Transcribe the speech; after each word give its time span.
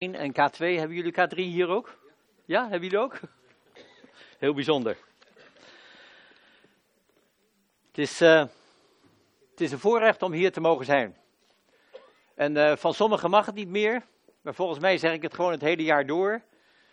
en 0.00 0.32
K2. 0.32 0.56
Hebben 0.56 0.96
jullie 0.96 1.12
K3 1.12 1.34
hier 1.34 1.68
ook? 1.68 1.98
Ja, 2.44 2.62
hebben 2.62 2.82
jullie 2.82 2.98
ook? 3.04 3.20
Heel 4.38 4.54
bijzonder. 4.54 4.96
Het 7.86 7.98
is, 7.98 8.20
uh, 8.22 8.40
het 9.50 9.60
is 9.60 9.72
een 9.72 9.78
voorrecht 9.78 10.22
om 10.22 10.32
hier 10.32 10.52
te 10.52 10.60
mogen 10.60 10.84
zijn. 10.84 11.16
En 12.34 12.56
uh, 12.56 12.76
van 12.76 12.94
sommigen 12.94 13.30
mag 13.30 13.46
het 13.46 13.54
niet 13.54 13.68
meer, 13.68 14.02
maar 14.40 14.54
volgens 14.54 14.78
mij 14.78 14.98
zeg 14.98 15.12
ik 15.12 15.22
het 15.22 15.34
gewoon 15.34 15.52
het 15.52 15.60
hele 15.60 15.82
jaar 15.82 16.06
door. 16.06 16.42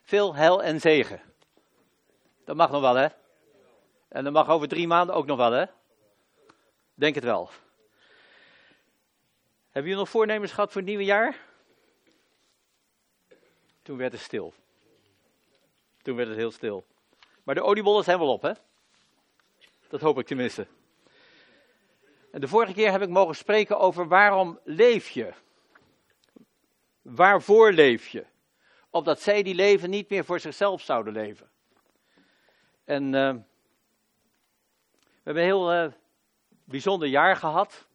Veel 0.02 0.36
hel 0.36 0.64
en 0.64 0.80
zegen. 0.80 1.22
Dat 2.46 2.56
mag 2.56 2.72
nog 2.72 2.82
wel, 2.82 2.96
hè? 2.96 3.08
En 4.08 4.24
dat 4.24 4.34
mag 4.34 4.50
over 4.50 4.68
drie 4.68 4.88
maanden 4.88 5.16
ook 5.16 5.26
nog 5.26 5.38
wel, 5.38 5.52
hè? 5.52 5.66
Denk 6.94 7.16
het 7.16 7.24
wel. 7.24 7.50
Hebben 9.64 9.92
jullie 9.92 9.98
nog 9.98 10.10
voornemens 10.10 10.52
gehad 10.52 10.72
voor 10.72 10.82
het 10.82 10.90
nieuwe 10.90 11.06
jaar? 11.06 11.47
Toen 13.88 13.98
werd 13.98 14.12
het 14.12 14.22
stil. 14.22 14.54
Toen 16.02 16.16
werd 16.16 16.28
het 16.28 16.38
heel 16.38 16.52
stil. 16.52 16.86
Maar 17.44 17.56
de 17.56 17.62
oliebollen 17.62 18.04
zijn 18.04 18.20
wel 18.20 18.32
op, 18.32 18.42
hè? 18.42 18.52
Dat 19.88 20.02
hoop 20.02 20.20
ik 20.20 20.26
tenminste. 20.26 20.68
En 22.32 22.42
de 22.42 22.48
vorige 22.48 22.74
keer 22.74 22.92
heb 22.92 23.02
ik 23.02 23.10
mogen 23.10 23.36
spreken 23.36 23.80
over 23.80 24.08
waarom 24.08 24.60
leef 24.64 25.10
je? 25.10 25.34
Waarvoor 27.02 27.72
leef 27.72 28.08
je? 28.08 28.26
Opdat 28.90 29.22
zij 29.22 29.44
die 29.44 29.56
leven 29.56 29.90
niet 29.90 30.10
meer 30.10 30.26
voor 30.26 30.40
zichzelf 30.40 30.82
zouden 30.82 31.14
leven. 31.14 31.50
En 32.84 33.04
uh, 33.04 33.12
we 33.12 33.44
hebben 35.24 35.44
een 35.44 35.50
heel 35.50 35.74
uh, 35.74 35.92
bijzonder 36.64 37.08
jaar 37.08 37.36
gehad. 37.36 37.88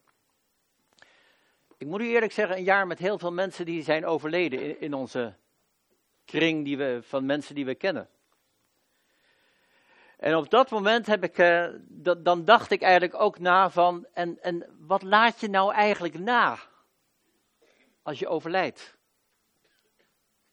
Ik 1.76 1.86
moet 1.86 2.00
u 2.00 2.08
eerlijk 2.08 2.32
zeggen, 2.32 2.56
een 2.56 2.64
jaar 2.64 2.86
met 2.86 2.98
heel 2.98 3.18
veel 3.18 3.32
mensen 3.32 3.64
die 3.64 3.82
zijn 3.82 4.06
overleden 4.06 4.80
in 4.80 4.94
onze 4.94 5.40
kring 6.32 6.64
die 6.64 6.76
we, 6.76 7.00
van 7.02 7.26
mensen 7.26 7.54
die 7.54 7.64
we 7.64 7.74
kennen. 7.74 8.08
En 10.16 10.36
op 10.36 10.50
dat 10.50 10.70
moment 10.70 11.06
heb 11.06 11.24
ik, 11.24 11.38
uh, 11.38 11.68
dan 12.18 12.44
dacht 12.44 12.70
ik 12.70 12.82
eigenlijk 12.82 13.14
ook 13.20 13.38
na 13.38 13.70
van, 13.70 14.06
en, 14.12 14.42
en 14.42 14.66
wat 14.78 15.02
laat 15.02 15.40
je 15.40 15.48
nou 15.48 15.72
eigenlijk 15.72 16.18
na 16.18 16.58
als 18.02 18.18
je 18.18 18.28
overlijdt? 18.28 18.96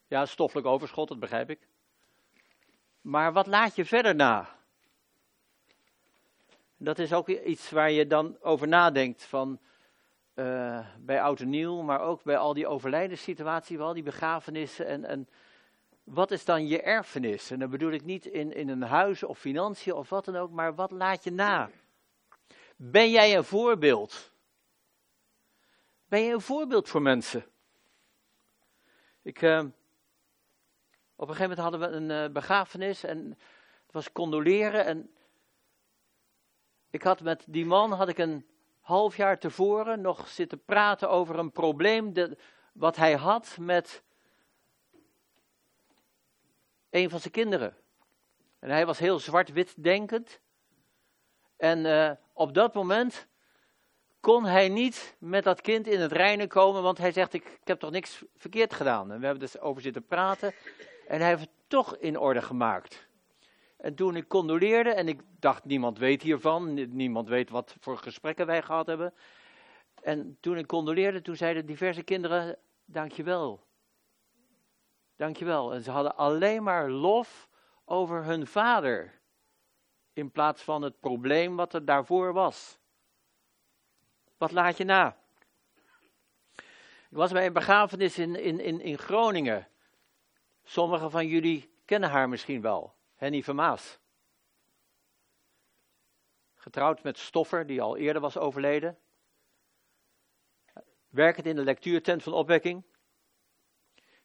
Ja, 0.06 0.26
stoffelijk 0.26 0.66
overschot, 0.66 1.08
dat 1.08 1.20
begrijp 1.20 1.50
ik. 1.50 1.68
Maar 3.00 3.32
wat 3.32 3.46
laat 3.46 3.76
je 3.76 3.84
verder 3.84 4.14
na? 4.14 4.48
Dat 6.76 6.98
is 6.98 7.12
ook 7.12 7.28
iets 7.28 7.70
waar 7.70 7.90
je 7.90 8.06
dan 8.06 8.36
over 8.40 8.68
nadenkt 8.68 9.24
van 9.24 9.60
uh, 10.34 10.86
bij 10.98 11.22
oud 11.22 11.40
en 11.40 11.48
nieuw, 11.48 11.82
maar 11.82 12.00
ook 12.00 12.22
bij 12.22 12.38
al 12.38 12.54
die 12.54 12.66
overlijdenssituaties, 12.66 13.78
al 13.78 13.92
die 13.92 14.02
begrafenissen 14.02 14.86
en, 14.86 15.04
en 15.04 15.28
wat 16.10 16.30
is 16.30 16.44
dan 16.44 16.66
je 16.66 16.82
erfenis? 16.82 17.50
En 17.50 17.58
dan 17.58 17.70
bedoel 17.70 17.90
ik 17.90 18.04
niet 18.04 18.26
in, 18.26 18.52
in 18.52 18.68
een 18.68 18.82
huis 18.82 19.22
of 19.22 19.38
financiën 19.38 19.94
of 19.94 20.08
wat 20.08 20.24
dan 20.24 20.36
ook, 20.36 20.50
maar 20.50 20.74
wat 20.74 20.90
laat 20.90 21.24
je 21.24 21.32
na? 21.32 21.70
Ben 22.76 23.10
jij 23.10 23.36
een 23.36 23.44
voorbeeld? 23.44 24.32
Ben 26.08 26.20
je 26.20 26.32
een 26.32 26.40
voorbeeld 26.40 26.88
voor 26.88 27.02
mensen? 27.02 27.44
Ik, 29.22 29.42
uh, 29.42 29.58
op 31.16 31.28
een 31.28 31.34
gegeven 31.34 31.56
moment 31.56 31.58
hadden 31.58 31.80
we 31.80 31.86
een 31.86 32.24
uh, 32.24 32.32
begrafenis 32.32 33.04
en 33.04 33.38
het 33.82 33.92
was 33.92 34.12
condoleren. 34.12 34.84
En 34.84 35.14
ik 36.90 37.02
had 37.02 37.20
met 37.20 37.44
die 37.48 37.66
man, 37.66 37.92
had 37.92 38.08
ik 38.08 38.18
een 38.18 38.46
half 38.80 39.16
jaar 39.16 39.38
tevoren 39.38 40.00
nog 40.00 40.28
zitten 40.28 40.64
praten 40.64 41.10
over 41.10 41.38
een 41.38 41.52
probleem 41.52 42.12
de, 42.12 42.38
wat 42.72 42.96
hij 42.96 43.14
had 43.14 43.56
met 43.60 44.02
een 46.90 47.10
van 47.10 47.20
zijn 47.20 47.32
kinderen. 47.32 47.76
En 48.58 48.70
hij 48.70 48.86
was 48.86 48.98
heel 48.98 49.18
zwart-wit 49.18 49.82
denkend. 49.82 50.40
En 51.56 51.84
uh, 51.84 52.10
op 52.32 52.54
dat 52.54 52.74
moment 52.74 53.28
kon 54.20 54.44
hij 54.44 54.68
niet 54.68 55.16
met 55.18 55.44
dat 55.44 55.60
kind 55.60 55.86
in 55.86 56.00
het 56.00 56.12
reinen 56.12 56.48
komen, 56.48 56.82
want 56.82 56.98
hij 56.98 57.12
zegt, 57.12 57.32
ik, 57.32 57.44
ik, 57.44 57.66
heb 57.66 57.78
toch 57.78 57.90
niks 57.90 58.24
verkeerd 58.36 58.74
gedaan. 58.74 59.12
En 59.12 59.18
we 59.18 59.24
hebben 59.24 59.44
dus 59.44 59.60
over 59.60 59.82
zitten 59.82 60.06
praten 60.06 60.54
en 61.08 61.20
hij 61.20 61.28
heeft 61.28 61.40
het 61.40 61.50
toch 61.66 61.96
in 61.96 62.18
orde 62.18 62.42
gemaakt. 62.42 63.08
En 63.76 63.94
toen 63.94 64.16
ik 64.16 64.28
condoleerde, 64.28 64.90
en 64.90 65.08
ik 65.08 65.20
dacht, 65.38 65.64
niemand 65.64 65.98
weet 65.98 66.22
hiervan, 66.22 66.74
niemand 66.96 67.28
weet 67.28 67.50
wat 67.50 67.76
voor 67.80 67.98
gesprekken 67.98 68.46
wij 68.46 68.62
gehad 68.62 68.86
hebben. 68.86 69.14
En 70.02 70.36
toen 70.40 70.58
ik 70.58 70.66
condoleerde, 70.66 71.22
toen 71.22 71.36
zeiden 71.36 71.66
diverse 71.66 72.02
kinderen, 72.02 72.58
dankjewel. 72.84 73.68
Dankjewel. 75.20 75.74
En 75.74 75.82
ze 75.82 75.90
hadden 75.90 76.16
alleen 76.16 76.62
maar 76.62 76.90
lof 76.90 77.48
over 77.84 78.24
hun 78.24 78.46
vader. 78.46 79.20
In 80.12 80.30
plaats 80.30 80.62
van 80.62 80.82
het 80.82 81.00
probleem 81.00 81.56
wat 81.56 81.74
er 81.74 81.84
daarvoor 81.84 82.32
was. 82.32 82.78
Wat 84.36 84.50
laat 84.50 84.76
je 84.76 84.84
na? 84.84 85.16
Ik 87.10 87.16
was 87.16 87.32
bij 87.32 87.46
een 87.46 87.52
begrafenis 87.52 88.18
in, 88.18 88.36
in, 88.36 88.60
in, 88.60 88.80
in 88.80 88.98
Groningen. 88.98 89.68
Sommigen 90.62 91.10
van 91.10 91.26
jullie 91.26 91.74
kennen 91.84 92.10
haar 92.10 92.28
misschien 92.28 92.60
wel. 92.60 92.94
Henny 93.14 93.42
Vermaas. 93.42 93.98
Getrouwd 96.54 97.02
met 97.02 97.18
Stoffer, 97.18 97.66
die 97.66 97.82
al 97.82 97.96
eerder 97.96 98.22
was 98.22 98.36
overleden. 98.36 98.98
Werkend 101.08 101.46
in 101.46 101.56
de 101.56 101.64
lectuurtent 101.64 102.22
van 102.22 102.32
opwekking. 102.32 102.84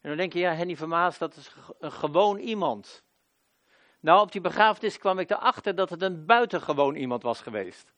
En 0.06 0.12
dan 0.12 0.20
denk 0.20 0.32
je, 0.32 0.38
ja, 0.38 0.54
Henny 0.54 0.76
Vermaas, 0.76 1.18
dat 1.18 1.36
is 1.36 1.50
een 1.78 1.92
gewoon 1.92 2.38
iemand. 2.38 3.04
Nou, 4.00 4.20
op 4.20 4.32
die 4.32 4.40
begrafenis 4.40 4.98
kwam 4.98 5.18
ik 5.18 5.30
erachter 5.30 5.74
dat 5.74 5.90
het 5.90 6.02
een 6.02 6.26
buitengewoon 6.26 6.94
iemand 6.94 7.22
was 7.22 7.40
geweest. 7.40 7.94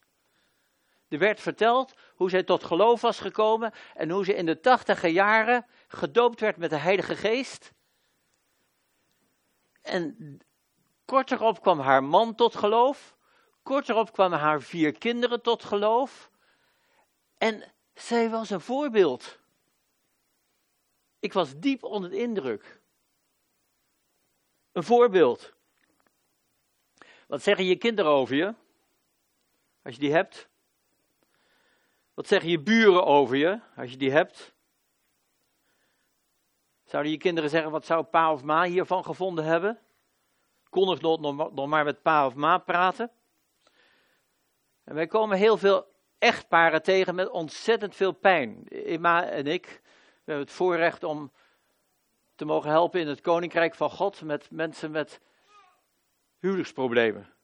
Er 1.08 1.18
werd 1.18 1.40
verteld 1.40 1.94
hoe 2.14 2.30
zij 2.30 2.42
tot 2.42 2.64
geloof 2.64 3.00
was 3.00 3.20
gekomen 3.20 3.72
en 3.94 4.10
hoe 4.10 4.24
ze 4.24 4.34
in 4.34 4.46
de 4.46 4.60
tachtige 4.60 5.08
jaren 5.08 5.66
gedoopt 5.88 6.40
werd 6.40 6.56
met 6.56 6.70
de 6.70 6.76
Heilige 6.76 7.16
Geest. 7.16 7.72
En 9.82 10.38
kort 11.04 11.30
erop 11.30 11.62
kwam 11.62 11.80
haar 11.80 12.04
man 12.04 12.34
tot 12.34 12.56
geloof. 12.56 13.16
Kort 13.62 13.88
erop 13.88 14.12
kwamen 14.12 14.38
haar 14.38 14.62
vier 14.62 14.98
kinderen 14.98 15.42
tot 15.42 15.64
geloof. 15.64 16.30
En 17.38 17.72
zij 17.94 18.30
was 18.30 18.50
een 18.50 18.60
voorbeeld. 18.60 19.37
Ik 21.18 21.32
was 21.32 21.58
diep 21.58 21.82
onder 21.82 22.10
de 22.10 22.18
indruk. 22.18 22.80
Een 24.72 24.82
voorbeeld. 24.82 25.52
Wat 27.26 27.42
zeggen 27.42 27.64
je 27.64 27.76
kinderen 27.76 28.10
over 28.10 28.36
je? 28.36 28.54
Als 29.82 29.94
je 29.94 30.00
die 30.00 30.12
hebt. 30.12 30.48
Wat 32.14 32.26
zeggen 32.26 32.50
je 32.50 32.60
buren 32.60 33.04
over 33.04 33.36
je? 33.36 33.60
Als 33.76 33.90
je 33.90 33.96
die 33.96 34.10
hebt. 34.10 34.54
Zouden 36.84 37.12
je 37.12 37.18
kinderen 37.18 37.50
zeggen, 37.50 37.70
wat 37.70 37.86
zou 37.86 38.04
pa 38.04 38.32
of 38.32 38.42
ma 38.42 38.64
hiervan 38.64 39.04
gevonden 39.04 39.44
hebben? 39.44 39.78
Kon 40.68 40.92
ik 40.92 41.00
nog, 41.00 41.66
maar 41.66 41.84
met 41.84 42.02
pa 42.02 42.26
of 42.26 42.34
ma 42.34 42.58
praten? 42.58 43.10
En 44.84 44.94
wij 44.94 45.06
komen 45.06 45.38
heel 45.38 45.56
veel 45.56 45.86
echtparen 46.18 46.82
tegen 46.82 47.14
met 47.14 47.28
ontzettend 47.28 47.94
veel 47.94 48.12
pijn. 48.12 48.68
Emma 48.68 49.24
en 49.24 49.46
ik, 49.46 49.80
we 50.28 50.34
hebben 50.34 50.52
het 50.52 50.62
voorrecht 50.62 51.02
om 51.04 51.32
te 52.34 52.44
mogen 52.44 52.70
helpen 52.70 53.00
in 53.00 53.08
het 53.08 53.20
koninkrijk 53.20 53.74
van 53.74 53.90
God 53.90 54.22
met 54.22 54.50
mensen 54.50 54.90
met 54.90 55.20
huwelijksproblemen. 56.38 57.34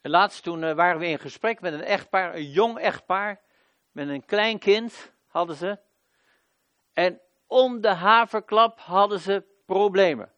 En 0.00 0.10
laatst 0.10 0.42
toen 0.42 0.62
uh, 0.62 0.72
waren 0.72 1.00
we 1.00 1.06
in 1.06 1.18
gesprek 1.18 1.60
met 1.60 1.72
een 1.72 1.82
echtpaar, 1.82 2.34
een 2.34 2.50
jong 2.50 2.78
echtpaar, 2.78 3.40
met 3.90 4.08
een 4.08 4.24
klein 4.24 4.58
kind 4.58 5.12
hadden 5.26 5.56
ze. 5.56 5.78
En 6.92 7.20
om 7.46 7.80
de 7.80 7.94
haverklap 7.94 8.80
hadden 8.80 9.20
ze 9.20 9.44
problemen. 9.66 10.32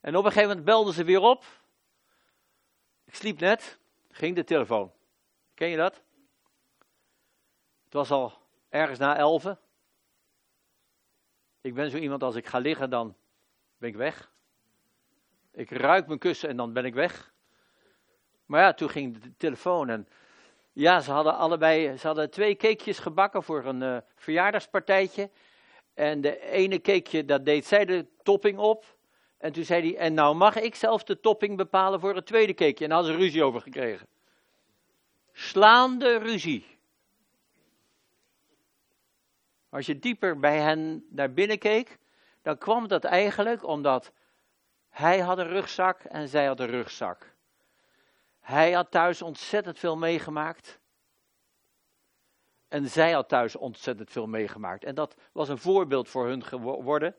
En 0.00 0.16
op 0.16 0.24
een 0.24 0.30
gegeven 0.30 0.48
moment 0.48 0.66
belden 0.66 0.94
ze 0.94 1.04
weer 1.04 1.20
op. 1.20 1.44
Ik 3.04 3.14
sliep 3.14 3.40
net, 3.40 3.78
ging 4.10 4.36
de 4.36 4.44
telefoon. 4.44 4.92
Ken 5.54 5.68
je 5.68 5.76
dat? 5.76 6.02
Het 7.92 8.08
was 8.08 8.10
al 8.10 8.32
ergens 8.68 8.98
na 8.98 9.16
elven. 9.16 9.58
Ik 11.60 11.74
ben 11.74 11.90
zo 11.90 11.96
iemand, 11.96 12.22
als 12.22 12.34
ik 12.34 12.46
ga 12.46 12.58
liggen, 12.58 12.90
dan 12.90 13.16
ben 13.76 13.88
ik 13.88 13.96
weg. 13.96 14.30
Ik 15.50 15.70
ruik 15.70 16.06
mijn 16.06 16.18
kussen 16.18 16.48
en 16.48 16.56
dan 16.56 16.72
ben 16.72 16.84
ik 16.84 16.94
weg. 16.94 17.32
Maar 18.46 18.60
ja, 18.60 18.72
toen 18.72 18.88
ging 18.88 19.18
de 19.18 19.36
telefoon 19.36 19.88
en 19.88 20.08
ja, 20.72 21.00
ze 21.00 21.10
hadden 21.10 21.36
allebei, 21.36 21.96
ze 21.96 22.06
hadden 22.06 22.30
twee 22.30 22.56
cakejes 22.56 22.98
gebakken 22.98 23.42
voor 23.42 23.64
een 23.64 23.82
uh, 23.82 23.96
verjaardagspartijtje. 24.14 25.30
En 25.94 26.20
de 26.20 26.40
ene 26.40 26.80
cakeje, 26.80 27.24
dat 27.24 27.44
deed 27.44 27.66
zij 27.66 27.84
de 27.84 28.06
topping 28.22 28.58
op. 28.58 28.96
En 29.38 29.52
toen 29.52 29.64
zei 29.64 29.82
hij, 29.82 29.98
en 29.98 30.14
nou 30.14 30.34
mag 30.34 30.56
ik 30.56 30.74
zelf 30.74 31.04
de 31.04 31.20
topping 31.20 31.56
bepalen 31.56 32.00
voor 32.00 32.14
het 32.14 32.26
tweede 32.26 32.54
cakeje. 32.54 32.84
En 32.84 32.88
daar 32.88 32.98
hadden 32.98 33.14
ze 33.14 33.20
ruzie 33.20 33.44
over 33.44 33.60
gekregen. 33.60 34.06
Slaande 35.32 36.18
ruzie. 36.18 36.71
Als 39.72 39.86
je 39.86 39.98
dieper 39.98 40.38
bij 40.38 40.58
hen 40.58 41.06
naar 41.08 41.32
binnen 41.32 41.58
keek, 41.58 41.98
dan 42.42 42.58
kwam 42.58 42.88
dat 42.88 43.04
eigenlijk 43.04 43.66
omdat 43.66 44.12
hij 44.88 45.20
had 45.20 45.38
een 45.38 45.48
rugzak 45.48 46.00
en 46.00 46.28
zij 46.28 46.46
had 46.46 46.60
een 46.60 46.66
rugzak. 46.66 47.34
Hij 48.40 48.72
had 48.72 48.90
thuis 48.90 49.22
ontzettend 49.22 49.78
veel 49.78 49.96
meegemaakt. 49.96 50.78
En 52.68 52.88
zij 52.88 53.12
had 53.12 53.28
thuis 53.28 53.56
ontzettend 53.56 54.10
veel 54.10 54.26
meegemaakt. 54.26 54.84
En 54.84 54.94
dat 54.94 55.16
was 55.32 55.48
een 55.48 55.58
voorbeeld 55.58 56.08
voor 56.08 56.26
hun 56.26 56.44
geworden. 56.44 57.14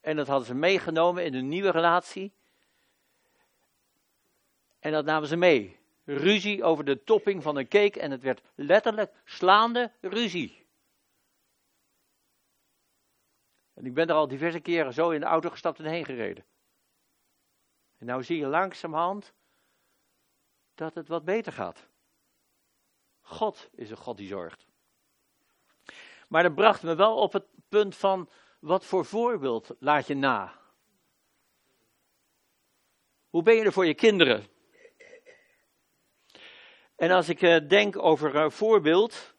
En 0.00 0.16
dat 0.16 0.26
hadden 0.26 0.46
ze 0.46 0.54
meegenomen 0.54 1.24
in 1.24 1.34
hun 1.34 1.48
nieuwe 1.48 1.70
relatie. 1.70 2.32
En 4.78 4.92
dat 4.92 5.04
namen 5.04 5.28
ze 5.28 5.36
mee. 5.36 5.78
Ruzie 6.04 6.64
over 6.64 6.84
de 6.84 7.04
topping 7.04 7.42
van 7.42 7.56
een 7.56 7.68
cake 7.68 8.00
en 8.00 8.10
het 8.10 8.22
werd 8.22 8.42
letterlijk 8.54 9.12
slaande 9.24 9.92
ruzie. 10.00 10.61
En 13.74 13.86
ik 13.86 13.94
ben 13.94 14.08
er 14.08 14.14
al 14.14 14.28
diverse 14.28 14.60
keren 14.60 14.92
zo 14.92 15.10
in 15.10 15.20
de 15.20 15.26
auto 15.26 15.50
gestapt 15.50 15.78
en 15.78 15.84
heen 15.84 16.04
gereden. 16.04 16.44
En 17.98 18.06
nou 18.06 18.22
zie 18.22 18.38
je 18.38 18.46
langzamerhand 18.46 19.32
dat 20.74 20.94
het 20.94 21.08
wat 21.08 21.24
beter 21.24 21.52
gaat. 21.52 21.88
God 23.20 23.70
is 23.74 23.90
een 23.90 23.96
God 23.96 24.16
die 24.16 24.28
zorgt. 24.28 24.66
Maar 26.28 26.42
dat 26.42 26.54
bracht 26.54 26.82
me 26.82 26.94
wel 26.94 27.16
op 27.16 27.32
het 27.32 27.46
punt 27.68 27.96
van, 27.96 28.30
wat 28.60 28.84
voor 28.84 29.04
voorbeeld 29.04 29.74
laat 29.78 30.06
je 30.06 30.14
na? 30.14 30.60
Hoe 33.28 33.42
ben 33.42 33.54
je 33.54 33.64
er 33.64 33.72
voor 33.72 33.86
je 33.86 33.94
kinderen? 33.94 34.46
En 36.96 37.10
als 37.10 37.28
ik 37.28 37.42
uh, 37.42 37.68
denk 37.68 37.98
over 37.98 38.34
een 38.34 38.50
voorbeeld, 38.50 39.31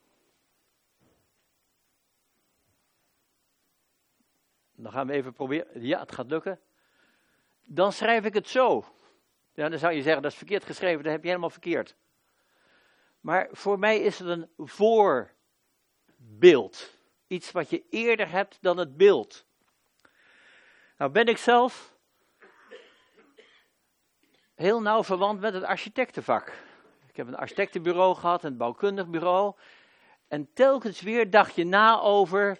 dan 4.83 4.91
gaan 4.91 5.07
we 5.07 5.13
even 5.13 5.33
proberen. 5.33 5.67
Ja, 5.85 5.99
het 5.99 6.11
gaat 6.11 6.29
lukken. 6.29 6.59
Dan 7.65 7.93
schrijf 7.93 8.25
ik 8.25 8.33
het 8.33 8.47
zo. 8.47 8.85
Ja, 9.53 9.69
dan 9.69 9.79
zou 9.79 9.93
je 9.93 10.01
zeggen, 10.01 10.21
dat 10.21 10.31
is 10.31 10.37
verkeerd 10.37 10.65
geschreven, 10.65 11.03
dat 11.03 11.11
heb 11.11 11.21
je 11.21 11.27
helemaal 11.27 11.49
verkeerd. 11.49 11.95
Maar 13.19 13.47
voor 13.51 13.79
mij 13.79 13.99
is 13.99 14.19
het 14.19 14.27
een 14.27 14.49
voorbeeld. 14.57 15.31
Iets 17.27 17.51
wat 17.51 17.69
je 17.69 17.83
eerder 17.89 18.29
hebt 18.29 18.57
dan 18.61 18.77
het 18.77 18.97
beeld. 18.97 19.45
Nou 20.97 21.11
ben 21.11 21.25
ik 21.25 21.37
zelf 21.37 21.95
heel 24.55 24.81
nauw 24.81 25.03
verwant 25.03 25.39
met 25.39 25.53
het 25.53 25.63
architectenvak. 25.63 26.47
Ik 27.07 27.15
heb 27.15 27.27
een 27.27 27.35
architectenbureau 27.35 28.15
gehad, 28.15 28.43
een 28.43 28.57
bouwkundig 28.57 29.07
bureau. 29.07 29.55
En 30.27 30.53
telkens 30.53 31.01
weer 31.01 31.29
dacht 31.29 31.55
je 31.55 31.65
na 31.65 31.99
over 31.99 32.59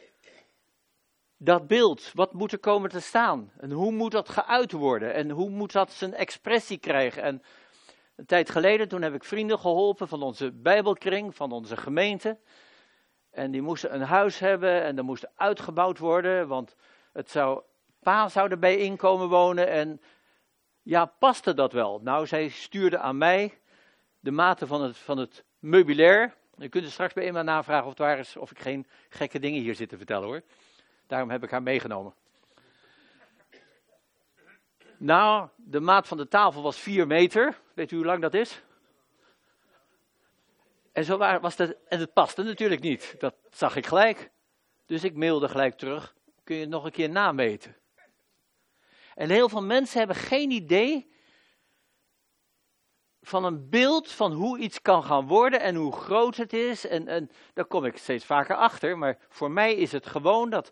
dat 1.44 1.68
beeld. 1.68 2.12
Wat 2.13 2.34
moet 2.34 2.51
er 2.51 2.60
komen 2.60 2.90
te 2.90 3.00
staan? 3.00 3.51
En 3.57 3.72
hoe 3.72 3.92
moet 3.92 4.12
dat 4.12 4.30
geuit 4.30 4.72
worden? 4.72 5.13
En 5.13 5.30
hoe 5.30 5.50
moet 5.50 5.72
dat 5.72 5.92
zijn 5.92 6.13
expressie 6.13 6.78
krijgen? 6.78 7.24
En 7.24 7.44
een 8.16 8.25
tijd 8.25 8.50
geleden, 8.50 8.88
toen 8.88 9.01
heb 9.01 9.13
ik 9.13 9.24
vrienden 9.24 9.60
geholpen 9.60 10.07
van 10.07 10.22
onze 10.22 10.51
Bijbelkring, 10.51 11.36
van 11.36 11.51
onze 11.51 11.78
gemeente. 11.78 12.38
En 13.31 13.51
die 13.51 13.62
moesten 13.62 13.94
een 13.94 14.01
huis 14.01 14.40
hebben 14.40 14.84
en 14.84 14.95
dat 14.95 15.06
moest 15.06 15.28
uitgebouwd 15.36 15.98
worden, 15.98 16.48
want 16.48 16.75
het 17.13 17.30
zou, 17.30 17.62
pa 18.00 18.30
zou 18.30 18.50
erbij 18.50 18.78
inkomen 18.78 19.30
wonen. 19.30 19.68
En 19.68 20.01
ja, 20.81 21.06
paste 21.06 21.54
dat 21.54 21.74
wel? 21.74 22.00
Nou, 22.04 22.28
zij 22.28 22.50
stuurde 22.50 22.98
aan 22.98 23.18
mij 23.18 23.60
de 24.19 24.31
mate 24.31 24.68
van 24.68 24.81
het, 24.81 24.98
van 24.98 25.18
het 25.18 25.44
meubilair. 25.60 26.36
Je 26.57 26.69
kunt 26.69 26.86
er 26.86 26.92
straks 26.92 27.13
bij 27.13 27.25
iemand 27.25 27.46
navragen 27.46 27.84
of, 27.84 27.89
het 27.89 28.00
waar 28.00 28.19
is, 28.19 28.38
of 28.38 28.51
ik 28.51 28.60
geen 28.60 28.88
gekke 29.10 29.39
dingen 29.39 29.62
hier 29.62 29.75
zit 29.75 29.89
te 29.89 29.98
vertellen 29.98 30.28
hoor. 30.28 30.42
Daarom 31.07 31.29
heb 31.29 31.44
ik 31.44 31.50
haar 31.50 31.63
meegenomen. 31.63 32.13
Nou, 34.97 35.50
de 35.55 35.79
maat 35.79 36.07
van 36.07 36.17
de 36.17 36.27
tafel 36.27 36.61
was 36.61 36.79
4 36.79 37.07
meter. 37.07 37.59
Weet 37.73 37.91
u 37.91 37.95
hoe 37.95 38.05
lang 38.05 38.21
dat 38.21 38.33
is? 38.33 38.63
En, 40.91 41.03
zo 41.03 41.17
was 41.17 41.55
dat, 41.55 41.75
en 41.88 42.00
het 42.00 42.13
paste 42.13 42.44
natuurlijk 42.44 42.81
niet. 42.81 43.15
Dat 43.19 43.35
zag 43.50 43.75
ik 43.75 43.85
gelijk. 43.85 44.31
Dus 44.85 45.03
ik 45.03 45.15
mailde 45.15 45.50
gelijk 45.50 45.77
terug. 45.77 46.15
Kun 46.44 46.55
je 46.55 46.61
het 46.61 46.69
nog 46.69 46.85
een 46.85 46.91
keer 46.91 47.09
nameten? 47.09 47.77
En 49.15 49.29
heel 49.29 49.50
veel 49.50 49.63
mensen 49.63 49.97
hebben 49.97 50.15
geen 50.15 50.51
idee 50.51 51.11
van 53.21 53.44
een 53.44 53.69
beeld 53.69 54.11
van 54.11 54.31
hoe 54.31 54.57
iets 54.57 54.81
kan 54.81 55.03
gaan 55.03 55.27
worden 55.27 55.59
en 55.59 55.75
hoe 55.75 55.91
groot 55.91 56.35
het 56.35 56.53
is. 56.53 56.88
En, 56.88 57.07
en 57.07 57.31
daar 57.53 57.65
kom 57.65 57.85
ik 57.85 57.97
steeds 57.97 58.25
vaker 58.25 58.55
achter. 58.55 58.97
Maar 58.97 59.17
voor 59.29 59.51
mij 59.51 59.75
is 59.75 59.91
het 59.91 60.07
gewoon 60.07 60.50
dat 60.50 60.71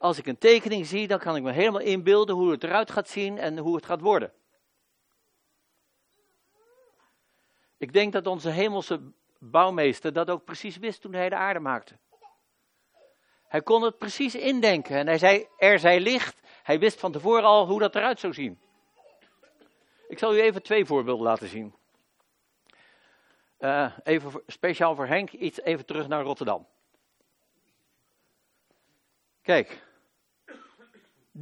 als 0.00 0.18
ik 0.18 0.26
een 0.26 0.38
tekening 0.38 0.86
zie, 0.86 1.06
dan 1.06 1.18
kan 1.18 1.36
ik 1.36 1.42
me 1.42 1.52
helemaal 1.52 1.80
inbeelden 1.80 2.34
hoe 2.34 2.50
het 2.50 2.64
eruit 2.64 2.90
gaat 2.90 3.08
zien 3.08 3.38
en 3.38 3.58
hoe 3.58 3.74
het 3.74 3.86
gaat 3.86 4.00
worden. 4.00 4.32
Ik 7.76 7.92
denk 7.92 8.12
dat 8.12 8.26
onze 8.26 8.50
hemelse 8.50 9.00
bouwmeester 9.38 10.12
dat 10.12 10.30
ook 10.30 10.44
precies 10.44 10.76
wist 10.76 11.00
toen 11.00 11.12
hij 11.12 11.28
de 11.28 11.34
aarde 11.34 11.60
maakte. 11.60 11.98
Hij 13.46 13.62
kon 13.62 13.82
het 13.82 13.98
precies 13.98 14.34
indenken 14.34 14.96
en 14.96 15.06
hij 15.06 15.18
zei, 15.18 15.46
er 15.58 15.78
zij 15.78 16.00
licht. 16.00 16.40
Hij 16.62 16.78
wist 16.78 17.00
van 17.00 17.12
tevoren 17.12 17.44
al 17.44 17.66
hoe 17.66 17.80
dat 17.80 17.94
eruit 17.94 18.20
zou 18.20 18.32
zien. 18.32 18.60
Ik 20.08 20.18
zal 20.18 20.34
u 20.34 20.40
even 20.40 20.62
twee 20.62 20.84
voorbeelden 20.84 21.26
laten 21.26 21.48
zien. 21.48 21.74
Uh, 23.58 23.98
even 24.04 24.42
speciaal 24.46 24.94
voor 24.94 25.06
Henk, 25.06 25.32
iets 25.32 25.60
even 25.60 25.86
terug 25.86 26.08
naar 26.08 26.22
Rotterdam. 26.22 26.66
Kijk, 29.42 29.88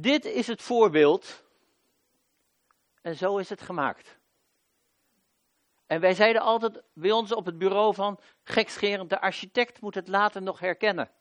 dit 0.01 0.25
is 0.25 0.47
het 0.47 0.61
voorbeeld. 0.61 1.43
En 3.01 3.15
zo 3.15 3.37
is 3.37 3.49
het 3.49 3.61
gemaakt. 3.61 4.17
En 5.85 5.99
wij 5.99 6.13
zeiden 6.13 6.41
altijd 6.41 6.81
bij 6.93 7.11
ons 7.11 7.31
op 7.31 7.45
het 7.45 7.57
bureau 7.57 7.93
van, 7.93 8.19
gekscherend, 8.43 9.09
de 9.09 9.21
architect 9.21 9.81
moet 9.81 9.95
het 9.95 10.07
later 10.07 10.41
nog 10.41 10.59
herkennen. 10.59 11.11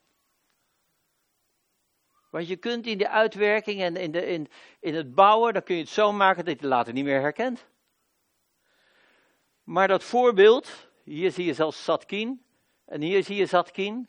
Want 2.31 2.49
je 2.49 2.57
kunt 2.57 2.87
in 2.87 2.99
de 2.99 3.09
uitwerking 3.09 3.81
en 3.81 3.97
in, 3.97 4.13
de, 4.13 4.27
in, 4.27 4.49
in 4.81 4.95
het 4.95 5.15
bouwen, 5.15 5.53
dan 5.53 5.63
kun 5.63 5.75
je 5.75 5.81
het 5.81 5.91
zo 5.91 6.13
maken 6.13 6.45
dat 6.45 6.55
je 6.55 6.61
het 6.61 6.71
later 6.71 6.93
niet 6.93 7.05
meer 7.05 7.21
herkent. 7.21 7.67
Maar 9.63 9.89
dat 9.89 10.05
voorbeeld, 10.05 10.89
hier 11.05 11.33
zie 11.33 11.45
je 11.45 11.55
zelfs 11.55 11.85
Satkin, 11.85 12.45
en 12.85 13.01
hier 13.01 13.25
zie 13.25 13.37
je 13.37 13.47
Zatkin, 13.47 14.09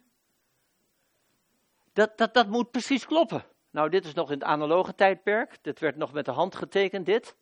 dat, 1.93 2.17
dat, 2.17 2.33
dat 2.33 2.47
moet 2.47 2.71
precies 2.71 3.05
kloppen. 3.05 3.45
Nou, 3.71 3.89
dit 3.89 4.05
is 4.05 4.13
nog 4.13 4.27
in 4.31 4.39
het 4.39 4.47
analoge 4.47 4.95
tijdperk. 4.95 5.57
Dit 5.61 5.79
werd 5.79 5.95
nog 5.95 6.13
met 6.13 6.25
de 6.25 6.31
hand 6.31 6.55
getekend, 6.55 7.05
dit. 7.05 7.35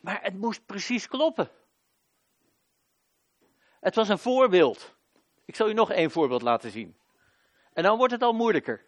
Maar 0.00 0.22
het 0.22 0.36
moest 0.36 0.66
precies 0.66 1.08
kloppen. 1.08 1.50
Het 3.80 3.94
was 3.94 4.08
een 4.08 4.18
voorbeeld. 4.18 4.96
Ik 5.44 5.56
zal 5.56 5.68
u 5.68 5.72
nog 5.72 5.90
één 5.90 6.10
voorbeeld 6.10 6.42
laten 6.42 6.70
zien. 6.70 6.96
En 7.72 7.82
dan 7.82 7.96
wordt 7.96 8.12
het 8.12 8.22
al 8.22 8.32
moeilijker. 8.32 8.86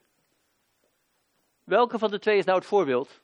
Welke 1.65 1.99
van 1.99 2.11
de 2.11 2.19
twee 2.19 2.39
is 2.39 2.45
nou 2.45 2.59
het 2.59 2.67
voorbeeld? 2.67 3.21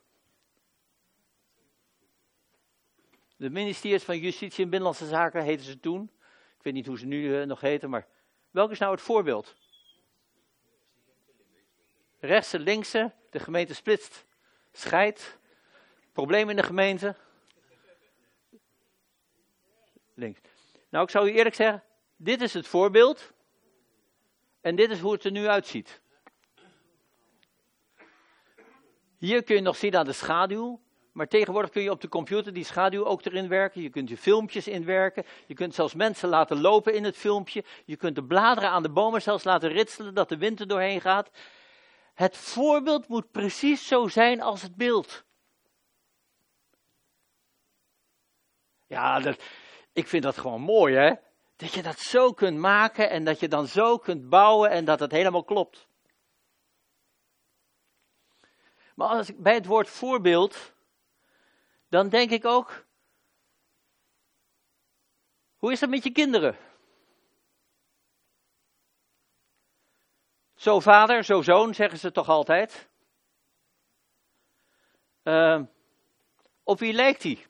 De 3.37 3.51
ministeries 3.51 4.05
van 4.05 4.19
Justitie 4.19 4.65
en 4.65 4.71
Binnenlandse 4.71 5.07
Zaken 5.07 5.43
heten 5.43 5.67
ze 5.67 5.81
toen. 5.81 6.11
Ik 6.57 6.63
weet 6.63 6.73
niet 6.73 6.87
hoe 6.87 6.99
ze 6.99 7.07
nu 7.07 7.41
uh, 7.41 7.47
nog 7.47 7.61
heten, 7.61 7.91
maar 7.91 8.07
welke 8.51 8.73
is 8.73 8.79
nou 8.79 8.93
het 8.93 9.01
voorbeeld? 9.01 9.57
Rechtse, 12.27 12.59
linkse, 12.59 13.13
de 13.31 13.39
gemeente 13.39 13.75
splitst, 13.75 14.25
scheidt, 14.73 15.39
probleem 16.13 16.51
in 16.51 16.57
de 16.57 16.63
gemeente. 16.63 17.17
Links. 20.15 20.41
Nou, 20.89 21.05
ik 21.05 21.11
zou 21.11 21.29
u 21.29 21.33
eerlijk 21.33 21.55
zeggen, 21.55 21.83
dit 22.17 22.43
is 22.43 22.55
het 22.55 22.67
voorbeeld 22.67 23.33
en 24.61 24.77
dit 24.77 24.91
is 24.91 25.01
hoe 25.01 25.13
het 25.13 25.25
er 25.25 25.31
nu 25.31 25.47
uitziet. 25.47 26.01
Hier 29.19 29.43
kun 29.43 29.55
je 29.55 29.61
nog 29.61 29.77
zien 29.77 29.97
aan 29.97 30.05
de 30.05 30.13
schaduw, 30.13 30.81
maar 31.13 31.29
tegenwoordig 31.29 31.71
kun 31.71 31.83
je 31.83 31.91
op 31.91 32.01
de 32.01 32.09
computer 32.09 32.53
die 32.53 32.65
schaduw 32.65 33.05
ook 33.05 33.25
erin 33.25 33.49
werken. 33.49 33.83
Je 33.83 33.91
kunt 33.91 34.09
je 34.09 34.17
filmpjes 34.17 34.69
inwerken. 34.69 35.25
Je 35.47 35.55
kunt 35.55 35.75
zelfs 35.75 35.95
mensen 35.95 36.29
laten 36.29 36.61
lopen 36.61 36.95
in 36.95 37.05
het 37.05 37.17
filmpje. 37.17 37.65
Je 37.85 37.97
kunt 37.97 38.15
de 38.15 38.25
bladeren 38.25 38.71
aan 38.71 38.83
de 38.83 38.89
bomen 38.89 39.23
zelfs 39.23 39.45
laten 39.45 39.69
ritselen, 39.69 40.15
dat 40.15 40.29
de 40.29 40.37
wind 40.37 40.61
er 40.61 40.69
doorheen 40.69 41.01
gaat. 41.01 41.31
Het 42.17 42.37
voorbeeld 42.37 43.09
moet 43.09 43.31
precies 43.31 43.87
zo 43.87 44.09
zijn 44.09 44.41
als 44.41 44.63
het 44.63 44.77
beeld. 44.77 45.25
Ja, 48.87 49.21
dat, 49.21 49.43
ik 49.93 50.09
vind 50.09 50.23
dat 50.23 50.39
gewoon 50.39 50.61
mooi, 50.61 50.95
hè? 50.95 51.15
Dat 51.57 51.73
je 51.73 51.83
dat 51.83 51.99
zo 51.99 52.33
kunt 52.33 52.59
maken 52.59 53.11
en 53.11 53.25
dat 53.25 53.41
je 53.41 53.49
dan 53.49 53.67
zo 53.67 53.99
kunt 53.99 54.29
bouwen 54.29 54.71
en 54.71 54.85
dat 54.85 55.01
het 55.01 55.11
helemaal 55.11 55.45
klopt. 55.45 55.89
Maar 58.95 59.09
als 59.09 59.29
ik 59.29 59.43
bij 59.43 59.55
het 59.55 59.67
woord 59.67 59.89
voorbeeld, 59.89 60.75
dan 61.89 62.09
denk 62.09 62.31
ik 62.31 62.45
ook, 62.45 62.87
hoe 65.57 65.73
is 65.73 65.81
het 65.81 65.91
met 65.91 66.03
je 66.03 66.13
kinderen? 66.13 66.57
Zo 70.67 70.81
vader, 70.81 71.25
zo 71.25 71.43
zoon, 71.43 71.75
zeggen 71.75 71.99
ze 71.99 72.13
toch 72.13 72.29
altijd. 72.29 72.89
Uh, 75.25 75.63
op 76.63 76.79
wie 76.79 76.93
lijkt 76.93 77.23
hij? 77.23 77.47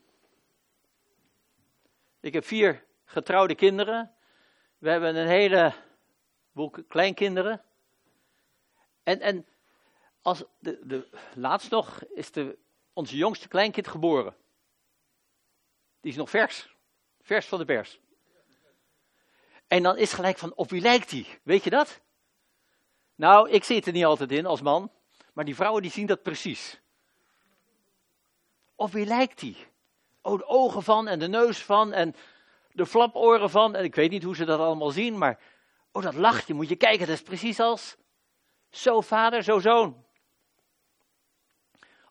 Ik 2.20 2.32
heb 2.32 2.44
vier 2.44 2.84
getrouwde 3.04 3.54
kinderen. 3.54 4.14
We 4.78 4.90
hebben 4.90 5.16
een 5.16 5.26
hele 5.26 5.74
boel 6.52 6.70
kleinkinderen. 6.70 7.62
En, 9.02 9.20
en 9.20 9.46
als 10.22 10.44
de, 10.58 10.80
de, 10.86 11.08
laatst 11.34 11.70
nog 11.70 12.04
is 12.04 12.30
de, 12.30 12.58
onze 12.92 13.16
jongste 13.16 13.48
kleinkind 13.48 13.88
geboren. 13.88 14.36
Die 16.00 16.10
is 16.10 16.18
nog 16.18 16.30
vers. 16.30 16.76
Vers 17.20 17.46
van 17.46 17.58
de 17.58 17.64
pers. 17.64 18.00
En 19.66 19.82
dan 19.82 19.96
is 19.96 20.12
gelijk 20.12 20.38
van, 20.38 20.54
op 20.54 20.70
wie 20.70 20.80
lijkt 20.80 21.10
hij? 21.10 21.40
Weet 21.42 21.64
je 21.64 21.70
dat? 21.70 22.04
Nou, 23.16 23.50
ik 23.50 23.64
zit 23.64 23.86
er 23.86 23.92
niet 23.92 24.04
altijd 24.04 24.32
in 24.32 24.46
als 24.46 24.60
man. 24.60 24.90
Maar 25.32 25.44
die 25.44 25.54
vrouwen 25.54 25.82
die 25.82 25.90
zien 25.90 26.06
dat 26.06 26.22
precies. 26.22 26.80
Op 28.74 28.92
wie 28.92 29.06
lijkt 29.06 29.40
hij? 29.40 29.56
Oh, 30.22 30.38
de 30.38 30.46
ogen 30.46 30.82
van 30.82 31.08
en 31.08 31.18
de 31.18 31.28
neus 31.28 31.64
van 31.64 31.92
en 31.92 32.14
de 32.72 32.86
flaporen 32.86 33.50
van. 33.50 33.74
En 33.74 33.84
ik 33.84 33.94
weet 33.94 34.10
niet 34.10 34.22
hoe 34.22 34.36
ze 34.36 34.44
dat 34.44 34.60
allemaal 34.60 34.90
zien, 34.90 35.18
maar 35.18 35.40
oh, 35.92 36.02
dat 36.02 36.14
lachje, 36.14 36.54
moet 36.54 36.68
je 36.68 36.76
kijken, 36.76 37.06
dat 37.06 37.16
is 37.16 37.22
precies 37.22 37.60
als 37.60 37.96
zo 38.70 39.00
vader, 39.00 39.42
zo 39.42 39.58
zoon. 39.58 40.04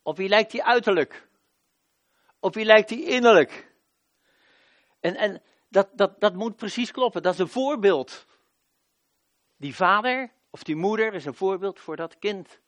Op 0.04 0.18
wie 0.18 0.30
lijkt 0.30 0.52
hij 0.52 0.64
uiterlijk? 0.64 1.30
Op 2.40 2.54
wie 2.54 2.66
lijkt 2.66 2.90
hij 2.90 3.02
innerlijk? 3.04 3.74
En, 5.00 5.16
en 5.16 5.42
dat, 5.70 5.90
dat, 5.94 6.20
dat 6.20 6.34
moet 6.34 6.56
precies 6.56 6.92
kloppen. 6.92 7.22
Dat 7.22 7.34
is 7.34 7.40
een 7.40 7.48
voorbeeld. 7.48 8.26
Die 9.58 9.76
vader 9.76 10.32
of 10.56 10.64
die 10.64 10.76
moeder 10.76 11.14
is 11.14 11.26
een 11.26 11.34
voorbeeld 11.34 11.80
voor 11.80 11.96
dat 11.96 12.20
kind. 12.20 12.60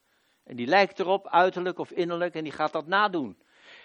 En 0.43 0.55
die 0.55 0.67
lijkt 0.67 0.99
erop, 0.99 1.27
uiterlijk 1.27 1.79
of 1.79 1.91
innerlijk, 1.91 2.35
en 2.35 2.43
die 2.43 2.53
gaat 2.53 2.71
dat 2.71 2.87
nadoen. 2.87 3.37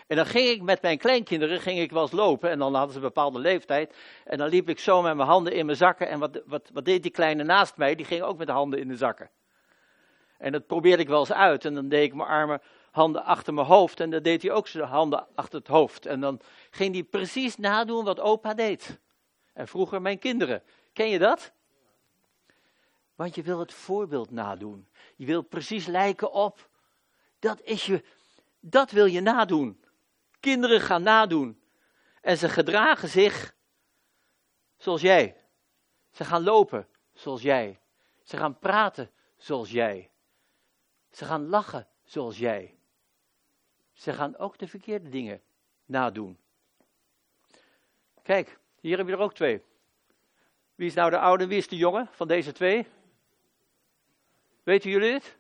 En 0.07 0.17
dan 0.17 0.27
ging 0.27 0.49
ik 0.49 0.63
met 0.63 0.83
mijn 0.83 0.99
kleinkinderen 0.99 1.61
ging 1.61 1.79
ik 1.79 1.91
wel 1.91 2.03
eens 2.03 2.13
lopen. 2.13 2.51
En 2.51 2.59
dan 2.59 2.75
hadden 2.75 2.93
ze 2.93 2.97
een 2.97 3.05
bepaalde 3.05 3.39
leeftijd. 3.39 3.95
En 4.25 4.39
dan 4.39 4.49
liep 4.49 4.69
ik 4.69 4.79
zo 4.79 5.03
met 5.03 5.17
mijn 5.17 5.29
handen 5.29 5.53
in 5.53 5.67
mijn 5.67 5.77
zakken. 5.77 6.09
En 6.09 6.19
wat, 6.19 6.43
wat, 6.47 6.71
wat 6.73 6.85
deed 6.85 7.03
die 7.03 7.11
kleine 7.11 7.45
naast 7.45 7.77
mij? 7.77 7.95
Die 7.95 8.07
ging 8.07 8.23
ook 8.23 8.39
met 8.39 8.47
de 8.47 8.53
handen 8.53 8.79
in 8.79 8.89
de 8.89 8.97
zakken. 8.97 9.31
En 10.39 10.53
dat 10.53 10.67
probeerde 10.67 11.03
ik 11.03 11.09
wel 11.09 11.21
eens 11.21 11.33
uit. 11.33 11.65
En 11.65 11.75
dan 11.75 11.89
deed 11.89 12.05
ik 12.05 12.15
mijn 12.15 12.29
armen, 12.29 12.61
handen 12.91 13.25
achter 13.25 13.55
mijn 13.55 13.67
hoofd. 13.67 14.01
En 14.01 14.11
dan 14.11 14.23
deed 14.23 14.43
hij 14.43 14.51
ook 14.51 14.69
zijn 14.69 14.85
handen 14.85 15.27
achter 15.35 15.59
het 15.59 15.69
hoofd. 15.69 16.07
En 16.07 16.21
dan 16.21 16.41
ging 16.71 16.95
hij 16.95 17.03
precies 17.03 17.57
nadoen 17.57 18.05
wat 18.05 18.21
opa 18.21 18.55
deed. 18.55 19.01
En 19.53 19.69
vroeger 19.69 20.03
mijn 20.03 20.19
kinderen. 20.19 20.63
Ken 20.93 21.09
je 21.09 21.19
dat? 21.19 21.53
Want 23.23 23.35
je 23.35 23.43
wil 23.43 23.59
het 23.59 23.73
voorbeeld 23.73 24.31
nadoen. 24.31 24.89
Je 25.17 25.27
wil 25.27 25.43
precies 25.43 25.87
lijken 25.87 26.33
op. 26.33 26.69
Dat 27.39 27.61
is 27.61 27.87
je. 27.87 28.05
Dat 28.61 28.91
wil 28.91 29.07
je 29.07 29.21
nadoen. 29.21 29.85
Kinderen 30.41 30.81
gaan 30.81 31.03
nadoen. 31.03 31.63
En 32.21 32.39
ze 32.39 32.49
gedragen 32.49 33.09
zich 33.09 33.55
zoals 34.77 35.01
jij. 35.01 35.37
Ze 36.11 36.25
gaan 36.25 36.43
lopen 36.43 36.89
zoals 37.13 37.43
jij. 37.43 37.81
Ze 38.23 38.37
gaan 38.37 38.59
praten 38.59 39.11
zoals 39.37 39.71
jij. 39.71 40.11
Ze 41.11 41.25
gaan 41.25 41.47
lachen 41.47 41.89
zoals 42.05 42.39
jij. 42.39 42.79
Ze 43.93 44.13
gaan 44.13 44.37
ook 44.37 44.59
de 44.59 44.69
verkeerde 44.69 45.09
dingen 45.09 45.43
nadoen. 45.85 46.39
Kijk, 48.23 48.59
hier 48.81 48.97
heb 48.97 49.07
je 49.07 49.13
er 49.13 49.19
ook 49.19 49.35
twee. 49.35 49.63
Wie 50.75 50.87
is 50.87 50.95
nou 50.95 51.11
de 51.11 51.19
oude, 51.19 51.47
wie 51.47 51.59
is 51.59 51.69
de 51.69 51.77
jonge 51.77 52.07
van 52.11 52.29
deze 52.29 52.53
twee? 52.53 52.87
Weten 54.63 54.91
jullie 54.91 55.13
het? 55.13 55.37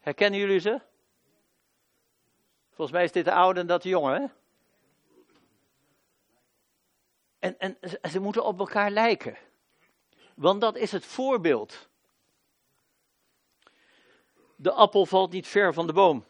Herkennen 0.00 0.40
jullie 0.40 0.58
ze? 0.58 0.80
Volgens 2.68 2.90
mij 2.90 3.04
is 3.04 3.12
dit 3.12 3.24
de 3.24 3.32
oude 3.32 3.60
en 3.60 3.66
dat 3.66 3.82
de 3.82 3.88
jonge, 3.88 4.18
hè? 4.18 4.26
En, 7.38 7.58
en 7.58 7.78
ze 8.10 8.20
moeten 8.20 8.44
op 8.44 8.58
elkaar 8.58 8.90
lijken. 8.90 9.36
Want 10.34 10.60
dat 10.60 10.76
is 10.76 10.92
het 10.92 11.04
voorbeeld. 11.04 11.88
De 14.56 14.72
appel 14.72 15.06
valt 15.06 15.30
niet 15.30 15.46
ver 15.46 15.74
van 15.74 15.86
de 15.86 15.92
boom. 15.92 16.24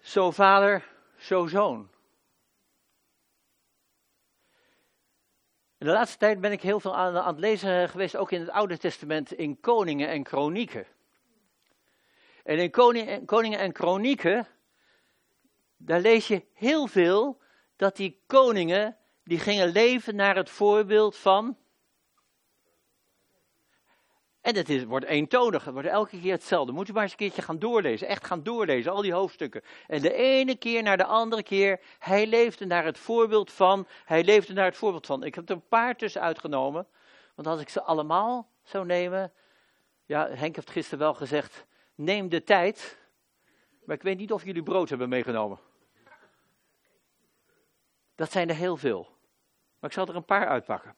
Zo 0.00 0.30
vader, 0.30 0.88
zo 1.16 1.46
zoon. 1.46 1.90
De 5.86 5.92
laatste 5.92 6.18
tijd 6.18 6.40
ben 6.40 6.52
ik 6.52 6.62
heel 6.62 6.80
veel 6.80 6.96
aan, 6.96 7.26
het 7.26 7.38
lezen 7.38 7.88
geweest, 7.88 8.16
ook 8.16 8.30
in 8.30 8.40
het 8.40 8.50
Oude 8.50 8.78
Testament, 8.78 9.32
in 9.32 9.60
koningen 9.60 10.08
en 10.08 10.22
kronieken. 10.22 10.86
En 12.44 12.58
in 12.58 12.70
koningen 13.24 13.58
en 13.58 13.72
kronieken, 13.72 14.46
daar 15.76 16.00
lees 16.00 16.28
je 16.28 16.42
heel 16.52 16.86
veel 16.86 17.40
dat 17.76 17.96
die 17.96 18.22
koningen, 18.26 18.96
die 19.24 19.38
gingen 19.38 19.68
leven 19.68 20.16
naar 20.16 20.36
het 20.36 20.50
voorbeeld 20.50 21.16
van 21.16 21.56
en 24.46 24.56
het 24.56 24.68
is, 24.68 24.84
wordt 24.84 25.06
eentonig, 25.06 25.64
het 25.64 25.72
wordt 25.72 25.88
elke 25.88 26.20
keer 26.20 26.32
hetzelfde. 26.32 26.72
Moet 26.72 26.86
je 26.86 26.92
maar 26.92 27.02
eens 27.02 27.10
een 27.10 27.18
keertje 27.18 27.42
gaan 27.42 27.58
doorlezen, 27.58 28.08
echt 28.08 28.26
gaan 28.26 28.42
doorlezen, 28.42 28.92
al 28.92 29.02
die 29.02 29.12
hoofdstukken. 29.12 29.62
En 29.86 30.02
de 30.02 30.12
ene 30.12 30.56
keer 30.56 30.82
naar 30.82 30.96
de 30.96 31.04
andere 31.04 31.42
keer, 31.42 31.80
hij 31.98 32.26
leefde 32.26 32.64
naar 32.66 32.84
het 32.84 32.98
voorbeeld 32.98 33.52
van, 33.52 33.86
hij 34.04 34.24
leefde 34.24 34.52
naar 34.52 34.64
het 34.64 34.76
voorbeeld 34.76 35.06
van. 35.06 35.24
Ik 35.24 35.34
heb 35.34 35.48
er 35.48 35.54
een 35.54 35.68
paar 35.68 35.96
tussen 35.96 36.20
uitgenomen, 36.20 36.86
want 37.34 37.48
als 37.48 37.60
ik 37.60 37.68
ze 37.68 37.82
allemaal 37.82 38.50
zou 38.62 38.86
nemen, 38.86 39.32
ja, 40.04 40.28
Henk 40.28 40.56
heeft 40.56 40.70
gisteren 40.70 40.98
wel 40.98 41.14
gezegd, 41.14 41.66
neem 41.94 42.28
de 42.28 42.44
tijd, 42.44 42.98
maar 43.84 43.96
ik 43.96 44.02
weet 44.02 44.18
niet 44.18 44.32
of 44.32 44.44
jullie 44.44 44.62
brood 44.62 44.88
hebben 44.88 45.08
meegenomen. 45.08 45.58
Dat 48.14 48.32
zijn 48.32 48.48
er 48.48 48.54
heel 48.54 48.76
veel, 48.76 49.02
maar 49.78 49.90
ik 49.90 49.96
zal 49.96 50.06
er 50.06 50.16
een 50.16 50.24
paar 50.24 50.46
uitpakken. 50.46 50.96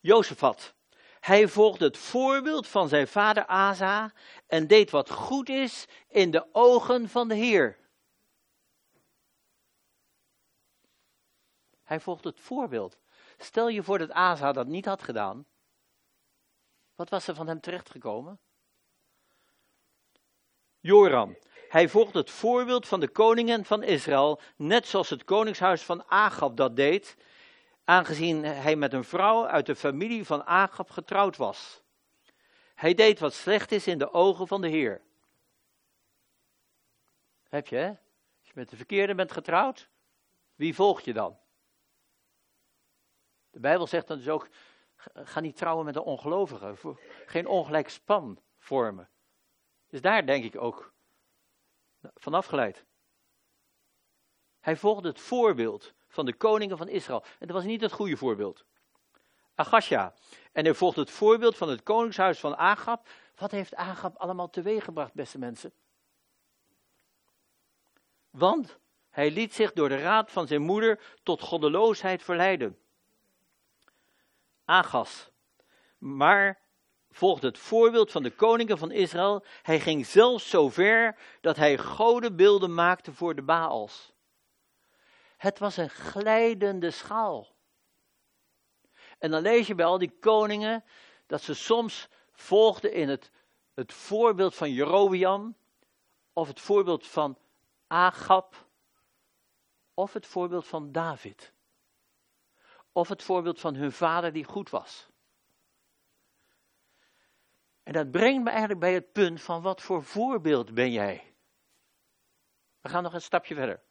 Jozefat, 0.00 0.74
hij 1.20 1.48
volgde 1.48 1.84
het 1.84 1.96
voorbeeld 1.96 2.66
van 2.66 2.88
zijn 2.88 3.08
vader 3.08 3.46
Asa 3.46 4.12
en 4.46 4.66
deed 4.66 4.90
wat 4.90 5.10
goed 5.10 5.48
is 5.48 5.86
in 6.08 6.30
de 6.30 6.46
ogen 6.52 7.08
van 7.08 7.28
de 7.28 7.34
Heer. 7.34 7.78
Hij 11.82 12.00
volgde 12.00 12.28
het 12.28 12.40
voorbeeld. 12.40 12.98
Stel 13.38 13.68
je 13.68 13.82
voor 13.82 13.98
dat 13.98 14.10
Asa 14.10 14.52
dat 14.52 14.66
niet 14.66 14.84
had 14.84 15.02
gedaan. 15.02 15.46
Wat 16.94 17.08
was 17.08 17.26
er 17.26 17.34
van 17.34 17.46
hem 17.46 17.60
terechtgekomen? 17.60 18.38
Joram. 20.80 21.38
Hij 21.68 21.88
volgde 21.88 22.18
het 22.18 22.30
voorbeeld 22.30 22.88
van 22.88 23.00
de 23.00 23.08
koningen 23.08 23.64
van 23.64 23.82
Israël, 23.82 24.40
net 24.56 24.86
zoals 24.86 25.10
het 25.10 25.24
koningshuis 25.24 25.82
van 25.82 26.04
Agab 26.08 26.56
dat 26.56 26.76
deed 26.76 27.16
aangezien 27.90 28.44
hij 28.44 28.76
met 28.76 28.92
een 28.92 29.04
vrouw 29.04 29.46
uit 29.46 29.66
de 29.66 29.76
familie 29.76 30.24
van 30.24 30.44
Agab 30.44 30.90
getrouwd 30.90 31.36
was. 31.36 31.82
Hij 32.74 32.94
deed 32.94 33.18
wat 33.18 33.34
slecht 33.34 33.72
is 33.72 33.86
in 33.86 33.98
de 33.98 34.12
ogen 34.12 34.46
van 34.46 34.60
de 34.60 34.68
Heer. 34.68 35.02
Heb 37.48 37.66
je, 37.66 37.76
hè? 37.76 37.88
Als 37.88 38.48
je 38.48 38.52
met 38.54 38.68
de 38.68 38.76
verkeerde 38.76 39.14
bent 39.14 39.32
getrouwd, 39.32 39.88
wie 40.54 40.74
volg 40.74 41.00
je 41.00 41.12
dan? 41.12 41.38
De 43.50 43.60
Bijbel 43.60 43.86
zegt 43.86 44.06
dan 44.06 44.16
dus 44.16 44.28
ook, 44.28 44.48
ga 45.14 45.40
niet 45.40 45.56
trouwen 45.56 45.84
met 45.84 45.96
een 45.96 46.02
ongelovige, 46.02 46.96
geen 47.26 47.46
ongelijk 47.46 47.88
span 47.88 48.42
vormen. 48.58 49.08
Dus 49.86 50.00
daar 50.00 50.26
denk 50.26 50.44
ik 50.44 50.60
ook 50.60 50.92
van 52.14 52.34
afgeleid. 52.34 52.84
Hij 54.60 54.76
volgde 54.76 55.08
het 55.08 55.20
voorbeeld 55.20 55.94
van 56.10 56.26
de 56.26 56.34
koningen 56.34 56.76
van 56.76 56.88
Israël. 56.88 57.24
En 57.38 57.46
dat 57.46 57.56
was 57.56 57.64
niet 57.64 57.80
het 57.80 57.92
goede 57.92 58.16
voorbeeld. 58.16 58.64
Agasja. 59.54 60.14
En 60.52 60.64
hij 60.64 60.74
volgt 60.74 60.96
het 60.96 61.10
voorbeeld 61.10 61.56
van 61.56 61.68
het 61.68 61.82
koningshuis 61.82 62.40
van 62.40 62.56
Agab. 62.56 63.08
Wat 63.36 63.50
heeft 63.50 63.74
Agab 63.74 64.16
allemaal 64.16 64.50
teweeggebracht, 64.50 65.14
beste 65.14 65.38
mensen? 65.38 65.72
Want 68.30 68.78
hij 69.10 69.30
liet 69.30 69.54
zich 69.54 69.72
door 69.72 69.88
de 69.88 70.00
raad 70.00 70.30
van 70.30 70.46
zijn 70.46 70.62
moeder 70.62 71.00
tot 71.22 71.40
goddeloosheid 71.40 72.22
verleiden. 72.22 72.78
Agas. 74.64 75.30
Maar 75.98 76.60
volgde 77.10 77.46
het 77.46 77.58
voorbeeld 77.58 78.10
van 78.10 78.22
de 78.22 78.30
koningen 78.30 78.78
van 78.78 78.90
Israël. 78.90 79.44
Hij 79.62 79.80
ging 79.80 80.06
zelfs 80.06 80.50
zo 80.50 80.68
ver 80.68 81.16
dat 81.40 81.56
hij 81.56 81.78
godenbeelden 81.78 82.74
maakte 82.74 83.12
voor 83.12 83.34
de 83.34 83.42
Baals. 83.42 84.09
Het 85.40 85.58
was 85.58 85.76
een 85.76 85.90
glijdende 85.90 86.90
schaal. 86.90 87.48
En 89.18 89.30
dan 89.30 89.42
lees 89.42 89.66
je 89.66 89.74
bij 89.74 89.84
al 89.84 89.98
die 89.98 90.18
koningen 90.18 90.84
dat 91.26 91.42
ze 91.42 91.54
soms 91.54 92.08
volgden 92.32 92.92
in 92.92 93.08
het, 93.08 93.30
het 93.74 93.92
voorbeeld 93.92 94.54
van 94.54 94.72
Jerobiam, 94.72 95.56
of 96.32 96.48
het 96.48 96.60
voorbeeld 96.60 97.06
van 97.06 97.38
Agab, 97.86 98.66
of 99.94 100.12
het 100.12 100.26
voorbeeld 100.26 100.66
van 100.66 100.92
David, 100.92 101.52
of 102.92 103.08
het 103.08 103.22
voorbeeld 103.22 103.60
van 103.60 103.74
hun 103.74 103.92
vader 103.92 104.32
die 104.32 104.44
goed 104.44 104.70
was. 104.70 105.08
En 107.82 107.92
dat 107.92 108.10
brengt 108.10 108.44
me 108.44 108.50
eigenlijk 108.50 108.80
bij 108.80 108.94
het 108.94 109.12
punt 109.12 109.42
van 109.42 109.62
wat 109.62 109.82
voor 109.82 110.04
voorbeeld 110.04 110.74
ben 110.74 110.92
jij? 110.92 111.34
We 112.80 112.88
gaan 112.88 113.02
nog 113.02 113.14
een 113.14 113.22
stapje 113.22 113.54
verder. 113.54 113.88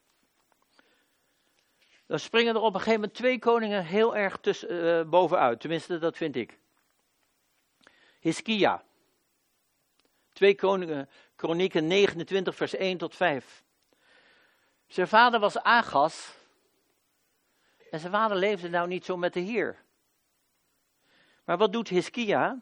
Dan 2.10 2.20
springen 2.20 2.56
er 2.56 2.62
op 2.62 2.74
een 2.74 2.80
gegeven 2.80 3.00
moment 3.00 3.18
twee 3.18 3.40
koningen 3.40 3.86
heel 3.86 4.16
erg 4.16 4.40
uh, 4.46 5.04
bovenuit. 5.04 5.60
Tenminste, 5.60 5.98
dat 5.98 6.18
vind 6.18 6.36
ik. 6.36 6.60
Hiskia. 8.20 8.84
Twee 10.34 10.56
koningen, 10.56 11.10
kronieken 11.36 11.88
29 11.88 12.56
vers 12.56 12.76
1 12.76 12.98
tot 12.98 13.16
5. 13.16 13.64
Zijn 14.88 15.08
vader 15.08 15.40
was 15.40 15.58
Agas. 15.58 16.36
En 17.92 18.00
zijn 18.00 18.12
vader 18.12 18.38
leefde 18.38 18.70
nou 18.70 18.88
niet 18.88 19.06
zo 19.06 19.18
met 19.18 19.34
de 19.34 19.40
Heer. 19.40 19.84
Maar 21.46 21.58
wat 21.58 21.74
doet 21.74 21.88
Hiskia? 21.88 22.62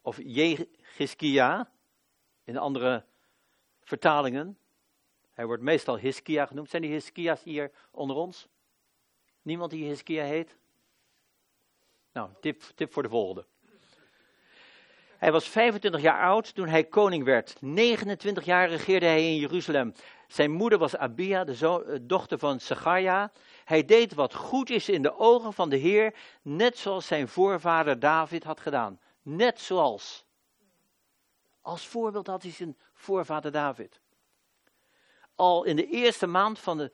Of 0.00 0.18
Jehiskia, 0.22 1.70
in 2.44 2.56
andere 2.56 3.04
vertalingen. 3.82 4.58
Hij 5.36 5.46
wordt 5.46 5.62
meestal 5.62 5.98
Hiskia 5.98 6.46
genoemd. 6.46 6.70
Zijn 6.70 6.82
die 6.82 6.90
Hiskia's 6.90 7.42
hier 7.42 7.70
onder 7.90 8.16
ons? 8.16 8.48
Niemand 9.42 9.70
die 9.70 9.88
Hiskia 9.88 10.24
heet? 10.24 10.56
Nou, 12.12 12.30
tip, 12.40 12.62
tip 12.74 12.92
voor 12.92 13.02
de 13.02 13.08
volgende. 13.08 13.46
Hij 15.18 15.32
was 15.32 15.48
25 15.48 16.00
jaar 16.00 16.22
oud 16.22 16.54
toen 16.54 16.68
hij 16.68 16.84
koning 16.84 17.24
werd. 17.24 17.56
29 17.60 18.44
jaar 18.44 18.68
regeerde 18.68 19.06
hij 19.06 19.26
in 19.26 19.36
Jeruzalem. 19.36 19.92
Zijn 20.28 20.50
moeder 20.50 20.78
was 20.78 20.96
Abia, 20.96 21.44
de 21.44 21.84
eh, 21.86 21.98
dochter 22.02 22.38
van 22.38 22.60
Zacharia. 22.60 23.32
Hij 23.64 23.84
deed 23.84 24.14
wat 24.14 24.34
goed 24.34 24.70
is 24.70 24.88
in 24.88 25.02
de 25.02 25.18
ogen 25.18 25.52
van 25.52 25.68
de 25.68 25.76
Heer, 25.76 26.14
net 26.42 26.78
zoals 26.78 27.06
zijn 27.06 27.28
voorvader 27.28 27.98
David 27.98 28.44
had 28.44 28.60
gedaan. 28.60 29.00
Net 29.22 29.60
zoals. 29.60 30.26
Als 31.60 31.86
voorbeeld 31.86 32.26
had 32.26 32.42
hij 32.42 32.52
zijn 32.52 32.76
voorvader 32.92 33.52
David. 33.52 34.00
Al 35.36 35.64
in 35.64 35.76
de 35.76 35.86
eerste 35.86 36.26
maand 36.26 36.58
van, 36.58 36.78
de, 36.78 36.92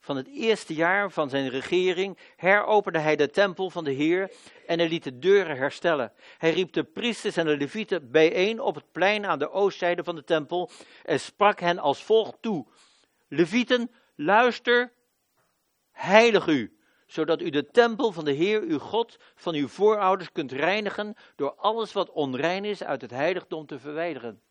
van 0.00 0.16
het 0.16 0.28
eerste 0.28 0.74
jaar 0.74 1.10
van 1.10 1.30
zijn 1.30 1.48
regering 1.48 2.18
heropende 2.36 2.98
hij 2.98 3.16
de 3.16 3.30
tempel 3.30 3.70
van 3.70 3.84
de 3.84 3.90
Heer 3.92 4.32
en 4.66 4.78
hij 4.78 4.88
liet 4.88 5.04
de 5.04 5.18
deuren 5.18 5.56
herstellen. 5.56 6.12
Hij 6.38 6.52
riep 6.52 6.72
de 6.72 6.84
priesters 6.84 7.36
en 7.36 7.46
de 7.46 7.56
levieten 7.56 8.10
bijeen 8.10 8.60
op 8.60 8.74
het 8.74 8.92
plein 8.92 9.26
aan 9.26 9.38
de 9.38 9.50
oostzijde 9.50 10.04
van 10.04 10.14
de 10.14 10.24
tempel 10.24 10.70
en 11.02 11.20
sprak 11.20 11.60
hen 11.60 11.78
als 11.78 12.02
volgt 12.02 12.36
toe. 12.40 12.66
Levieten, 13.28 13.90
luister, 14.14 14.92
heilig 15.90 16.46
u, 16.46 16.76
zodat 17.06 17.40
u 17.40 17.50
de 17.50 17.70
tempel 17.70 18.12
van 18.12 18.24
de 18.24 18.32
Heer, 18.32 18.62
uw 18.62 18.78
God, 18.78 19.16
van 19.34 19.54
uw 19.54 19.68
voorouders 19.68 20.32
kunt 20.32 20.52
reinigen 20.52 21.14
door 21.36 21.54
alles 21.54 21.92
wat 21.92 22.10
onrein 22.10 22.64
is 22.64 22.82
uit 22.82 23.00
het 23.00 23.10
heiligdom 23.10 23.66
te 23.66 23.78
verwijderen. 23.78 24.42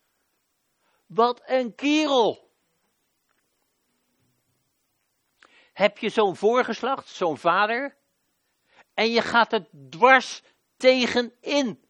Wat 1.06 1.42
een 1.46 1.76
kerel! 1.76 2.50
Heb 5.82 5.98
je 5.98 6.10
zo'n 6.10 6.36
voorgeslacht, 6.36 7.08
zo'n 7.08 7.38
vader, 7.38 7.98
en 8.94 9.12
je 9.12 9.22
gaat 9.22 9.54
er 9.54 9.68
dwars 9.90 10.44
tegenin. 10.78 11.84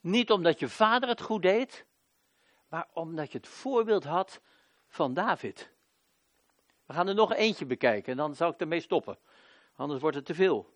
Niet 0.00 0.30
omdat 0.30 0.58
je 0.58 0.68
vader 0.68 1.08
het 1.08 1.20
goed 1.20 1.42
deed, 1.42 1.86
maar 2.68 2.88
omdat 2.92 3.32
je 3.32 3.38
het 3.38 3.48
voorbeeld 3.48 4.04
had 4.04 4.40
van 4.88 5.14
David. 5.14 5.70
We 6.86 6.92
gaan 6.92 7.08
er 7.08 7.14
nog 7.14 7.32
eentje 7.32 7.66
bekijken 7.66 8.12
en 8.12 8.16
dan 8.16 8.34
zal 8.34 8.50
ik 8.50 8.60
ermee 8.60 8.80
stoppen. 8.80 9.18
Anders 9.76 10.00
wordt 10.00 10.16
het 10.16 10.26
te 10.26 10.34
veel. 10.34 10.74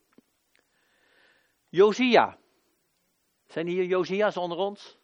Josia. 1.68 2.38
Zijn 3.46 3.66
hier 3.66 3.84
Josia's 3.84 4.36
onder 4.36 4.58
ons? 4.58 4.98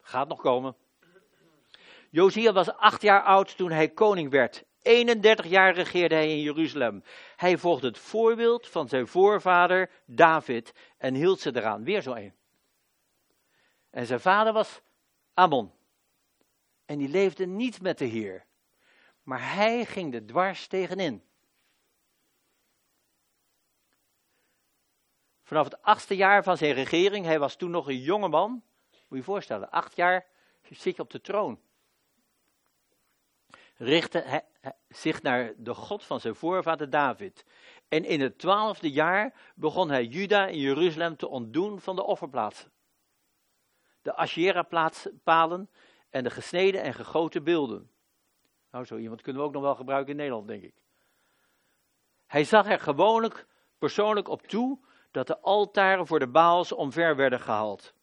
Gaat 0.00 0.28
nog 0.28 0.40
komen. 0.40 0.76
Josia 2.10 2.52
was 2.52 2.70
acht 2.70 3.02
jaar 3.02 3.22
oud 3.22 3.56
toen 3.56 3.70
hij 3.70 3.88
koning 3.88 4.30
werd. 4.30 4.64
31 4.84 5.46
jaar 5.46 5.74
regeerde 5.74 6.14
hij 6.14 6.30
in 6.30 6.40
Jeruzalem. 6.40 7.04
Hij 7.36 7.58
volgde 7.58 7.86
het 7.86 7.98
voorbeeld 7.98 8.68
van 8.68 8.88
zijn 8.88 9.06
voorvader 9.06 9.90
David 10.06 10.72
en 10.98 11.14
hield 11.14 11.40
ze 11.40 11.56
eraan. 11.56 11.84
Weer 11.84 12.02
zo 12.02 12.14
een. 12.14 12.34
En 13.90 14.06
zijn 14.06 14.20
vader 14.20 14.52
was 14.52 14.80
Ammon. 15.34 15.72
En 16.84 16.98
die 16.98 17.08
leefde 17.08 17.46
niet 17.46 17.82
met 17.82 17.98
de 17.98 18.04
Heer. 18.04 18.46
Maar 19.22 19.54
hij 19.54 19.84
ging 19.84 20.14
er 20.14 20.26
dwars 20.26 20.66
tegenin. 20.66 21.24
Vanaf 25.42 25.64
het 25.64 25.82
achtste 25.82 26.16
jaar 26.16 26.42
van 26.42 26.56
zijn 26.56 26.72
regering, 26.72 27.24
hij 27.24 27.38
was 27.38 27.56
toen 27.56 27.70
nog 27.70 27.88
een 27.88 28.00
jonge 28.00 28.28
man. 28.28 28.50
Moet 28.50 29.08
je 29.08 29.16
je 29.16 29.22
voorstellen, 29.22 29.70
acht 29.70 29.96
jaar 29.96 30.26
zit 30.70 30.96
je 30.96 31.02
op 31.02 31.10
de 31.10 31.20
troon. 31.20 31.60
Richtte 33.76 34.18
hij 34.18 34.44
zich 34.88 35.22
naar 35.22 35.52
de 35.56 35.74
God 35.74 36.04
van 36.04 36.20
zijn 36.20 36.34
voorvader 36.34 36.90
David. 36.90 37.44
En 37.88 38.04
in 38.04 38.20
het 38.20 38.38
twaalfde 38.38 38.90
jaar 38.90 39.52
begon 39.54 39.90
hij 39.90 40.04
Juda 40.04 40.48
en 40.48 40.58
Jeruzalem 40.58 41.16
te 41.16 41.28
ontdoen 41.28 41.80
van 41.80 41.96
de 41.96 42.02
offerplaatsen. 42.02 42.72
De 44.02 44.14
Asherah-palen 44.14 45.70
en 46.10 46.24
de 46.24 46.30
gesneden 46.30 46.82
en 46.82 46.94
gegoten 46.94 47.44
beelden. 47.44 47.90
Nou, 48.70 48.84
zo 48.84 48.96
iemand 48.96 49.22
kunnen 49.22 49.42
we 49.42 49.48
ook 49.48 49.54
nog 49.54 49.62
wel 49.62 49.74
gebruiken 49.74 50.10
in 50.10 50.16
Nederland, 50.16 50.48
denk 50.48 50.62
ik. 50.62 50.74
Hij 52.26 52.44
zag 52.44 52.66
er 52.66 52.80
gewoonlijk 52.80 53.46
persoonlijk 53.78 54.28
op 54.28 54.42
toe 54.42 54.78
dat 55.10 55.26
de 55.26 55.40
altaren 55.40 56.06
voor 56.06 56.18
de 56.18 56.26
Baals 56.26 56.72
omver 56.72 57.16
werden 57.16 57.40
gehaald. 57.40 57.94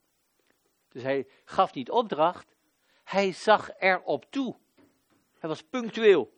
Dus 0.90 1.04
hij 1.04 1.28
gaf 1.46 1.74
niet 1.74 1.92
opdracht, 1.92 2.56
hij 3.04 3.32
zag 3.32 3.70
erop 3.80 4.26
toe. 4.30 4.56
Hij 5.42 5.50
was 5.50 5.62
punctueel. 5.62 6.32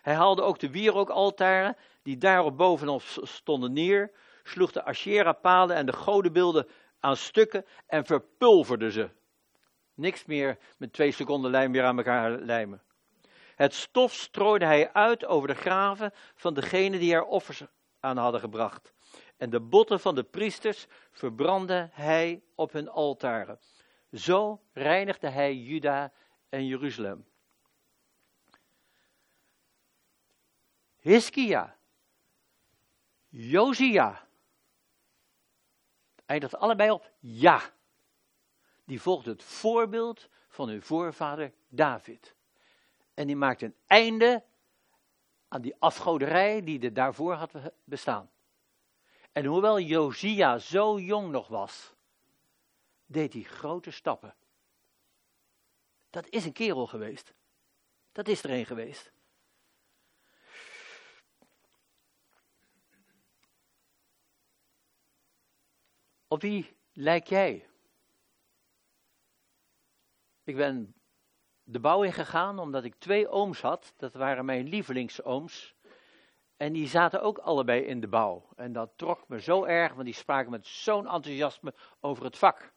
Hij 0.00 0.14
haalde 0.14 0.42
ook 0.42 0.58
de 0.58 0.70
wierookaltaren 0.70 1.76
die 2.02 2.16
daarop 2.16 2.56
bovenop 2.56 3.02
stonden 3.02 3.72
neer, 3.72 4.10
sloeg 4.42 4.72
de 4.72 4.84
Asherah-palen 4.84 5.76
en 5.76 5.86
de 5.86 5.92
godenbeelden 5.92 6.68
aan 7.00 7.16
stukken 7.16 7.66
en 7.86 8.04
verpulverde 8.04 8.90
ze. 8.90 9.10
Niks 9.94 10.24
meer 10.24 10.58
met 10.78 10.92
twee 10.92 11.12
seconden 11.12 11.50
lijm 11.50 11.72
weer 11.72 11.84
aan 11.84 11.96
elkaar 11.96 12.30
lijmen. 12.30 12.82
Het 13.54 13.74
stof 13.74 14.12
strooide 14.12 14.64
hij 14.64 14.92
uit 14.92 15.24
over 15.24 15.48
de 15.48 15.54
graven 15.54 16.12
van 16.34 16.54
degenen 16.54 17.00
die 17.00 17.14
er 17.14 17.24
offers 17.24 17.62
aan 18.00 18.16
hadden 18.16 18.40
gebracht. 18.40 18.92
En 19.36 19.50
de 19.50 19.60
botten 19.60 20.00
van 20.00 20.14
de 20.14 20.24
priesters 20.24 20.86
verbrandde 21.10 21.88
hij 21.92 22.42
op 22.54 22.72
hun 22.72 22.88
altaren. 22.88 23.58
Zo 24.12 24.60
reinigde 24.72 25.28
hij 25.28 25.54
Juda 25.54 26.12
en 26.48 26.66
Jeruzalem. 26.66 27.26
Hiskia, 31.06 31.76
Josia. 33.28 34.28
Eindigt 36.26 36.56
allebei 36.56 36.90
op 36.90 37.10
ja. 37.20 37.74
Die 38.84 39.00
volgde 39.00 39.30
het 39.30 39.42
voorbeeld 39.42 40.28
van 40.48 40.68
hun 40.68 40.82
voorvader 40.82 41.52
David. 41.68 42.34
En 43.14 43.26
die 43.26 43.36
maakte 43.36 43.64
een 43.64 43.76
einde 43.86 44.44
aan 45.48 45.60
die 45.60 45.76
afgoderij 45.78 46.62
die 46.62 46.80
er 46.80 46.94
daarvoor 46.94 47.34
had 47.34 47.52
bestaan. 47.84 48.30
En 49.32 49.44
hoewel 49.44 49.80
Josia 49.80 50.58
zo 50.58 50.98
jong 50.98 51.30
nog 51.30 51.48
was, 51.48 51.94
deed 53.04 53.32
hij 53.32 53.42
grote 53.42 53.90
stappen. 53.90 54.34
Dat 56.10 56.28
is 56.28 56.44
een 56.44 56.52
kerel 56.52 56.86
geweest. 56.86 57.34
Dat 58.12 58.28
is 58.28 58.42
er 58.42 58.50
een 58.50 58.66
geweest. 58.66 59.14
Op 66.28 66.40
wie 66.40 66.76
lijk 66.92 67.26
jij? 67.26 67.68
Ik 70.44 70.56
ben 70.56 70.94
de 71.62 71.80
bouw 71.80 72.02
ingegaan 72.02 72.58
omdat 72.58 72.84
ik 72.84 72.94
twee 72.94 73.28
ooms 73.28 73.60
had. 73.60 73.94
Dat 73.96 74.12
waren 74.12 74.44
mijn 74.44 74.68
lievelingsooms. 74.68 75.74
En 76.56 76.72
die 76.72 76.88
zaten 76.88 77.22
ook 77.22 77.38
allebei 77.38 77.80
in 77.82 78.00
de 78.00 78.08
bouw. 78.08 78.48
En 78.56 78.72
dat 78.72 78.90
trok 78.96 79.28
me 79.28 79.40
zo 79.40 79.64
erg, 79.64 79.92
want 79.92 80.04
die 80.04 80.14
spraken 80.14 80.50
met 80.50 80.66
zo'n 80.66 81.08
enthousiasme 81.08 81.74
over 82.00 82.24
het 82.24 82.38
vak. 82.38 82.72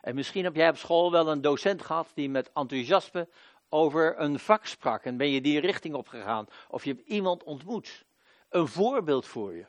En 0.00 0.14
misschien 0.14 0.44
heb 0.44 0.54
jij 0.54 0.68
op 0.68 0.76
school 0.76 1.10
wel 1.10 1.28
een 1.28 1.40
docent 1.40 1.82
gehad 1.82 2.10
die 2.14 2.30
met 2.30 2.52
enthousiasme 2.52 3.28
over 3.68 4.20
een 4.20 4.38
vak 4.38 4.66
sprak. 4.66 5.04
En 5.04 5.16
ben 5.16 5.30
je 5.30 5.40
die 5.40 5.60
richting 5.60 5.94
opgegaan. 5.94 6.46
Of 6.68 6.84
je 6.84 6.94
hebt 6.94 7.08
iemand 7.08 7.42
ontmoet. 7.42 8.04
Een 8.48 8.68
voorbeeld 8.68 9.26
voor 9.26 9.54
je. 9.54 9.66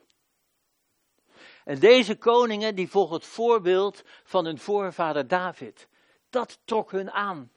En 1.65 1.79
deze 1.79 2.17
koningen 2.17 2.75
die 2.75 2.89
volgen 2.89 3.15
het 3.15 3.25
voorbeeld 3.25 4.03
van 4.23 4.45
hun 4.45 4.59
voorvader 4.59 5.27
David. 5.27 5.87
Dat 6.29 6.59
trok 6.65 6.91
hun 6.91 7.11
aan. 7.11 7.51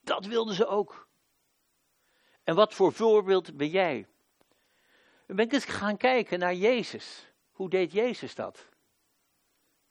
Dat 0.00 0.26
wilden 0.26 0.54
ze 0.54 0.66
ook. 0.66 1.08
En 2.44 2.54
wat 2.54 2.74
voor 2.74 2.92
voorbeeld 2.92 3.56
ben 3.56 3.68
jij? 3.68 4.08
Dan 5.26 5.36
ben 5.36 5.44
ik 5.44 5.52
eens 5.52 5.64
gaan 5.64 5.96
kijken 5.96 6.38
naar 6.38 6.54
Jezus. 6.54 7.26
Hoe 7.52 7.70
deed 7.70 7.92
Jezus 7.92 8.34
dat? 8.34 8.68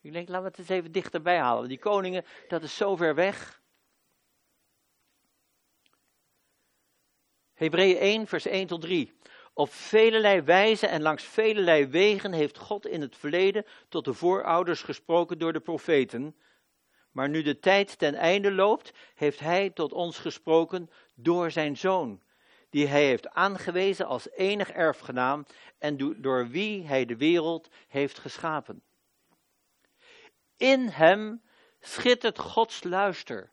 Ik 0.02 0.12
denk, 0.12 0.28
laten 0.28 0.44
we 0.44 0.50
het 0.50 0.60
eens 0.60 0.70
even 0.70 0.92
dichterbij 0.92 1.40
halen. 1.40 1.68
Die 1.68 1.80
koningen, 1.80 2.26
dat 2.48 2.64
is 2.64 2.76
zo 2.76 2.96
ver 2.96 3.16
weg. 3.16 3.62
Hebreeën 7.54 7.98
1, 7.98 8.28
vers 8.28 8.46
1 8.46 8.68
tot 8.68 8.82
3. 8.82 9.18
Op 9.58 9.74
velelei 9.74 10.42
wijze 10.42 10.88
en 10.88 11.02
langs 11.02 11.24
velelei 11.24 11.88
wegen 11.88 12.34
heeft 12.34 12.58
God 12.58 12.86
in 12.86 13.02
het 13.02 13.16
verleden 13.16 13.66
tot 13.90 14.06
de 14.06 14.14
voorouders 14.14 14.82
gesproken 14.82 15.38
door 15.38 15.54
de 15.54 15.60
profeten. 15.60 16.36
Maar 17.12 17.30
nu 17.30 17.42
de 17.42 17.60
tijd 17.60 17.98
ten 17.98 18.16
einde 18.16 18.52
loopt, 18.52 18.94
heeft 19.16 19.40
Hij 19.40 19.70
tot 19.70 19.94
ons 19.94 20.18
gesproken 20.18 20.90
door 21.16 21.52
Zijn 21.52 21.78
Zoon, 21.78 22.22
die 22.70 22.88
Hij 22.88 23.06
heeft 23.06 23.30
aangewezen 23.30 24.06
als 24.06 24.30
enig 24.32 24.72
erfgenaam 24.72 25.46
en 25.78 26.22
door 26.22 26.48
wie 26.48 26.88
Hij 26.88 27.06
de 27.06 27.18
wereld 27.18 27.70
heeft 27.88 28.20
geschapen. 28.20 28.84
In 30.58 30.88
Hem 30.88 31.42
schittert 31.80 32.40
Gods 32.40 32.84
luister. 32.84 33.52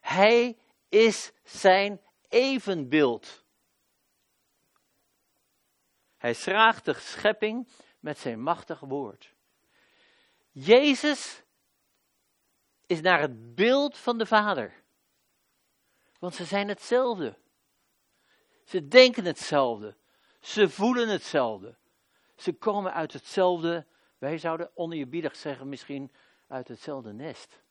Hij 0.00 0.58
is 0.88 1.32
Zijn 1.42 2.00
evenbeeld. 2.28 3.43
Hij 6.24 6.34
schraagt 6.34 6.84
de 6.84 6.94
schepping 6.94 7.68
met 8.00 8.18
zijn 8.18 8.40
machtig 8.40 8.80
woord. 8.80 9.34
Jezus 10.50 11.42
is 12.86 13.00
naar 13.00 13.20
het 13.20 13.54
beeld 13.54 13.98
van 13.98 14.18
de 14.18 14.26
Vader. 14.26 14.82
Want 16.18 16.34
ze 16.34 16.44
zijn 16.44 16.68
hetzelfde. 16.68 17.38
Ze 18.64 18.88
denken 18.88 19.24
hetzelfde. 19.24 19.96
Ze 20.40 20.68
voelen 20.68 21.08
hetzelfde. 21.08 21.76
Ze 22.36 22.52
komen 22.52 22.92
uit 22.92 23.12
hetzelfde, 23.12 23.86
wij 24.18 24.38
zouden 24.38 24.70
oneerbiedig 24.74 25.36
zeggen, 25.36 25.68
misschien 25.68 26.12
uit 26.48 26.68
hetzelfde 26.68 27.12
nest. 27.12 27.62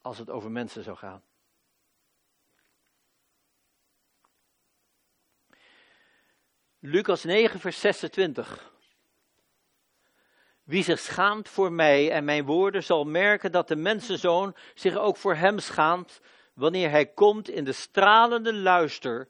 Als 0.00 0.18
het 0.18 0.30
over 0.30 0.50
mensen 0.50 0.82
zou 0.82 0.96
gaan. 0.96 1.22
Lucas 6.82 7.24
9, 7.24 7.60
vers 7.60 7.80
26. 7.80 8.72
Wie 10.62 10.82
zich 10.82 10.98
schaamt 10.98 11.48
voor 11.48 11.72
mij 11.72 12.10
en 12.10 12.24
mijn 12.24 12.44
woorden 12.44 12.82
zal 12.82 13.04
merken 13.04 13.52
dat 13.52 13.68
de 13.68 13.76
mensenzoon 13.76 14.56
zich 14.74 14.96
ook 14.96 15.16
voor 15.16 15.34
hem 15.34 15.58
schaamt 15.58 16.20
wanneer 16.54 16.90
hij 16.90 17.06
komt 17.06 17.48
in 17.48 17.64
de 17.64 17.72
stralende 17.72 18.54
luister 18.54 19.28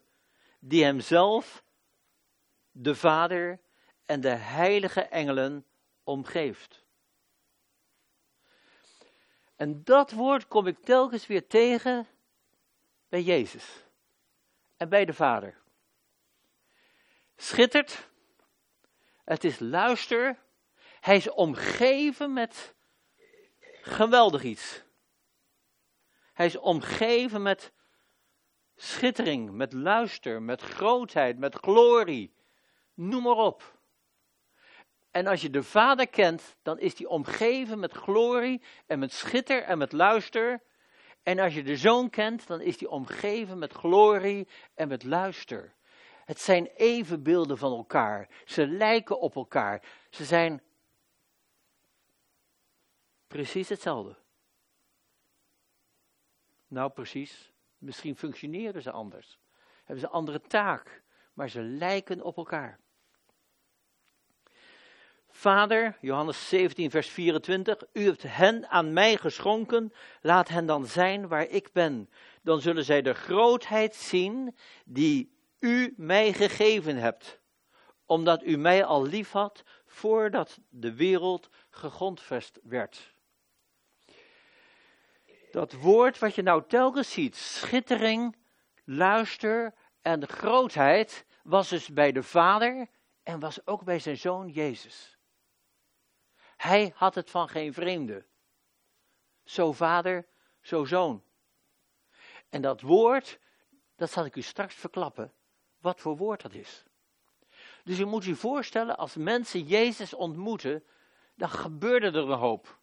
die 0.59 0.85
hemzelf, 0.85 1.65
de 2.71 2.95
Vader 2.95 3.61
en 4.07 4.21
de 4.21 4.29
heilige 4.29 5.01
engelen 5.03 5.67
omgeeft. 6.05 6.85
En 9.57 9.85
dat 9.85 10.11
woord 10.11 10.49
kom 10.49 10.67
ik 10.67 10.79
telkens 10.79 11.27
weer 11.27 11.47
tegen 11.47 12.07
bij 13.09 13.23
Jezus 13.23 13.85
en 14.77 14.89
bij 14.89 15.05
de 15.05 15.15
Vader 15.15 15.61
schittert. 17.41 18.09
Het 19.25 19.45
is 19.45 19.59
luister. 19.59 20.39
Hij 21.01 21.17
is 21.17 21.31
omgeven 21.31 22.33
met 22.33 22.75
geweldig 23.83 24.43
iets. 24.43 24.83
Hij 26.33 26.47
is 26.47 26.57
omgeven 26.57 27.43
met 27.43 27.73
schittering, 28.77 29.51
met 29.51 29.73
luister, 29.73 30.43
met 30.43 30.63
grootheid, 30.63 31.39
met 31.39 31.55
glorie. 31.55 32.35
Noem 32.95 33.23
maar 33.23 33.37
op. 33.37 33.79
En 35.11 35.27
als 35.27 35.43
je 35.43 35.51
de 35.51 35.63
Vader 35.63 36.09
kent, 36.09 36.57
dan 36.63 36.79
is 36.79 36.99
hij 36.99 37.07
omgeven 37.07 37.79
met 37.79 37.93
glorie 37.93 38.63
en 38.87 38.99
met 38.99 39.13
schitter 39.13 39.63
en 39.63 39.79
met 39.79 39.93
luister. 39.93 40.63
En 41.23 41.39
als 41.39 41.55
je 41.55 41.63
de 41.63 41.77
Zoon 41.77 42.11
kent, 42.11 42.47
dan 42.47 42.61
is 42.61 42.81
hij 42.81 42.89
omgeven 42.89 43.59
met 43.59 43.73
glorie 43.73 44.49
en 44.75 44.89
met 44.89 45.05
luister. 45.05 45.75
Het 46.31 46.41
zijn 46.41 46.67
evenbeelden 46.67 47.59
van 47.59 47.73
elkaar. 47.73 48.29
Ze 48.45 48.67
lijken 48.67 49.21
op 49.21 49.37
elkaar. 49.37 49.83
Ze 50.11 50.25
zijn 50.25 50.63
precies 53.27 53.69
hetzelfde. 53.69 54.17
Nou, 56.67 56.91
precies. 56.91 57.53
Misschien 57.79 58.17
functioneren 58.17 58.83
ze 58.83 58.91
anders. 58.91 59.39
Hebben 59.79 59.99
ze 59.99 60.07
een 60.07 60.13
andere 60.13 60.41
taak. 60.41 61.03
Maar 61.33 61.49
ze 61.49 61.63
lijken 61.63 62.23
op 62.23 62.37
elkaar. 62.37 62.79
Vader, 65.29 65.99
Johannes 66.01 66.49
17, 66.49 66.91
vers 66.91 67.09
24, 67.09 67.85
u 67.93 68.05
hebt 68.05 68.23
hen 68.23 68.69
aan 68.69 68.93
mij 68.93 69.17
geschonken, 69.17 69.93
laat 70.21 70.49
hen 70.49 70.67
dan 70.67 70.87
zijn 70.87 71.29
waar 71.29 71.49
ik 71.49 71.73
ben. 71.73 72.11
Dan 72.43 72.61
zullen 72.61 72.85
zij 72.85 73.03
de 73.03 73.15
grootheid 73.15 73.95
zien 73.95 74.57
die 74.85 75.39
u 75.61 75.95
mij 75.97 76.33
gegeven 76.33 76.97
hebt, 76.97 77.41
omdat 78.07 78.43
u 78.43 78.57
mij 78.57 78.85
al 78.85 79.07
lief 79.07 79.31
had 79.31 79.65
voordat 79.87 80.59
de 80.69 80.95
wereld 80.95 81.49
gegrondvest 81.71 82.59
werd. 82.63 83.15
Dat 85.51 85.73
woord 85.73 86.19
wat 86.19 86.35
je 86.35 86.43
nou 86.43 86.65
telkens 86.69 87.13
ziet, 87.13 87.37
schittering, 87.37 88.37
luister 88.85 89.75
en 90.03 90.29
grootheid, 90.29 91.25
was 91.43 91.69
dus 91.69 91.89
bij 91.89 92.13
de 92.13 92.23
Vader 92.23 92.89
en 93.23 93.41
was 93.41 93.67
ook 93.67 93.85
bij 93.85 93.99
zijn 93.99 94.17
zoon 94.17 94.49
Jezus. 94.49 95.19
Hij 96.57 96.93
had 96.95 97.15
het 97.15 97.31
van 97.31 97.49
geen 97.49 97.73
vreemde. 97.73 98.27
Zo 99.45 99.73
vader, 99.73 100.27
zo 100.61 100.85
zoon. 100.85 101.25
En 102.49 102.63
dat 102.63 102.81
woord, 102.81 103.39
dat 103.97 104.11
zal 104.11 104.25
ik 104.25 104.37
u 104.37 104.43
straks 104.43 104.75
verklappen, 104.75 105.33
wat 105.81 106.01
voor 106.01 106.17
woord 106.17 106.43
dat 106.43 106.55
is. 106.55 106.85
Dus 107.85 107.99
je 107.99 108.05
moet 108.05 108.25
je 108.25 108.35
voorstellen, 108.35 108.97
als 108.97 109.15
mensen 109.15 109.63
Jezus 109.63 110.15
ontmoeten, 110.15 110.85
dan 111.35 111.51
gebeurde 111.51 112.07
er 112.07 112.31
een 112.31 112.39
hoop. 112.39 112.79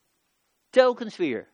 Telkens 0.69 1.15
weer. 1.17 1.49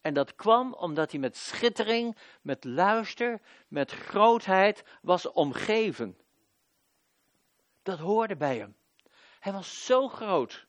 En 0.00 0.14
dat 0.14 0.34
kwam 0.34 0.74
omdat 0.74 1.10
hij 1.10 1.20
met 1.20 1.36
schittering, 1.36 2.16
met 2.42 2.64
luister, 2.64 3.40
met 3.68 3.92
grootheid 3.92 4.84
was 5.02 5.30
omgeven. 5.32 6.18
Dat 7.82 7.98
hoorde 7.98 8.36
bij 8.36 8.58
hem. 8.58 8.76
Hij 9.40 9.52
was 9.52 9.84
zo 9.84 10.08
groot. 10.08 10.66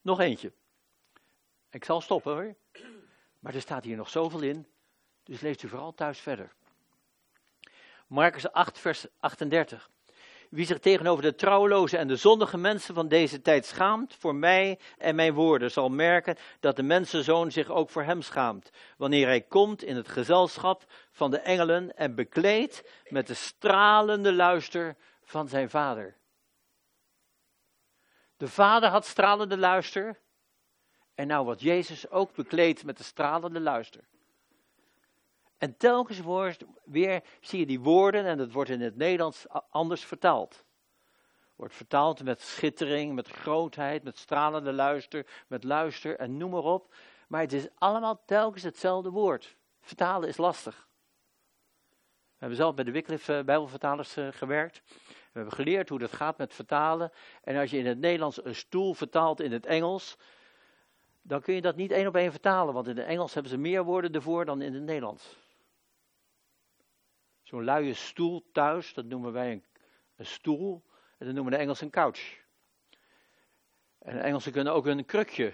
Nog 0.00 0.20
eentje. 0.20 0.52
Ik 1.70 1.84
zal 1.84 2.00
stoppen 2.00 2.32
hoor. 2.32 2.54
Maar 3.38 3.54
er 3.54 3.60
staat 3.60 3.84
hier 3.84 3.96
nog 3.96 4.08
zoveel 4.08 4.42
in. 4.42 4.66
Dus 5.22 5.40
leest 5.40 5.62
u 5.62 5.68
vooral 5.68 5.94
thuis 5.94 6.18
verder. 6.20 6.54
Marcus 8.06 8.52
8, 8.52 8.78
vers 8.78 9.06
38. 9.20 9.90
Wie 10.50 10.66
zich 10.66 10.78
tegenover 10.78 11.22
de 11.22 11.34
trouweloze 11.34 11.96
en 11.96 12.08
de 12.08 12.16
zondige 12.16 12.56
mensen 12.56 12.94
van 12.94 13.08
deze 13.08 13.42
tijd 13.42 13.66
schaamt 13.66 14.14
voor 14.14 14.34
mij 14.34 14.78
en 14.98 15.14
mijn 15.14 15.34
woorden, 15.34 15.70
zal 15.70 15.88
merken 15.88 16.36
dat 16.60 16.76
de 16.76 16.82
mensenzoon 16.82 17.50
zich 17.50 17.68
ook 17.68 17.90
voor 17.90 18.02
hem 18.02 18.22
schaamt, 18.22 18.70
wanneer 18.96 19.26
hij 19.26 19.40
komt 19.40 19.82
in 19.82 19.96
het 19.96 20.08
gezelschap 20.08 20.84
van 21.10 21.30
de 21.30 21.38
engelen 21.38 21.96
en 21.96 22.14
bekleed 22.14 23.02
met 23.08 23.26
de 23.26 23.34
stralende 23.34 24.32
luister 24.32 24.96
van 25.22 25.48
zijn 25.48 25.70
vader. 25.70 26.16
De 28.36 28.48
vader 28.48 28.88
had 28.88 29.06
stralende 29.06 29.58
luister 29.58 30.20
en 31.14 31.26
nou 31.26 31.44
wordt 31.44 31.60
Jezus 31.60 32.10
ook 32.10 32.34
bekleed 32.34 32.84
met 32.84 32.96
de 32.96 33.04
stralende 33.04 33.60
luister. 33.60 34.04
En 35.58 35.76
telkens 35.76 36.20
weer 36.84 37.22
zie 37.40 37.58
je 37.58 37.66
die 37.66 37.80
woorden, 37.80 38.24
en 38.24 38.38
dat 38.38 38.52
wordt 38.52 38.70
in 38.70 38.80
het 38.80 38.96
Nederlands 38.96 39.46
anders 39.70 40.04
vertaald. 40.04 40.64
Wordt 41.56 41.74
vertaald 41.74 42.22
met 42.22 42.40
schittering, 42.40 43.14
met 43.14 43.28
grootheid, 43.28 44.02
met 44.02 44.18
stralende 44.18 44.72
luister, 44.72 45.26
met 45.46 45.64
luister 45.64 46.16
en 46.16 46.36
noem 46.36 46.50
maar 46.50 46.64
op. 46.64 46.94
Maar 47.28 47.40
het 47.40 47.52
is 47.52 47.68
allemaal 47.74 48.22
telkens 48.24 48.62
hetzelfde 48.62 49.10
woord. 49.10 49.56
Vertalen 49.80 50.28
is 50.28 50.36
lastig. 50.36 50.88
We 52.36 52.42
hebben 52.42 52.58
zelf 52.58 52.74
bij 52.74 52.84
de 52.84 52.90
Wycliffe 52.90 53.42
Bijbelvertalers 53.46 54.16
uh, 54.16 54.28
gewerkt. 54.30 54.82
We 55.06 55.42
hebben 55.42 55.52
geleerd 55.52 55.88
hoe 55.88 55.98
dat 55.98 56.12
gaat 56.12 56.38
met 56.38 56.54
vertalen. 56.54 57.12
En 57.42 57.56
als 57.56 57.70
je 57.70 57.78
in 57.78 57.86
het 57.86 57.98
Nederlands 57.98 58.44
een 58.44 58.54
stoel 58.54 58.94
vertaalt 58.94 59.40
in 59.40 59.52
het 59.52 59.66
Engels, 59.66 60.16
dan 61.22 61.40
kun 61.40 61.54
je 61.54 61.60
dat 61.60 61.76
niet 61.76 61.90
één 61.90 62.06
op 62.06 62.16
één 62.16 62.30
vertalen. 62.30 62.74
Want 62.74 62.88
in 62.88 62.96
het 62.96 63.06
Engels 63.06 63.34
hebben 63.34 63.52
ze 63.52 63.58
meer 63.58 63.84
woorden 63.84 64.12
ervoor 64.12 64.44
dan 64.44 64.62
in 64.62 64.74
het 64.74 64.82
Nederlands. 64.82 65.45
Zo'n 67.46 67.64
luie 67.64 67.94
stoel 67.94 68.44
thuis, 68.52 68.94
dat 68.94 69.04
noemen 69.04 69.32
wij 69.32 69.52
een, 70.16 70.26
stoel. 70.26 70.84
En 71.18 71.26
dat 71.26 71.34
noemen 71.34 71.52
de 71.52 71.58
Engelsen 71.58 71.84
een 71.84 71.92
couch. 71.92 72.44
En 73.98 74.16
de 74.16 74.22
Engelsen 74.22 74.52
kunnen 74.52 74.72
ook 74.72 74.86
een 74.86 75.04
krukje. 75.04 75.52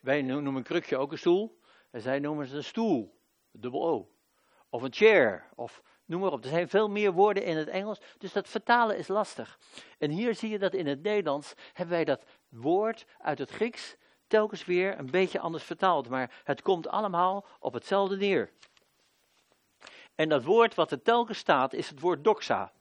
Wij 0.00 0.22
noemen 0.22 0.54
een 0.54 0.62
krukje 0.62 0.96
ook 0.96 1.12
een 1.12 1.18
stoel. 1.18 1.60
En 1.90 2.00
zij 2.00 2.18
noemen 2.18 2.44
het 2.44 2.54
een 2.54 2.64
stoel. 2.64 3.20
Dubbel 3.50 3.88
O. 3.88 4.10
Of 4.68 4.82
een 4.82 4.92
chair. 4.92 5.48
Of 5.54 5.82
noem 6.04 6.20
maar 6.20 6.32
op. 6.32 6.42
Er 6.42 6.50
zijn 6.50 6.68
veel 6.68 6.88
meer 6.88 7.12
woorden 7.12 7.44
in 7.44 7.56
het 7.56 7.68
Engels. 7.68 8.00
Dus 8.18 8.32
dat 8.32 8.48
vertalen 8.48 8.96
is 8.96 9.08
lastig. 9.08 9.58
En 9.98 10.10
hier 10.10 10.34
zie 10.34 10.50
je 10.50 10.58
dat 10.58 10.74
in 10.74 10.86
het 10.86 11.02
Nederlands 11.02 11.54
hebben 11.72 11.94
wij 11.94 12.04
dat 12.04 12.24
woord 12.48 13.06
uit 13.18 13.38
het 13.38 13.50
Grieks 13.50 13.96
telkens 14.26 14.64
weer 14.64 14.98
een 14.98 15.10
beetje 15.10 15.40
anders 15.40 15.64
vertaald, 15.64 16.08
maar 16.08 16.40
het 16.44 16.62
komt 16.62 16.88
allemaal 16.88 17.46
op 17.58 17.72
hetzelfde 17.72 18.16
neer. 18.16 18.52
En 20.14 20.28
dat 20.28 20.44
woord 20.44 20.74
wat 20.74 20.90
er 20.90 21.02
telkens 21.02 21.38
staat 21.38 21.72
is 21.72 21.88
het 21.88 22.00
woord 22.00 22.24
doxa. 22.24 22.72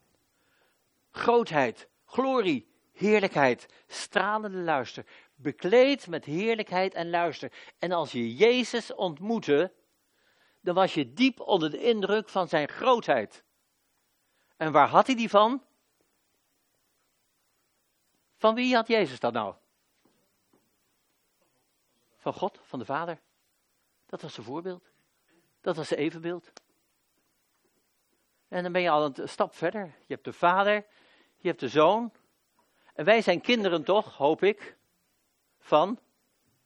Grootheid, 1.12 1.90
glorie, 2.06 2.72
heerlijkheid, 2.92 3.66
stralende 3.88 4.58
luister, 4.58 5.06
bekleed 5.36 6.08
met 6.08 6.26
heerlijkheid 6.26 6.94
en 6.94 7.10
luister. 7.10 7.52
En 7.80 7.92
als 7.92 8.12
je 8.12 8.36
Jezus 8.36 8.94
ontmoette, 8.94 9.74
dan 10.62 10.76
was 10.76 10.94
je 10.94 11.14
diep 11.14 11.40
onder 11.40 11.72
de 11.72 11.82
indruk 11.82 12.30
van 12.30 12.48
zijn 12.48 12.70
grootheid. 12.70 13.44
En 14.58 14.72
waar 14.72 14.88
had 14.88 15.08
hij 15.08 15.16
die 15.16 15.30
van? 15.30 15.64
Van 18.38 18.56
wie 18.56 18.76
had 18.76 18.88
Jezus 18.88 19.20
dat 19.20 19.34
nou? 19.34 19.56
Van 22.18 22.34
God, 22.34 22.60
van 22.64 22.80
de 22.80 22.86
Vader. 22.86 23.22
Dat 24.06 24.22
was 24.22 24.34
zijn 24.34 24.46
voorbeeld. 24.46 24.92
Dat 25.62 25.76
was 25.76 25.88
zijn 25.88 26.00
evenbeeld. 26.00 26.52
En 28.52 28.64
dan 28.64 28.72
ben 28.72 28.82
je 28.82 28.90
al 28.90 29.06
een 29.06 29.30
stap 29.30 29.56
verder. 29.56 29.86
Je 29.86 30.14
hebt 30.14 30.26
de 30.26 30.34
Vader, 30.34 30.86
je 31.38 31.48
hebt 31.48 31.60
de 31.60 31.68
Zoon. 31.68 32.12
En 32.94 33.06
wij 33.06 33.22
zijn 33.22 33.42
kinderen 33.42 33.84
toch, 33.84 34.18
hoop 34.18 34.44
ik, 34.44 34.78
van 35.60 36.00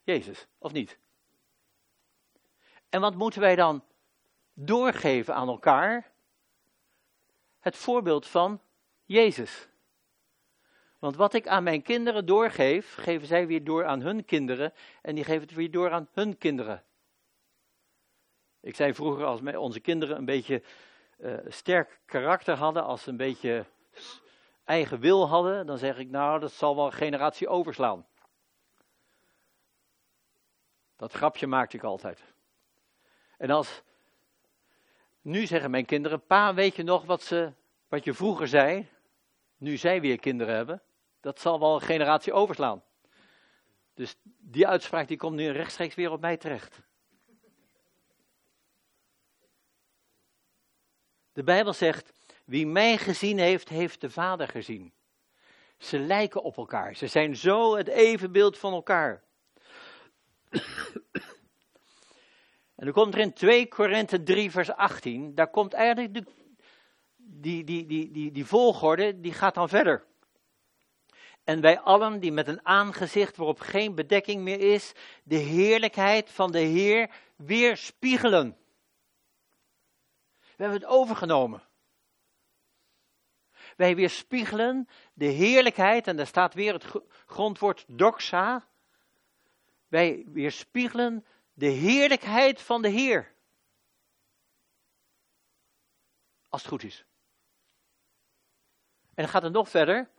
Jezus, 0.04 0.48
of 0.58 0.72
niet? 0.72 0.98
En 2.90 3.02
wat 3.02 3.16
moeten 3.16 3.42
wij 3.42 3.56
dan 3.56 3.84
doorgeven 4.54 5.36
aan 5.36 5.48
elkaar? 5.48 6.12
Het 7.60 7.76
voorbeeld 7.76 8.28
van 8.28 8.62
Jezus. 9.04 9.68
Want 11.00 11.16
wat 11.16 11.34
ik 11.34 11.48
aan 11.48 11.64
mijn 11.64 11.82
kinderen 11.82 12.26
doorgeef, 12.26 12.94
geven 12.94 13.28
zij 13.28 13.48
weer 13.48 13.64
door 13.64 13.86
aan 13.86 14.02
hun 14.02 14.26
kinderen 14.26 14.74
en 15.02 15.16
die 15.16 15.24
geven 15.24 15.42
het 15.42 15.56
weer 15.56 15.72
door 15.72 15.92
aan 15.92 16.08
hun 16.12 16.38
kinderen. 16.38 16.84
Ik 18.60 18.76
zei 18.76 18.94
vroeger, 18.94 19.26
als 19.26 19.42
onze 19.42 19.80
kinderen 19.80 20.18
een 20.18 20.26
beetje 20.26 20.64
uh, 21.18 21.38
sterk 21.48 22.00
karakter 22.06 22.56
hadden, 22.56 22.84
als 22.84 23.04
ze 23.04 23.10
een 23.10 23.18
beetje 23.18 23.66
eigen 24.64 25.00
wil 25.00 25.28
hadden, 25.28 25.66
dan 25.66 25.78
zeg 25.78 25.98
ik, 25.98 26.10
nou, 26.10 26.40
dat 26.40 26.52
zal 26.52 26.76
wel 26.76 26.86
een 26.86 26.92
generatie 26.92 27.48
overslaan. 27.48 28.08
Dat 30.96 31.12
grapje 31.12 31.48
maakte 31.48 31.78
ik 31.78 31.84
altijd. 31.84 32.24
En 33.38 33.50
als, 33.50 33.82
nu 35.22 35.46
zeggen 35.46 35.72
mijn 35.72 35.86
kinderen, 35.86 36.26
pa, 36.26 36.54
weet 36.54 36.76
je 36.76 36.84
nog 36.84 37.06
wat, 37.06 37.22
ze, 37.22 37.54
wat 37.88 38.04
je 38.04 38.14
vroeger 38.14 38.48
zei, 38.48 38.90
nu 39.58 39.78
zij 39.78 40.02
weer 40.02 40.20
kinderen 40.20 40.56
hebben? 40.56 40.82
Dat 41.20 41.40
zal 41.40 41.60
wel 41.60 41.76
een 41.76 41.82
generatie 41.82 42.34
overslaan. 42.34 42.84
Dus 43.94 44.16
die 44.40 44.68
uitspraak 44.68 45.08
die 45.08 45.18
komt 45.18 45.36
nu 45.36 45.50
rechtstreeks 45.50 45.96
weer 45.96 46.12
op 46.12 46.22
mij 46.22 46.38
terecht. 46.38 46.82
De 51.36 51.44
Bijbel 51.44 51.74
zegt, 51.74 52.12
wie 52.46 52.68
mij 52.68 52.98
gezien 52.98 53.38
heeft, 53.38 53.70
heeft 53.70 54.02
de 54.02 54.10
Vader 54.10 54.48
gezien. 54.48 54.94
Ze 55.78 56.00
lijken 56.00 56.44
op 56.44 56.58
elkaar. 56.58 56.96
Ze 56.96 57.08
zijn 57.08 57.36
zo 57.36 57.76
het 57.76 57.88
evenbeeld 57.88 58.58
van 58.58 58.74
elkaar. 58.74 59.24
En 62.76 62.86
dan 62.86 62.92
komt 62.92 63.14
er 63.14 63.20
in 63.20 63.34
2 63.34 63.68
Korinthe 63.68 64.24
3 64.24 64.52
vers 64.52 64.72
18, 64.72 65.36
daar 65.36 65.50
komt 65.50 65.74
eigenlijk 65.74 66.14
de, 66.14 66.24
die, 67.16 67.64
die, 67.64 67.86
die, 67.86 68.12
die, 68.12 68.32
die 68.32 68.46
volgorde, 68.46 69.20
die 69.20 69.34
gaat 69.34 69.54
dan 69.54 69.70
verder. 69.70 70.04
En 71.44 71.62
wij 71.62 71.80
allen 71.80 72.20
die 72.20 72.32
met 72.32 72.48
een 72.48 72.66
aangezicht 72.66 73.38
waarop 73.38 73.60
geen 73.60 73.96
bedekking 73.96 74.42
meer 74.42 74.60
is, 74.60 74.92
de 75.24 75.36
heerlijkheid 75.36 76.30
van 76.30 76.52
de 76.52 76.60
Heer 76.60 77.10
weerspiegelen. 77.36 78.58
We 80.56 80.64
hebben 80.64 80.82
het 80.82 80.90
overgenomen. 80.90 81.64
Wij 83.76 83.96
weerspiegelen 83.96 84.88
de 85.14 85.26
heerlijkheid, 85.26 86.08
en 86.08 86.16
daar 86.18 86.28
staat 86.28 86.54
weer 86.54 86.74
het 86.74 86.86
grondwoord 87.26 87.86
doxa. 87.88 88.68
Wij 89.88 90.26
weerspiegelen 90.28 91.26
de 91.54 91.68
heerlijkheid 91.68 92.62
van 92.62 92.82
de 92.82 92.90
Heer. 92.90 93.34
Als 96.50 96.62
het 96.62 96.72
goed 96.72 96.84
is. 96.84 97.06
En 99.14 99.24
dan 99.24 99.28
gaat 99.28 99.44
het 99.44 99.54
nog 99.54 99.70
verder. 99.70 100.10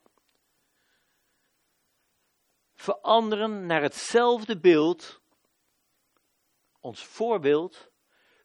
Veranderen 2.75 3.67
naar 3.67 3.83
hetzelfde 3.83 4.59
beeld, 4.59 5.21
ons 6.81 7.05
voorbeeld, 7.05 7.91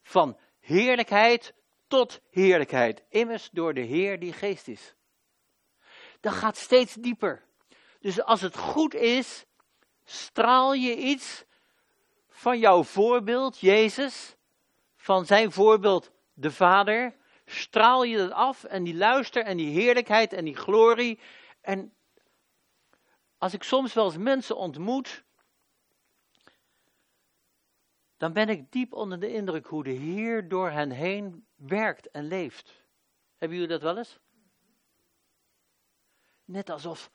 van 0.01 0.39
heerlijkheid 0.59 1.53
tot 1.91 2.21
heerlijkheid. 2.29 3.03
Immers 3.09 3.49
door 3.51 3.73
de 3.73 3.81
Heer 3.81 4.19
die 4.19 4.33
geest 4.33 4.67
is. 4.67 4.95
Dat 6.19 6.33
gaat 6.33 6.57
steeds 6.57 6.93
dieper. 6.93 7.43
Dus 7.99 8.23
als 8.23 8.41
het 8.41 8.57
goed 8.57 8.93
is, 8.93 9.45
straal 10.03 10.73
je 10.73 10.95
iets 10.95 11.43
van 12.29 12.59
jouw 12.59 12.83
voorbeeld, 12.83 13.59
Jezus, 13.59 14.35
van 14.95 15.25
zijn 15.25 15.51
voorbeeld, 15.51 16.11
de 16.33 16.51
Vader, 16.51 17.15
straal 17.45 18.03
je 18.03 18.17
dat 18.17 18.31
af 18.31 18.63
en 18.63 18.83
die 18.83 18.95
luister 18.95 19.43
en 19.43 19.57
die 19.57 19.81
heerlijkheid 19.81 20.33
en 20.33 20.45
die 20.45 20.57
glorie. 20.57 21.19
En 21.61 21.93
als 23.37 23.53
ik 23.53 23.63
soms 23.63 23.93
wel 23.93 24.05
eens 24.05 24.17
mensen 24.17 24.57
ontmoet, 24.57 25.23
dan 28.21 28.33
ben 28.33 28.49
ik 28.49 28.71
diep 28.71 28.93
onder 28.93 29.19
de 29.19 29.33
indruk 29.33 29.65
hoe 29.65 29.83
de 29.83 29.89
Heer 29.89 30.47
door 30.47 30.69
hen 30.69 30.91
heen 30.91 31.45
werkt 31.55 32.11
en 32.11 32.23
leeft. 32.23 32.83
Hebben 33.37 33.57
jullie 33.57 33.73
dat 33.73 33.81
wel 33.81 33.97
eens? 33.97 34.19
Net 36.45 36.69
alsof 36.69 37.11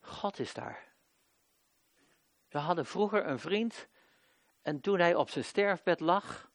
God 0.00 0.38
is 0.38 0.54
daar. 0.54 0.92
We 2.48 2.58
hadden 2.58 2.86
vroeger 2.86 3.26
een 3.26 3.38
vriend 3.38 3.88
en 4.62 4.80
toen 4.80 4.98
hij 4.98 5.14
op 5.14 5.30
zijn 5.30 5.44
sterfbed 5.44 6.00
lag, 6.00 6.50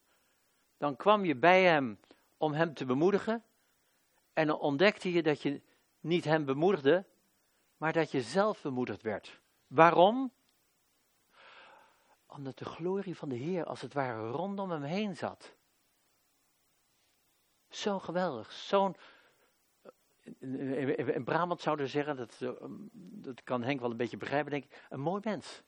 dan 0.77 0.95
kwam 0.95 1.25
je 1.25 1.35
bij 1.35 1.63
hem 1.63 1.99
om 2.37 2.53
hem 2.53 2.73
te 2.73 2.85
bemoedigen 2.85 3.43
en 4.33 4.47
dan 4.47 4.59
ontdekte 4.59 5.11
je 5.11 5.23
dat 5.23 5.41
je 5.41 5.61
niet 5.99 6.23
hem 6.23 6.45
bemoedigde, 6.45 7.05
maar 7.77 7.93
dat 7.93 8.11
je 8.11 8.21
zelf 8.21 8.61
bemoedigd 8.61 9.01
werd. 9.01 9.41
Waarom? 9.67 10.31
Omdat 12.33 12.57
de 12.57 12.65
glorie 12.65 13.17
van 13.17 13.29
de 13.29 13.35
Heer 13.35 13.65
als 13.65 13.81
het 13.81 13.93
ware 13.93 14.29
rondom 14.29 14.71
hem 14.71 14.83
heen 14.83 15.15
zat. 15.15 15.55
Zo 17.69 17.99
geweldig, 17.99 18.51
zo'n 18.51 18.95
in 20.39 21.23
Brabant 21.23 21.61
zouden 21.61 21.89
zeggen, 21.89 22.15
dat, 22.15 22.37
dat 22.93 23.43
kan 23.43 23.63
Henk 23.63 23.79
wel 23.79 23.91
een 23.91 23.97
beetje 23.97 24.17
begrijpen, 24.17 24.51
denk 24.51 24.63
ik, 24.63 24.85
een 24.89 24.99
mooi 24.99 25.21
mens. 25.23 25.61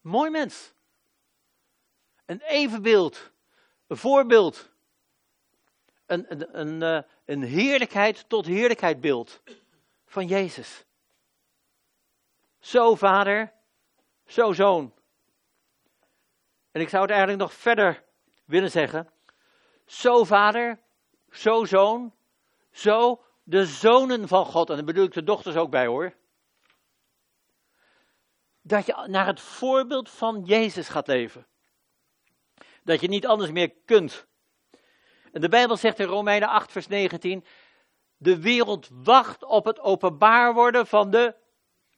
Mooi 0.00 0.30
mens. 0.30 0.72
Een 2.24 2.40
evenbeeld. 2.40 3.30
Een 3.86 3.96
voorbeeld. 3.96 4.70
Een, 6.06 6.32
een, 6.32 6.60
een, 6.60 6.82
eh, 6.82 7.10
een 7.24 7.42
heerlijkheid 7.42 8.28
tot 8.28 8.46
heerlijkheid 8.46 9.00
beeld 9.00 9.42
van 10.06 10.26
Jezus. 10.26 10.84
Zo 12.58 12.94
vader, 12.94 13.52
zo 14.26 14.52
zoon. 14.52 14.94
En 16.72 16.80
ik 16.80 16.88
zou 16.88 17.02
het 17.02 17.10
eigenlijk 17.10 17.40
nog 17.42 17.52
verder 17.52 18.04
willen 18.44 18.70
zeggen. 18.70 19.10
Zo 19.86 20.24
vader, 20.24 20.80
zo 21.30 21.64
zoon, 21.64 22.14
zo 22.70 23.24
de 23.42 23.66
zonen 23.66 24.28
van 24.28 24.46
God. 24.46 24.70
En 24.70 24.76
dan 24.76 24.84
bedoel 24.84 25.04
ik 25.04 25.12
de 25.12 25.24
dochters 25.24 25.56
ook 25.56 25.70
bij 25.70 25.86
hoor 25.86 26.18
dat 28.62 28.86
je 28.86 29.04
naar 29.06 29.26
het 29.26 29.40
voorbeeld 29.40 30.10
van 30.10 30.42
Jezus 30.44 30.88
gaat 30.88 31.06
leven. 31.06 31.46
Dat 32.82 33.00
je 33.00 33.08
niet 33.08 33.26
anders 33.26 33.50
meer 33.50 33.72
kunt. 33.84 34.26
En 35.32 35.40
de 35.40 35.48
Bijbel 35.48 35.76
zegt 35.76 35.98
in 35.98 36.06
Romeinen 36.06 36.48
8, 36.48 36.72
vers 36.72 36.86
19: 36.86 37.44
De 38.16 38.40
wereld 38.40 38.88
wacht 38.92 39.44
op 39.44 39.64
het 39.64 39.80
openbaar 39.80 40.54
worden 40.54 40.86
van 40.86 41.10
de 41.10 41.34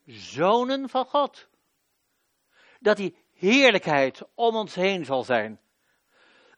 zonen 0.05 0.89
van 0.89 1.05
God. 1.05 1.49
Dat 2.79 2.97
die 2.97 3.22
heerlijkheid 3.43 4.21
om 4.35 4.55
ons 4.55 4.75
heen 4.75 5.05
zal 5.05 5.23
zijn. 5.23 5.59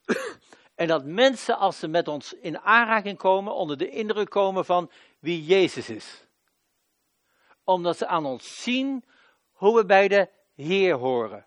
En 0.75 0.87
dat 0.87 1.05
mensen, 1.05 1.57
als 1.57 1.79
ze 1.79 1.87
met 1.87 2.07
ons 2.07 2.33
in 2.33 2.59
aanraking 2.59 3.17
komen, 3.17 3.53
onder 3.53 3.77
de 3.77 3.89
indruk 3.89 4.29
komen 4.29 4.65
van 4.65 4.91
wie 5.19 5.45
Jezus 5.45 5.89
is. 5.89 6.27
Omdat 7.63 7.97
ze 7.97 8.07
aan 8.07 8.25
ons 8.25 8.63
zien 8.63 9.05
hoe 9.51 9.75
we 9.75 9.85
bij 9.85 10.07
de 10.07 10.29
Heer 10.55 10.95
horen. 10.95 11.45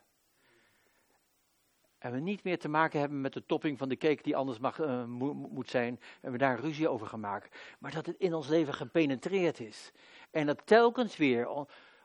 En 1.98 2.12
we 2.12 2.20
niet 2.20 2.44
meer 2.44 2.58
te 2.58 2.68
maken 2.68 3.00
hebben 3.00 3.20
met 3.20 3.32
de 3.32 3.46
topping 3.46 3.78
van 3.78 3.88
de 3.88 3.96
cake 3.96 4.22
die 4.22 4.36
anders 4.36 4.58
mag, 4.58 4.78
uh, 4.78 5.04
moet 5.34 5.70
zijn. 5.70 6.00
En 6.20 6.32
we 6.32 6.38
daar 6.38 6.60
ruzie 6.60 6.88
over 6.88 7.06
gaan 7.06 7.20
maken. 7.20 7.50
Maar 7.78 7.92
dat 7.92 8.06
het 8.06 8.16
in 8.18 8.34
ons 8.34 8.48
leven 8.48 8.74
gepenetreerd 8.74 9.60
is. 9.60 9.92
En 10.30 10.46
dat 10.46 10.66
telkens 10.66 11.16
weer 11.16 11.48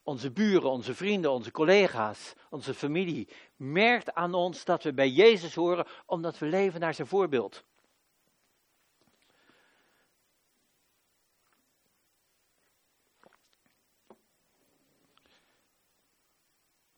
onze 0.03 0.31
buren, 0.31 0.69
onze 0.69 0.95
vrienden, 0.95 1.31
onze 1.31 1.51
collega's, 1.51 2.33
onze 2.49 2.73
familie, 2.73 3.29
merkt 3.55 4.13
aan 4.13 4.33
ons 4.33 4.65
dat 4.65 4.83
we 4.83 4.93
bij 4.93 5.09
Jezus 5.09 5.55
horen, 5.55 5.87
omdat 6.05 6.37
we 6.37 6.45
leven 6.45 6.79
naar 6.79 6.93
zijn 6.93 7.07
voorbeeld. 7.07 7.63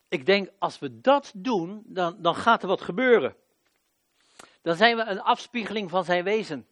Ik 0.08 0.26
denk, 0.26 0.52
als 0.58 0.80
we 0.80 1.02
dat 1.02 1.32
doen, 1.36 1.84
dan, 1.86 2.22
dan 2.22 2.36
gaat 2.36 2.62
er 2.62 2.68
wat 2.68 2.82
gebeuren. 2.82 3.36
Dan 4.62 4.76
zijn 4.76 4.96
we 4.96 5.04
een 5.04 5.22
afspiegeling 5.22 5.90
van 5.90 6.06
zijn 6.06 6.24
wezen. 6.24 6.68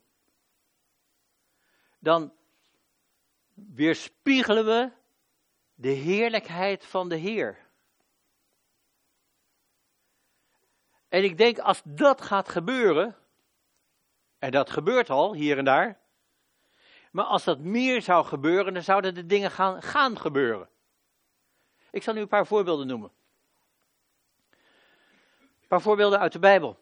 Dan 1.99 2.33
weerspiegelen 3.53 4.65
we 4.65 4.91
de 5.73 5.89
heerlijkheid 5.89 6.85
van 6.85 7.09
de 7.09 7.15
Heer. 7.15 7.57
En 11.07 11.23
ik 11.23 11.37
denk, 11.37 11.59
als 11.59 11.81
dat 11.85 12.21
gaat 12.21 12.49
gebeuren, 12.49 13.17
en 14.37 14.51
dat 14.51 14.69
gebeurt 14.69 15.09
al 15.09 15.33
hier 15.33 15.57
en 15.57 15.65
daar, 15.65 16.01
maar 17.11 17.25
als 17.25 17.43
dat 17.43 17.59
meer 17.59 18.01
zou 18.01 18.25
gebeuren, 18.25 18.73
dan 18.73 18.83
zouden 18.83 19.13
de 19.13 19.25
dingen 19.25 19.51
gaan, 19.51 19.81
gaan 19.81 20.19
gebeuren. 20.19 20.69
Ik 21.91 22.03
zal 22.03 22.13
nu 22.13 22.21
een 22.21 22.27
paar 22.27 22.47
voorbeelden 22.47 22.87
noemen. 22.87 23.11
Een 25.39 25.67
paar 25.67 25.81
voorbeelden 25.81 26.19
uit 26.19 26.31
de 26.31 26.39
Bijbel. 26.39 26.79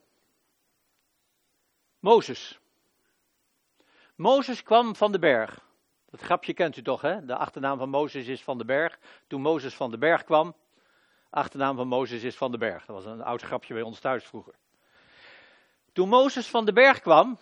Mozes. 2.00 2.60
Mozes 4.16 4.64
kwam 4.64 4.96
van 4.96 5.12
de 5.12 5.20
berg. 5.20 5.71
Dat 6.12 6.22
grapje 6.22 6.54
kent 6.54 6.78
u 6.78 6.82
toch, 6.82 7.02
hè? 7.02 7.26
De 7.26 7.36
achternaam 7.36 7.78
van 7.78 7.90
Mozes 7.90 8.28
is 8.28 8.44
van 8.44 8.58
de 8.58 8.66
berg. 8.66 9.00
Toen 9.28 9.42
Mozes 9.42 9.74
van 9.74 9.92
de 9.92 9.98
berg 9.98 10.24
kwam, 10.24 10.56
achternaam 11.30 11.76
van 11.76 11.88
Mozes 11.88 12.24
is 12.24 12.36
van 12.36 12.52
de 12.52 12.58
berg. 12.58 12.86
Dat 12.86 12.96
was 12.96 13.06
een 13.06 13.22
oud 13.22 13.42
grapje 13.42 13.74
bij 13.74 13.84
ons 13.84 14.00
thuis 14.00 14.26
vroeger. 14.26 14.54
Toen 15.94 16.10
Mozes 16.10 16.48
van 16.48 16.66
de 16.66 16.74
berg 16.74 17.00
kwam, 17.00 17.38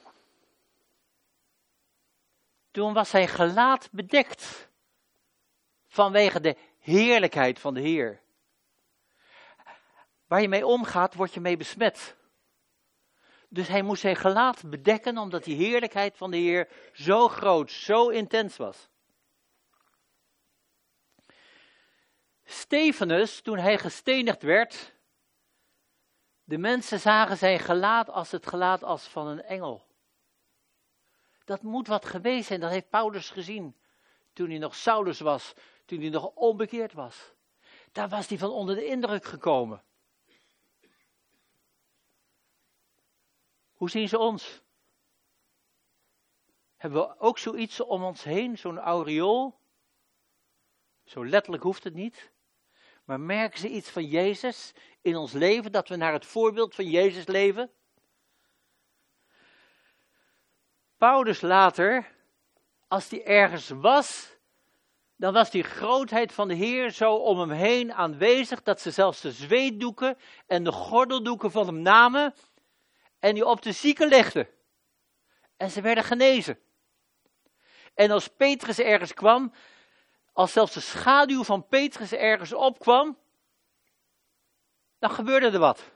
toen 2.72 2.94
was 2.94 3.10
zijn 3.10 3.28
gelaat 3.28 3.90
bedekt 3.92 4.70
vanwege 5.88 6.40
de 6.40 6.56
heerlijkheid 6.80 7.60
van 7.60 7.74
de 7.74 7.82
Heer. 7.82 8.22
Waar 10.28 10.42
je 10.42 10.48
mee 10.48 10.66
omgaat, 10.66 11.14
word 11.14 11.34
je 11.34 11.40
mee 11.40 11.58
besmet. 11.58 12.18
Dus 13.50 13.68
hij 13.68 13.82
moest 13.82 14.02
zijn 14.02 14.16
gelaat 14.16 14.70
bedekken, 14.70 15.18
omdat 15.18 15.44
die 15.44 15.56
heerlijkheid 15.56 16.18
van 16.18 16.32
de 16.32 16.38
Heer 16.38 16.68
zo 16.94 17.28
groot, 17.28 17.72
zo 17.72 18.08
intens 18.08 18.58
was. 18.58 18.90
Stefanus, 22.44 23.42
toen 23.42 23.58
hij 23.58 23.78
gestenigd 23.78 24.42
werd, 24.42 24.96
de 26.44 26.58
mensen 26.58 27.00
zagen 27.00 27.38
zijn 27.38 27.60
gelaat 27.60 28.10
als 28.10 28.32
het 28.32 28.48
gelaat 28.48 28.84
als 28.84 29.08
van 29.08 29.28
een 29.28 29.42
engel. 29.42 29.88
Dat 31.46 31.62
moet 31.62 31.88
wat 31.88 32.06
geweest 32.06 32.48
zijn, 32.48 32.60
dat 32.60 32.70
heeft 32.70 32.90
Paulus 32.90 33.30
gezien. 33.30 33.76
Toen 34.34 34.50
hij 34.50 34.58
nog 34.58 34.76
Saulus 34.76 35.20
was, 35.20 35.54
toen 35.86 36.00
hij 36.00 36.10
nog 36.10 36.26
onbekeerd 36.26 36.94
was. 36.94 37.34
Daar 37.92 38.10
was 38.10 38.28
hij 38.28 38.38
van 38.38 38.50
onder 38.50 38.76
de 38.76 38.86
indruk 38.86 39.26
gekomen. 39.26 39.84
Hoe 43.80 43.90
zien 43.90 44.10
ze 44.10 44.18
ons? 44.18 44.62
Hebben 46.76 47.02
we 47.02 47.20
ook 47.20 47.38
zoiets 47.38 47.80
om 47.80 48.04
ons 48.04 48.24
heen, 48.24 48.58
zo'n 48.58 48.78
aureool? 48.78 49.60
Zo 51.04 51.26
letterlijk 51.26 51.64
hoeft 51.64 51.84
het 51.84 51.94
niet. 51.94 52.32
Maar 53.04 53.20
merken 53.20 53.60
ze 53.60 53.70
iets 53.70 53.90
van 53.90 54.06
Jezus 54.06 54.74
in 55.02 55.16
ons 55.16 55.32
leven, 55.32 55.72
dat 55.72 55.88
we 55.88 55.96
naar 55.96 56.14
het 56.14 56.26
voorbeeld 56.26 56.76
van 56.76 56.90
Jezus 56.90 57.28
leven? 57.28 57.72
Paulus 60.98 61.42
later, 61.42 62.12
als 62.88 63.10
hij 63.10 63.26
ergens 63.26 63.70
was, 63.70 64.38
dan 65.16 65.34
was 65.34 65.52
die 65.52 65.64
grootheid 65.64 66.34
van 66.34 66.48
de 66.48 66.54
Heer 66.54 66.92
zo 66.92 67.16
om 67.16 67.40
hem 67.40 67.52
heen 67.52 67.94
aanwezig, 67.94 68.64
dat 68.64 68.82
ze 68.82 68.92
zelfs 68.92 69.22
de 69.22 69.32
zweetdoeken 69.32 70.18
en 70.48 70.64
de 70.64 70.72
gordeldoeken 70.72 71.52
van 71.52 71.66
hem 71.66 71.82
namen 71.82 72.34
en 73.20 73.34
die 73.34 73.46
op 73.46 73.62
de 73.62 73.72
zieken 73.72 74.08
legden. 74.08 74.50
En 75.58 75.70
ze 75.70 75.82
werden 75.82 76.04
genezen. 76.04 76.60
En 77.94 78.12
als 78.12 78.28
Petrus 78.28 78.80
ergens 78.80 79.14
kwam, 79.14 79.54
als 80.34 80.52
zelfs 80.52 80.74
de 80.74 80.80
schaduw 80.80 81.44
van 81.44 81.68
Petrus 81.68 82.12
ergens 82.12 82.54
opkwam, 82.54 83.18
dan 85.00 85.10
gebeurde 85.10 85.50
er 85.50 85.60
wat. 85.60 85.92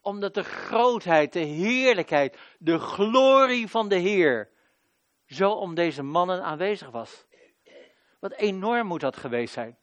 Omdat 0.00 0.34
de 0.34 0.44
grootheid, 0.44 1.32
de 1.32 1.38
heerlijkheid, 1.38 2.38
de 2.58 2.78
glorie 2.78 3.68
van 3.68 3.88
de 3.88 3.98
Heer 3.98 4.50
zo 5.26 5.50
om 5.50 5.74
deze 5.74 6.02
mannen 6.02 6.42
aanwezig 6.42 6.90
was. 6.90 7.26
Wat 8.20 8.32
enorm 8.32 8.86
moet 8.86 9.00
dat 9.00 9.16
geweest 9.16 9.52
zijn. 9.52 9.78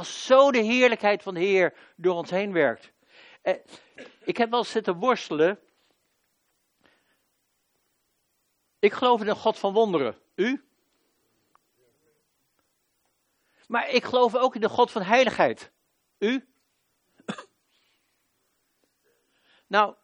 Als 0.00 0.26
zo 0.26 0.50
de 0.50 0.58
heerlijkheid 0.58 1.22
van 1.22 1.34
de 1.34 1.40
Heer 1.40 1.74
door 1.96 2.14
ons 2.14 2.30
heen 2.30 2.52
werkt. 2.52 2.92
Eh, 3.42 3.54
ik 4.24 4.36
heb 4.36 4.50
wel 4.50 4.64
zitten 4.64 4.96
worstelen. 4.96 5.60
Ik 8.78 8.92
geloof 8.92 9.20
in 9.20 9.28
een 9.28 9.36
God 9.36 9.58
van 9.58 9.72
wonderen. 9.72 10.18
U? 10.34 10.64
Maar 13.66 13.90
ik 13.90 14.04
geloof 14.04 14.34
ook 14.34 14.54
in 14.54 14.60
de 14.60 14.68
God 14.68 14.90
van 14.90 15.02
heiligheid. 15.02 15.70
U? 16.18 16.48
Nou, 19.66 19.94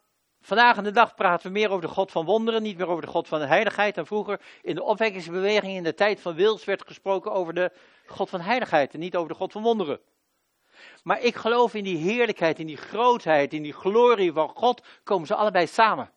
vandaag 0.40 0.76
in 0.76 0.84
de 0.84 0.90
dag 0.90 1.14
praten 1.14 1.46
we 1.46 1.58
meer 1.58 1.70
over 1.70 1.88
de 1.88 1.94
God 1.94 2.10
van 2.10 2.24
wonderen, 2.24 2.62
niet 2.62 2.76
meer 2.76 2.88
over 2.88 3.02
de 3.02 3.10
God 3.10 3.28
van 3.28 3.40
de 3.40 3.46
heiligheid. 3.46 3.96
En 3.96 4.06
vroeger 4.06 4.40
in 4.62 4.74
de 4.74 4.82
opwekkingsbeweging 4.82 5.76
in 5.76 5.82
de 5.82 5.94
tijd 5.94 6.20
van 6.20 6.34
Wils 6.34 6.64
werd 6.64 6.86
gesproken 6.86 7.32
over 7.32 7.54
de 7.54 7.72
God 8.08 8.28
van 8.28 8.40
heiligheid 8.40 8.94
en 8.94 9.00
niet 9.00 9.16
over 9.16 9.28
de 9.28 9.34
God 9.34 9.52
van 9.52 9.62
wonderen. 9.62 10.00
Maar 11.02 11.20
ik 11.22 11.34
geloof 11.34 11.74
in 11.74 11.84
die 11.84 11.96
heerlijkheid, 11.96 12.58
in 12.58 12.66
die 12.66 12.76
grootheid, 12.76 13.52
in 13.52 13.62
die 13.62 13.72
glorie 13.72 14.32
van 14.32 14.48
God, 14.48 14.82
komen 15.04 15.26
ze 15.26 15.34
allebei 15.34 15.66
samen. 15.66 16.10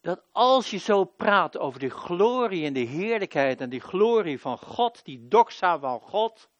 Dat 0.00 0.22
als 0.32 0.70
je 0.70 0.78
zo 0.78 1.04
praat 1.04 1.58
over 1.58 1.80
die 1.80 1.90
glorie 1.90 2.66
en 2.66 2.72
die 2.72 2.86
heerlijkheid 2.86 3.60
en 3.60 3.70
die 3.70 3.80
glorie 3.80 4.40
van 4.40 4.58
God, 4.58 5.04
die 5.04 5.28
doxa 5.28 5.78
van 5.78 6.00
God, 6.00 6.50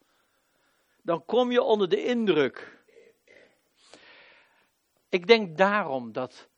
dan 1.03 1.25
kom 1.25 1.51
je 1.51 1.63
onder 1.63 1.89
de 1.89 2.05
indruk. 2.05 2.81
Ik 5.09 5.27
denk 5.27 5.57
daarom 5.59 6.13
dat 6.13 6.49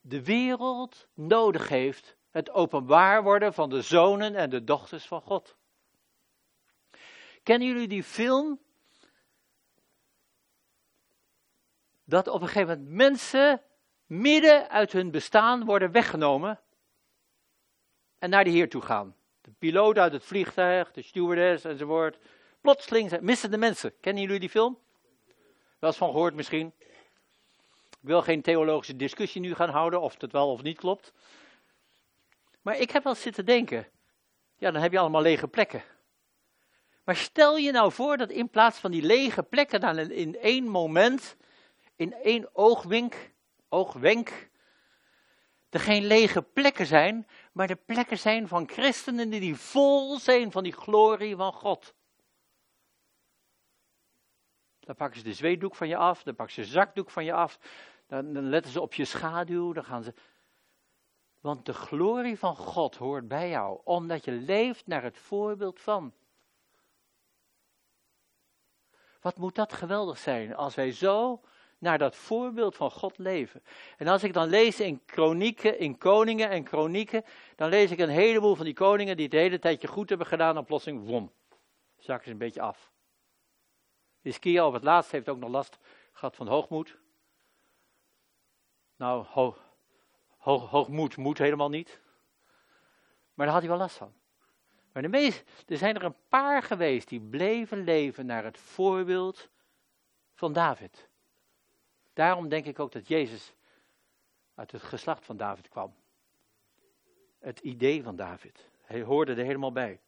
de 0.00 0.24
wereld 0.24 1.08
nodig 1.14 1.68
heeft 1.68 2.16
het 2.36 2.50
openbaar 2.50 3.22
worden 3.22 3.54
van 3.54 3.70
de 3.70 3.82
zonen 3.82 4.34
en 4.34 4.50
de 4.50 4.64
dochters 4.64 5.06
van 5.06 5.20
God. 5.20 5.56
Kennen 7.42 7.68
jullie 7.68 7.88
die 7.88 8.02
film? 8.02 8.60
Dat 12.04 12.28
op 12.28 12.40
een 12.40 12.48
gegeven 12.48 12.78
moment 12.78 12.96
mensen 12.96 13.62
midden 14.06 14.68
uit 14.70 14.92
hun 14.92 15.10
bestaan 15.10 15.64
worden 15.64 15.90
weggenomen 15.90 16.60
en 18.18 18.30
naar 18.30 18.44
de 18.44 18.50
Heer 18.50 18.68
toe 18.68 18.82
gaan. 18.82 19.16
De 19.40 19.50
piloot 19.58 19.98
uit 19.98 20.12
het 20.12 20.24
vliegtuig, 20.24 20.92
de 20.92 21.02
stewardess 21.02 21.64
enzovoort. 21.64 22.18
Plotseling 22.60 23.20
missen 23.20 23.50
de 23.50 23.58
mensen. 23.58 24.00
Kennen 24.00 24.22
jullie 24.22 24.40
die 24.40 24.50
film? 24.50 24.78
Wel 25.78 25.90
eens 25.90 25.98
van 25.98 26.10
gehoord 26.10 26.34
misschien. 26.34 26.74
Ik 27.90 28.12
wil 28.12 28.22
geen 28.22 28.42
theologische 28.42 28.96
discussie 28.96 29.40
nu 29.40 29.54
gaan 29.54 29.70
houden 29.70 30.00
of 30.00 30.20
het 30.20 30.32
wel 30.32 30.50
of 30.50 30.62
niet 30.62 30.78
klopt. 30.78 31.12
Maar 32.66 32.78
ik 32.78 32.90
heb 32.90 33.04
wel 33.04 33.14
zitten 33.14 33.44
denken, 33.44 33.88
ja, 34.56 34.70
dan 34.70 34.82
heb 34.82 34.92
je 34.92 34.98
allemaal 34.98 35.22
lege 35.22 35.48
plekken. 35.48 35.82
Maar 37.04 37.16
stel 37.16 37.56
je 37.56 37.72
nou 37.72 37.92
voor 37.92 38.16
dat 38.16 38.30
in 38.30 38.48
plaats 38.48 38.78
van 38.78 38.90
die 38.90 39.02
lege 39.02 39.42
plekken 39.42 39.80
dan 39.80 39.98
in 39.98 40.38
één 40.38 40.68
moment, 40.68 41.36
in 41.96 42.12
één 42.12 42.48
oogwink, 42.52 43.32
oogwenk, 43.68 44.48
er 45.68 45.80
geen 45.80 46.04
lege 46.04 46.42
plekken 46.42 46.86
zijn, 46.86 47.26
maar 47.52 47.66
de 47.66 47.76
plekken 47.76 48.18
zijn 48.18 48.48
van 48.48 48.68
christenen 48.68 49.30
die 49.30 49.56
vol 49.56 50.18
zijn 50.18 50.52
van 50.52 50.62
die 50.62 50.72
glorie 50.72 51.36
van 51.36 51.52
God. 51.52 51.94
Dan 54.80 54.94
pakken 54.94 55.18
ze 55.18 55.24
de 55.24 55.34
zweetdoek 55.34 55.74
van 55.74 55.88
je 55.88 55.96
af, 55.96 56.22
dan 56.22 56.34
pakken 56.34 56.54
ze 56.54 56.60
de 56.60 56.66
zakdoek 56.66 57.10
van 57.10 57.24
je 57.24 57.32
af, 57.32 57.58
dan, 58.06 58.32
dan 58.32 58.48
letten 58.48 58.72
ze 58.72 58.80
op 58.80 58.94
je 58.94 59.04
schaduw, 59.04 59.72
dan 59.72 59.84
gaan 59.84 60.02
ze 60.02 60.14
want 61.46 61.66
de 61.66 61.74
glorie 61.74 62.38
van 62.38 62.56
God 62.56 62.96
hoort 62.96 63.28
bij 63.28 63.48
jou, 63.48 63.80
omdat 63.84 64.24
je 64.24 64.32
leeft 64.32 64.86
naar 64.86 65.02
het 65.02 65.18
voorbeeld 65.18 65.80
van. 65.80 66.12
Wat 69.20 69.36
moet 69.36 69.54
dat 69.54 69.72
geweldig 69.72 70.18
zijn 70.18 70.54
als 70.54 70.74
wij 70.74 70.92
zo 70.92 71.40
naar 71.78 71.98
dat 71.98 72.16
voorbeeld 72.16 72.76
van 72.76 72.90
God 72.90 73.18
leven. 73.18 73.62
En 73.96 74.06
als 74.06 74.22
ik 74.22 74.32
dan 74.32 74.48
lees 74.48 74.80
in 74.80 75.04
kronieken, 75.04 75.78
in 75.78 75.98
koningen 75.98 76.50
en 76.50 76.64
kronieken, 76.64 77.24
dan 77.56 77.68
lees 77.68 77.90
ik 77.90 77.98
een 77.98 78.08
heleboel 78.08 78.54
van 78.54 78.64
die 78.64 78.74
koningen 78.74 79.16
die 79.16 79.24
het 79.24 79.34
hele 79.34 79.58
tijdje 79.58 79.88
goed 79.88 80.08
hebben 80.08 80.26
gedaan, 80.26 80.56
en 80.56 80.64
plotseling, 80.64 81.06
wom, 81.06 81.32
zakken 81.96 82.24
ze 82.24 82.32
een 82.32 82.38
beetje 82.38 82.60
af. 82.60 82.92
Hiskia 84.20 84.66
op 84.66 84.72
het 84.72 84.82
laatst 84.82 85.10
heeft 85.10 85.28
ook 85.28 85.38
nog 85.38 85.50
last 85.50 85.78
gehad 86.12 86.36
van 86.36 86.48
hoogmoed. 86.48 86.98
Nou, 88.96 89.24
ho, 89.28 89.56
ho, 90.46 90.58
hoogmoed 90.58 91.16
moet 91.16 91.38
helemaal 91.38 91.68
niet. 91.68 92.00
Maar 93.34 93.46
daar 93.46 93.54
had 93.54 93.62
hij 93.62 93.70
wel 93.70 93.80
last 93.80 93.96
van. 93.96 94.14
Maar 94.92 95.02
de 95.02 95.08
meest, 95.08 95.44
er 95.66 95.76
zijn 95.76 95.94
er 95.94 96.02
een 96.02 96.16
paar 96.28 96.62
geweest 96.62 97.08
die 97.08 97.20
bleven 97.20 97.84
leven 97.84 98.26
naar 98.26 98.44
het 98.44 98.58
voorbeeld 98.58 99.50
van 100.34 100.52
David. 100.52 101.08
Daarom 102.12 102.48
denk 102.48 102.66
ik 102.66 102.78
ook 102.78 102.92
dat 102.92 103.08
Jezus 103.08 103.54
uit 104.54 104.72
het 104.72 104.82
geslacht 104.82 105.24
van 105.24 105.36
David 105.36 105.68
kwam. 105.68 105.94
Het 107.38 107.60
idee 107.60 108.02
van 108.02 108.16
David. 108.16 108.70
Hij 108.82 109.02
hoorde 109.02 109.34
er 109.34 109.44
helemaal 109.44 109.72
bij. 109.72 110.00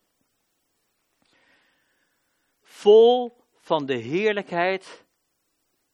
Vol 2.60 3.36
van 3.54 3.86
de 3.86 3.96
heerlijkheid 3.96 5.04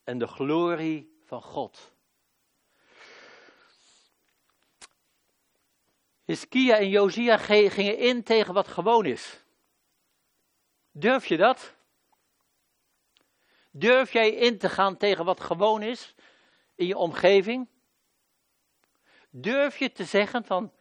en 0.02 0.18
de 0.18 0.26
glorie 0.26 1.18
van 1.24 1.42
God. 1.42 1.93
Hiskia 6.24 6.76
en 6.76 6.88
Josia 6.88 7.36
gingen 7.36 7.98
in 7.98 8.22
tegen 8.22 8.54
wat 8.54 8.68
gewoon 8.68 9.04
is. 9.04 9.44
Durf 10.90 11.26
je 11.26 11.36
dat? 11.36 11.74
Durf 13.70 14.12
jij 14.12 14.30
in 14.30 14.58
te 14.58 14.68
gaan 14.68 14.96
tegen 14.96 15.24
wat 15.24 15.40
gewoon 15.40 15.82
is 15.82 16.14
in 16.74 16.86
je 16.86 16.96
omgeving? 16.96 17.68
Durf 19.30 19.78
je 19.78 19.92
te 19.92 20.04
zeggen 20.04 20.44
van, 20.44 20.72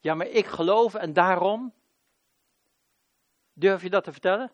ja 0.00 0.14
maar 0.14 0.26
ik 0.26 0.46
geloof 0.46 0.94
en 0.94 1.12
daarom? 1.12 1.74
Durf 3.52 3.82
je 3.82 3.90
dat 3.90 4.04
te 4.04 4.12
vertellen? 4.12 4.52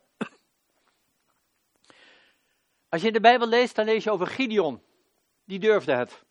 Als 2.89 3.01
je 3.01 3.07
in 3.07 3.12
de 3.12 3.20
Bijbel 3.20 3.49
leest, 3.49 3.74
dan 3.74 3.85
lees 3.85 4.05
je 4.05 4.11
over 4.11 4.26
Gideon. 4.26 4.82
Die 5.45 5.59
durfde 5.59 5.93
het. 5.93 6.24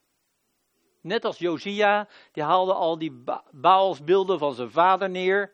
Net 1.04 1.26
als 1.26 1.38
Josia, 1.38 2.08
die 2.32 2.44
haalde 2.44 2.74
al 2.74 2.98
die 2.98 3.12
ba 3.12 3.44
Baalsbeelden 3.52 4.40
van 4.40 4.54
zijn 4.54 4.72
vader 4.72 5.10
neer. 5.10 5.54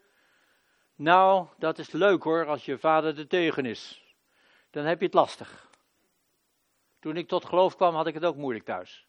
Nou, 0.96 1.48
dat 1.58 1.80
is 1.80 1.92
leuk 1.92 2.24
hoor, 2.24 2.46
als 2.46 2.66
je 2.66 2.78
vader 2.78 3.18
er 3.18 3.28
tegen 3.28 3.66
is. 3.66 4.04
Dan 4.70 4.86
heb 4.86 5.00
je 5.00 5.06
het 5.06 5.14
lastig. 5.14 5.70
Toen 7.00 7.18
ik 7.18 7.28
tot 7.28 7.46
geloof 7.46 7.76
kwam, 7.76 7.96
had 7.96 8.08
ik 8.08 8.14
het 8.14 8.26
ook 8.26 8.36
moeilijk 8.36 8.66
thuis. 8.66 9.08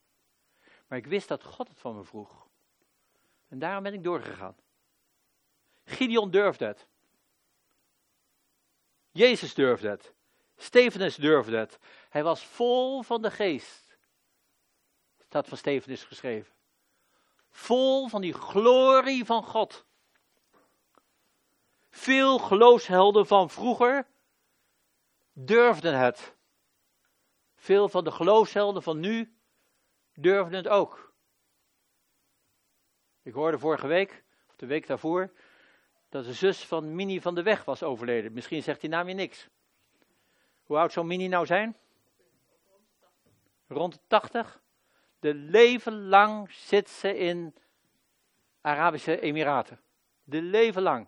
Maar 0.86 0.98
ik 0.98 1.06
wist 1.06 1.28
dat 1.28 1.44
God 1.44 1.68
het 1.68 1.78
van 1.78 1.96
me 1.96 2.04
vroeg. 2.04 2.46
En 3.48 3.58
daarom 3.58 3.82
ben 3.82 3.94
ik 3.94 4.04
doorgegaan. 4.04 4.56
Gideon 5.84 6.30
durfde 6.30 6.64
het. 6.64 6.86
Jezus 9.10 9.54
durfde 9.54 9.88
het. 9.88 10.14
Stefanus 10.56 11.16
durfde 11.16 11.56
het. 11.56 11.78
Hij 12.08 12.22
was 12.22 12.44
vol 12.44 13.02
van 13.02 13.22
de 13.22 13.30
geest. 13.30 13.89
Staat 15.30 15.48
van 15.48 15.58
Stefanus 15.58 16.04
geschreven. 16.04 16.52
Vol 17.50 18.08
van 18.08 18.20
die 18.20 18.32
glorie 18.32 19.24
van 19.24 19.44
God. 19.44 19.84
Veel 21.90 22.38
geloofshelden 22.38 23.26
van 23.26 23.50
vroeger 23.50 24.06
durfden 25.32 25.98
het. 25.98 26.36
Veel 27.54 27.88
van 27.88 28.04
de 28.04 28.10
geloofshelden 28.10 28.82
van 28.82 29.00
nu 29.00 29.36
durfden 30.14 30.56
het 30.56 30.68
ook. 30.68 31.12
Ik 33.22 33.32
hoorde 33.32 33.58
vorige 33.58 33.86
week, 33.86 34.24
of 34.48 34.56
de 34.56 34.66
week 34.66 34.86
daarvoor, 34.86 35.32
dat 36.08 36.24
de 36.24 36.34
zus 36.34 36.64
van 36.64 36.94
Mini 36.94 37.20
van 37.20 37.34
de 37.34 37.42
Weg 37.42 37.64
was 37.64 37.82
overleden. 37.82 38.32
Misschien 38.32 38.62
zegt 38.62 38.80
die 38.80 38.90
naam 38.90 39.08
je 39.08 39.14
niks. 39.14 39.48
Hoe 40.62 40.78
oud 40.78 40.92
zou 40.92 41.06
Mini 41.06 41.28
nou 41.28 41.46
zijn? 41.46 41.76
Rond 43.66 43.92
de 43.92 44.00
80. 44.06 44.60
De 45.20 45.34
leven 45.34 46.08
lang 46.08 46.52
zit 46.52 46.88
ze 46.88 47.18
in 47.18 47.54
Arabische 48.60 49.20
Emiraten. 49.20 49.80
De 50.22 50.42
leven 50.42 50.82
lang. 50.82 51.06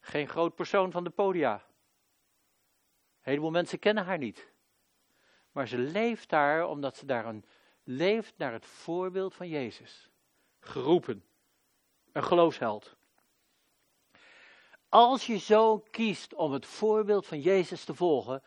Geen 0.00 0.28
groot 0.28 0.54
persoon 0.54 0.90
van 0.90 1.04
de 1.04 1.10
podia. 1.10 1.54
Een 1.54 1.60
heleboel 3.20 3.50
mensen 3.50 3.78
kennen 3.78 4.04
haar 4.04 4.18
niet. 4.18 4.52
Maar 5.52 5.68
ze 5.68 5.78
leeft 5.78 6.28
daar 6.28 6.66
omdat 6.66 6.96
ze 6.96 7.06
daar 7.06 7.26
een, 7.26 7.44
leeft 7.84 8.34
naar 8.36 8.52
het 8.52 8.66
voorbeeld 8.66 9.34
van 9.34 9.48
Jezus. 9.48 10.10
Geroepen. 10.60 11.24
Een 12.12 12.24
geloofsheld. 12.24 12.96
Als 14.88 15.26
je 15.26 15.38
zo 15.38 15.78
kiest 15.78 16.34
om 16.34 16.52
het 16.52 16.66
voorbeeld 16.66 17.26
van 17.26 17.40
Jezus 17.40 17.84
te 17.84 17.94
volgen, 17.94 18.42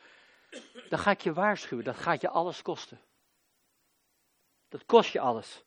dan 0.90 1.00
ga 1.00 1.12
ik 1.12 1.22
je 1.22 1.34
waarschuwen, 1.34 1.86
dat 1.86 1.96
gaat 1.96 2.22
je 2.22 2.30
alles 2.30 2.62
kosten. 2.62 3.00
Dat 4.74 4.86
kost 4.86 5.12
je 5.12 5.20
alles. 5.20 5.64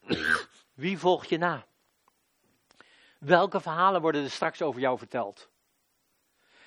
Wie 0.82 0.98
volg 0.98 1.24
je 1.24 1.38
na? 1.38 1.66
Welke 3.18 3.60
verhalen 3.60 4.00
worden 4.00 4.24
er 4.24 4.30
straks 4.30 4.62
over 4.62 4.80
jou 4.80 4.98
verteld? 4.98 5.48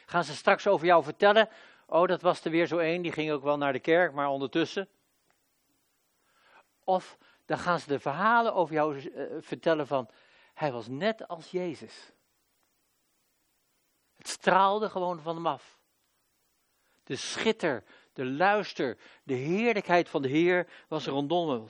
Gaan 0.06 0.24
ze 0.24 0.36
straks 0.36 0.68
over 0.68 0.86
jou 0.86 1.04
vertellen? 1.04 1.50
Oh, 1.86 2.08
dat 2.08 2.22
was 2.22 2.44
er 2.44 2.52
weer 2.52 2.68
zo 2.68 2.78
één, 2.78 3.02
die 3.02 3.12
ging 3.12 3.32
ook 3.32 3.44
wel 3.44 3.58
naar 3.58 3.74
de 3.74 3.80
kerk, 3.80 4.14
maar 4.14 4.28
ondertussen. 4.28 4.90
Of 6.84 7.18
dan 7.46 7.58
gaan 7.58 7.80
ze 7.80 7.88
de 7.88 8.00
verhalen 8.00 8.54
over 8.54 8.74
jou 8.74 8.98
uh, 8.98 9.24
vertellen 9.40 9.88
van, 9.88 10.10
hij 10.54 10.72
was 10.72 10.88
net 10.88 11.28
als 11.28 11.52
Jezus. 11.52 12.12
Het 14.16 14.28
straalde 14.28 14.90
gewoon 14.90 15.22
van 15.22 15.36
hem 15.36 15.48
af. 15.48 15.80
De 17.04 17.16
schitter, 17.16 17.84
de 18.18 18.26
luister, 18.26 18.98
de 19.24 19.34
heerlijkheid 19.34 20.10
van 20.10 20.22
de 20.22 20.28
Heer 20.28 20.68
was 20.88 21.08
rondom. 21.08 21.70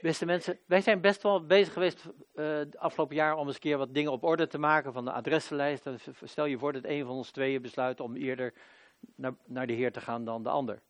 Beste 0.00 0.26
mensen, 0.26 0.58
wij 0.66 0.80
zijn 0.80 1.00
best 1.00 1.22
wel 1.22 1.46
bezig 1.46 1.72
geweest 1.72 2.08
uh, 2.34 2.60
afgelopen 2.78 3.16
jaar 3.16 3.36
om 3.36 3.46
eens 3.46 3.54
een 3.54 3.60
keer 3.60 3.78
wat 3.78 3.94
dingen 3.94 4.12
op 4.12 4.22
orde 4.22 4.46
te 4.46 4.58
maken 4.58 4.92
van 4.92 5.04
de 5.04 5.12
adressenlijst. 5.12 5.86
stel 6.22 6.44
je 6.44 6.58
voor 6.58 6.72
dat 6.72 6.84
een 6.84 7.04
van 7.06 7.14
ons 7.14 7.30
tweeën 7.30 7.62
besluit 7.62 8.00
om 8.00 8.16
eerder 8.16 8.54
naar, 9.14 9.34
naar 9.44 9.66
de 9.66 9.72
Heer 9.72 9.92
te 9.92 10.00
gaan 10.00 10.24
dan 10.24 10.42
de 10.42 10.48
ander. 10.48 10.82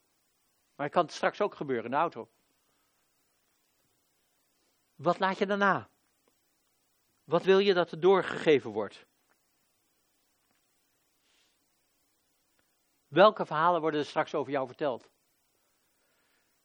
Maar 0.77 0.87
het 0.87 0.95
kan 0.95 1.09
straks 1.09 1.41
ook 1.41 1.55
gebeuren 1.55 1.85
in 1.85 1.91
de 1.91 1.97
auto. 1.97 2.29
Wat 4.95 5.19
laat 5.19 5.39
je 5.39 5.47
daarna? 5.47 5.89
Wat 7.25 7.43
wil 7.43 7.59
je 7.59 7.75
dat 7.75 7.91
er 7.91 8.01
doorgegeven 8.01 8.71
wordt? 8.71 9.07
Welke 13.13 13.47
verhalen 13.47 13.81
worden 13.81 14.01
er 14.01 14.07
straks 14.07 14.35
over 14.35 14.53
jou 14.53 14.67
verteld? 14.67 15.11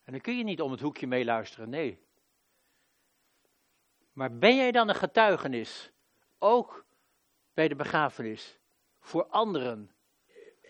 En 0.04 0.12
dan 0.12 0.22
kun 0.22 0.38
je 0.38 0.44
niet 0.44 0.62
om 0.62 0.72
het 0.72 0.80
hoekje 0.80 1.08
meeluisteren, 1.08 1.70
nee. 1.70 2.00
Maar 4.14 4.38
ben 4.38 4.56
jij 4.56 4.72
dan 4.72 4.90
een 4.90 4.96
getuigenis, 4.96 5.92
ook 6.38 6.86
bij 7.54 7.68
de 7.68 7.76
begrafenis, 7.76 8.60
voor 9.00 9.26
anderen 9.26 9.92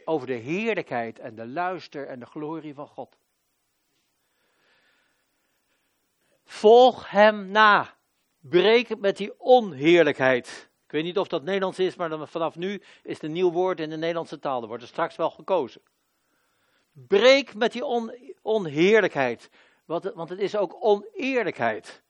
over 0.06 0.28
de 0.28 0.34
heerlijkheid 0.34 1.20
en 1.20 1.36
de 1.36 1.48
luister 1.48 2.08
en 2.08 2.20
de 2.20 2.26
glorie 2.26 2.74
van 2.74 2.88
God? 2.88 3.18
Volg 6.44 7.10
hem 7.10 7.48
na. 7.48 7.98
Breek 8.40 9.00
met 9.00 9.18
die 9.18 9.40
onheerlijkheid. 9.40 10.70
Ik 10.88 10.94
weet 10.94 11.04
niet 11.04 11.18
of 11.18 11.28
dat 11.28 11.44
Nederlands 11.44 11.80
is, 11.80 11.96
maar 11.96 12.28
vanaf 12.28 12.56
nu 12.56 12.82
is 13.04 13.14
het 13.14 13.24
een 13.24 13.32
nieuw 13.32 13.52
woord 13.52 13.80
in 13.80 13.90
de 13.90 13.98
Nederlandse 13.98 14.40
taal. 14.40 14.62
Er 14.62 14.68
wordt 14.68 14.84
er 14.84 14.90
straks 14.90 15.16
wel 15.16 15.30
gekozen. 15.30 15.82
Breek 16.92 17.56
met 17.56 17.72
die 17.72 17.86
onheerlijkheid, 18.42 19.50
want 19.86 20.04
want 20.04 20.30
het 20.30 20.40
is 20.40 20.56
ook 20.56 20.78
oneerlijkheid. 20.80 22.04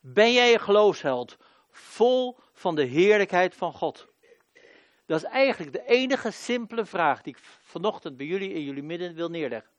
Ben 0.00 0.32
jij 0.32 0.52
een 0.52 0.60
geloofsheld, 0.60 1.36
vol 1.70 2.38
van 2.52 2.74
de 2.74 2.84
heerlijkheid 2.84 3.54
van 3.54 3.72
God? 3.72 4.08
Dat 5.06 5.22
is 5.22 5.28
eigenlijk 5.28 5.72
de 5.72 5.86
enige 5.86 6.30
simpele 6.30 6.84
vraag 6.84 7.22
die 7.22 7.36
ik 7.36 7.42
vanochtend 7.60 8.16
bij 8.16 8.26
jullie 8.26 8.52
in 8.52 8.62
jullie 8.62 8.82
midden 8.82 9.14
wil 9.14 9.28
neerleggen. 9.28 9.70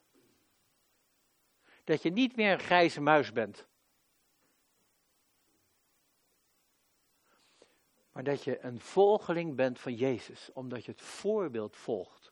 Dat 1.84 2.02
je 2.02 2.10
niet 2.10 2.36
meer 2.36 2.52
een 2.52 2.60
grijze 2.60 3.02
muis 3.02 3.32
bent. 3.32 3.68
Maar 8.12 8.24
dat 8.24 8.44
je 8.44 8.64
een 8.64 8.80
volgeling 8.80 9.56
bent 9.56 9.80
van 9.80 9.94
Jezus, 9.94 10.50
omdat 10.54 10.86
je 10.86 10.92
het 10.92 11.02
voorbeeld 11.02 11.76
volgt 11.76 12.32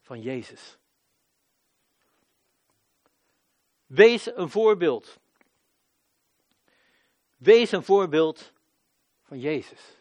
van 0.00 0.20
Jezus. 0.20 0.78
Wees 3.86 4.36
een 4.36 4.50
voorbeeld. 4.50 5.18
Wees 7.36 7.72
een 7.72 7.82
voorbeeld 7.82 8.52
van 9.22 9.38
Jezus. 9.38 9.98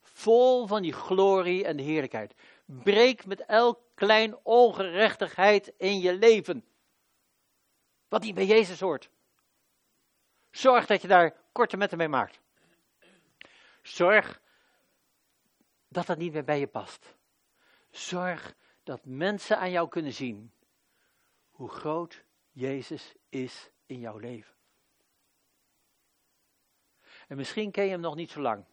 Vol 0.00 0.66
van 0.66 0.82
die 0.82 0.92
glorie 0.92 1.64
en 1.64 1.76
de 1.76 1.82
heerlijkheid. 1.82 2.34
Breek 2.64 3.26
met 3.26 3.40
elk 3.40 3.80
klein 3.94 4.36
ongerechtigheid 4.42 5.72
in 5.76 6.00
je 6.00 6.14
leven. 6.14 6.64
Wat 8.08 8.22
niet 8.22 8.34
bij 8.34 8.46
Jezus 8.46 8.80
hoort. 8.80 9.10
Zorg 10.50 10.86
dat 10.86 11.02
je 11.02 11.08
daar 11.08 11.36
korte 11.52 11.76
metten 11.76 11.98
mee 11.98 12.08
maakt. 12.08 12.40
Zorg 13.84 14.42
dat 15.88 16.06
dat 16.06 16.18
niet 16.18 16.32
meer 16.32 16.44
bij 16.44 16.58
je 16.58 16.66
past. 16.66 17.16
Zorg 17.90 18.54
dat 18.82 19.04
mensen 19.04 19.58
aan 19.58 19.70
jou 19.70 19.88
kunnen 19.88 20.12
zien 20.12 20.52
hoe 21.50 21.68
groot 21.68 22.24
Jezus 22.50 23.14
is 23.28 23.70
in 23.86 23.98
jouw 23.98 24.18
leven. 24.18 24.54
En 27.28 27.36
misschien 27.36 27.70
ken 27.70 27.84
je 27.84 27.90
hem 27.90 28.00
nog 28.00 28.14
niet 28.14 28.30
zo 28.30 28.40
lang. 28.40 28.64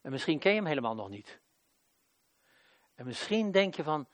En 0.00 0.10
misschien 0.10 0.38
ken 0.38 0.50
je 0.50 0.56
hem 0.56 0.66
helemaal 0.66 0.94
nog 0.94 1.08
niet. 1.08 1.40
En 2.94 3.06
misschien 3.06 3.50
denk 3.50 3.74
je 3.74 3.82
van, 3.82 4.08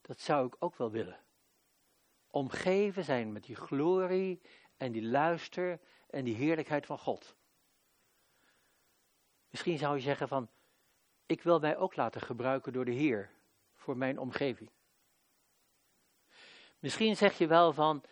dat 0.00 0.20
zou 0.20 0.46
ik 0.46 0.56
ook 0.58 0.76
wel 0.76 0.90
willen. 0.90 1.20
Omgeven 2.26 3.04
zijn 3.04 3.32
met 3.32 3.44
die 3.44 3.56
glorie 3.56 4.40
en 4.76 4.92
die 4.92 5.02
luister 5.02 5.80
en 6.10 6.24
die 6.24 6.34
heerlijkheid 6.34 6.86
van 6.86 6.98
God. 6.98 7.38
Misschien 9.50 9.78
zou 9.78 9.94
je 9.94 10.02
zeggen 10.02 10.28
van, 10.28 10.48
ik 11.26 11.42
wil 11.42 11.58
mij 11.58 11.76
ook 11.76 11.96
laten 11.96 12.20
gebruiken 12.20 12.72
door 12.72 12.84
de 12.84 12.90
Heer 12.90 13.30
voor 13.74 13.96
mijn 13.96 14.18
omgeving. 14.18 14.70
Misschien 16.78 17.16
zeg 17.16 17.38
je 17.38 17.46
wel 17.46 17.72
van, 17.72 18.02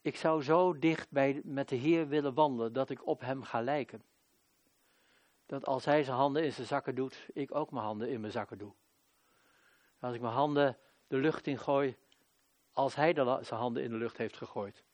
ik 0.00 0.16
zou 0.16 0.42
zo 0.42 0.78
dicht 0.78 1.10
bij, 1.10 1.40
met 1.44 1.68
de 1.68 1.76
Heer 1.76 2.08
willen 2.08 2.34
wandelen 2.34 2.72
dat 2.72 2.90
ik 2.90 3.06
op 3.06 3.20
Hem 3.20 3.42
ga 3.42 3.60
lijken. 3.60 4.04
Dat 5.46 5.66
als 5.66 5.84
Hij 5.84 6.02
zijn 6.02 6.16
handen 6.16 6.44
in 6.44 6.52
zijn 6.52 6.66
zakken 6.66 6.94
doet, 6.94 7.26
ik 7.32 7.54
ook 7.54 7.70
mijn 7.70 7.84
handen 7.84 8.08
in 8.08 8.20
mijn 8.20 8.32
zakken 8.32 8.58
doe. 8.58 8.72
Als 9.98 10.14
ik 10.14 10.20
mijn 10.20 10.34
handen 10.34 10.78
de 11.06 11.16
lucht 11.16 11.46
in 11.46 11.58
gooi, 11.58 11.96
als 12.72 12.94
Hij 12.94 13.12
de, 13.12 13.38
zijn 13.42 13.60
handen 13.60 13.82
in 13.82 13.90
de 13.90 13.96
lucht 13.96 14.16
heeft 14.16 14.36
gegooid. 14.36 14.84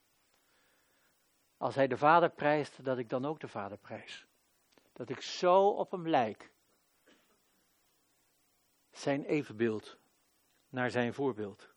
Als 1.57 1.75
Hij 1.75 1.87
de 1.87 1.97
Vader 1.97 2.31
prijst, 2.31 2.85
dat 2.85 2.99
ik 2.99 3.09
dan 3.09 3.27
ook 3.27 3.41
de 3.41 3.49
Vader 3.49 3.79
prijs. 3.79 4.28
Dat 4.99 5.09
ik 5.09 5.21
zo 5.21 5.69
op 5.69 5.91
Hem 5.91 6.09
lijk. 6.09 6.53
Zijn 8.91 9.25
evenbeeld 9.25 9.99
naar 10.69 10.91
Zijn 10.91 11.15
voorbeeld. 11.15 11.69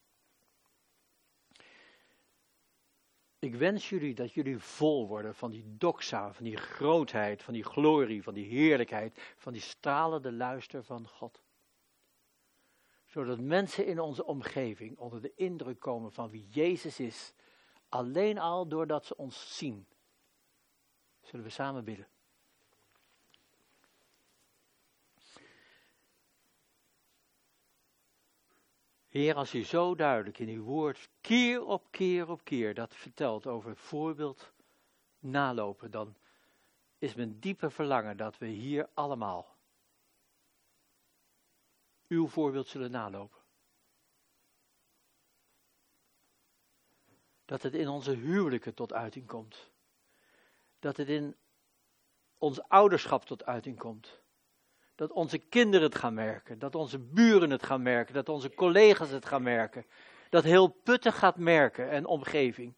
Ik 3.39 3.55
wens 3.55 3.89
jullie 3.89 4.15
dat 4.15 4.34
jullie 4.34 4.59
vol 4.59 5.07
worden 5.07 5.36
van 5.36 5.51
die 5.51 5.78
doxa, 5.78 6.34
van 6.34 6.43
die 6.43 6.57
grootheid, 6.57 7.43
van 7.43 7.53
die 7.53 7.63
glorie, 7.63 8.24
van 8.24 8.34
die 8.34 8.45
heerlijkheid, 8.45 9.34
van 9.38 9.53
die 9.53 9.61
stralende 9.61 10.32
luister 10.32 10.84
van 10.84 11.07
God. 11.07 11.43
Zodat 13.05 13.39
mensen 13.39 13.86
in 13.86 13.99
onze 13.99 14.26
omgeving 14.26 14.97
onder 14.97 15.22
de 15.22 15.34
indruk 15.36 15.80
komen 15.80 16.11
van 16.11 16.30
wie 16.30 16.47
Jezus 16.47 16.99
is, 16.99 17.34
alleen 17.89 18.38
al 18.38 18.67
doordat 18.67 19.05
ze 19.05 19.17
ons 19.17 19.57
zien. 19.57 19.88
Zullen 21.22 21.45
we 21.45 21.51
samen 21.51 21.84
bidden? 21.84 22.11
Heer, 29.12 29.36
als 29.36 29.53
u 29.53 29.64
zo 29.64 29.95
duidelijk 29.95 30.39
in 30.39 30.49
uw 30.49 30.64
woord 30.64 31.09
keer 31.22 31.66
op 31.66 31.88
keer 31.89 32.30
op 32.30 32.43
keer 32.43 32.74
dat 32.74 32.95
vertelt 32.95 33.47
over 33.47 33.76
voorbeeld 33.76 34.53
nalopen, 35.20 35.91
dan 35.91 36.16
is 36.97 37.16
mijn 37.16 37.39
diepe 37.39 37.70
verlangen 37.70 38.18
dat 38.18 38.38
we 38.38 38.45
hier 38.45 38.89
allemaal 38.93 39.57
uw 42.07 42.28
voorbeeld 42.28 42.68
zullen 42.68 42.91
nalopen. 42.91 43.39
Dat 47.45 47.62
het 47.62 47.74
in 47.74 47.88
onze 47.88 48.12
huwelijken 48.12 48.74
tot 48.74 48.93
uiting 48.93 49.28
komt. 49.28 49.72
Dat 50.80 50.97
het 50.97 51.09
in 51.09 51.36
ons 52.38 52.62
ouderschap 52.62 53.26
tot 53.26 53.45
uiting 53.45 53.78
komt 53.78 54.20
dat 54.95 55.11
onze 55.11 55.37
kinderen 55.37 55.85
het 55.85 55.95
gaan 55.95 56.13
merken, 56.13 56.59
dat 56.59 56.75
onze 56.75 56.99
buren 56.99 57.49
het 57.49 57.63
gaan 57.63 57.81
merken, 57.81 58.13
dat 58.13 58.29
onze 58.29 58.53
collega's 58.53 59.09
het 59.09 59.25
gaan 59.25 59.43
merken, 59.43 59.85
dat 60.29 60.43
heel 60.43 60.67
Putten 60.67 61.13
gaat 61.13 61.37
merken 61.37 61.89
en 61.89 62.05
omgeving. 62.05 62.73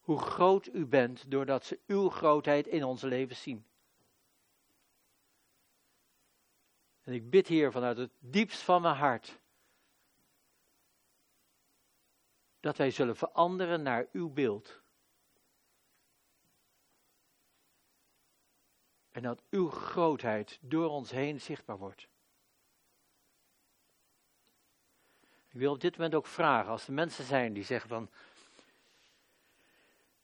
Hoe 0.00 0.18
groot 0.18 0.68
u 0.72 0.86
bent, 0.86 1.30
doordat 1.30 1.64
ze 1.64 1.80
uw 1.86 2.08
grootheid 2.08 2.66
in 2.66 2.84
onze 2.84 3.06
leven 3.06 3.36
zien. 3.36 3.66
En 7.02 7.12
ik 7.12 7.30
bid 7.30 7.46
hier 7.46 7.72
vanuit 7.72 7.96
het 7.96 8.10
diepst 8.18 8.60
van 8.60 8.82
mijn 8.82 8.96
hart. 8.96 9.38
Dat 12.60 12.76
wij 12.76 12.90
zullen 12.90 13.16
veranderen 13.16 13.82
naar 13.82 14.06
uw 14.12 14.28
beeld. 14.28 14.82
En 19.14 19.22
dat 19.22 19.42
uw 19.50 19.70
grootheid 19.70 20.58
door 20.60 20.88
ons 20.90 21.10
heen 21.10 21.40
zichtbaar 21.40 21.78
wordt. 21.78 22.08
Ik 25.48 25.60
wil 25.60 25.72
op 25.72 25.80
dit 25.80 25.96
moment 25.96 26.14
ook 26.14 26.26
vragen, 26.26 26.70
als 26.70 26.86
er 26.86 26.92
mensen 26.92 27.24
zijn 27.24 27.52
die 27.52 27.64
zeggen 27.64 27.88
van, 27.88 28.10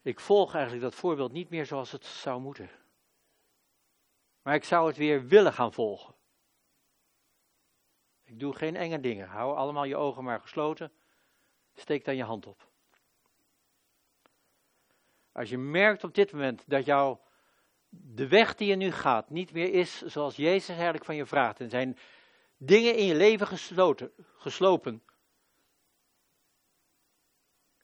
ik 0.03 0.20
volg 0.20 0.55
eigenlijk 0.55 0.82
dat 0.82 0.95
voorbeeld 0.95 1.32
niet 1.32 1.51
meer 1.51 1.66
zoals 1.66 1.93
het 1.93 2.05
zou 2.05 2.41
moeten. 2.41 2.70
Maar 4.43 4.55
ik 4.55 4.64
zou 4.64 4.86
het 4.86 4.97
weer 4.97 5.26
willen 5.26 5.53
gaan 5.53 5.72
volgen. 5.72 6.14
Ik 8.24 8.41
doe 8.41 8.55
geen 8.55 8.76
enge 8.76 9.01
dingen. 9.01 9.28
Hou 9.28 9.57
allemaal 9.57 9.84
je 9.84 9.97
ogen 9.97 10.24
maar 10.24 10.41
gesloten. 10.41 10.93
Steek 11.74 12.05
dan 12.05 12.16
je 12.16 12.24
hand 12.24 12.47
op. 12.47 12.68
Als 15.32 15.49
je 15.49 15.59
merkt 15.59 16.05
op 16.05 16.14
dit 16.14 16.32
moment 16.32 16.62
dat 16.66 16.84
jouw 16.84 17.20
de 17.91 18.28
weg 18.28 18.55
die 18.55 18.68
je 18.68 18.76
nu 18.76 18.93
gaat 18.93 19.30
niet 19.30 19.53
meer 19.53 19.72
is 19.72 20.03
zoals 20.03 20.36
Jezus 20.36 20.68
eigenlijk 20.68 21.05
van 21.05 21.16
je 21.16 21.26
vraagt. 21.26 21.61
En 21.61 21.70
zijn 21.70 21.99
dingen 22.57 22.97
in 22.97 23.05
je 23.05 23.14
leven 23.14 23.47
gesloten, 23.47 24.12
geslopen. 24.36 25.03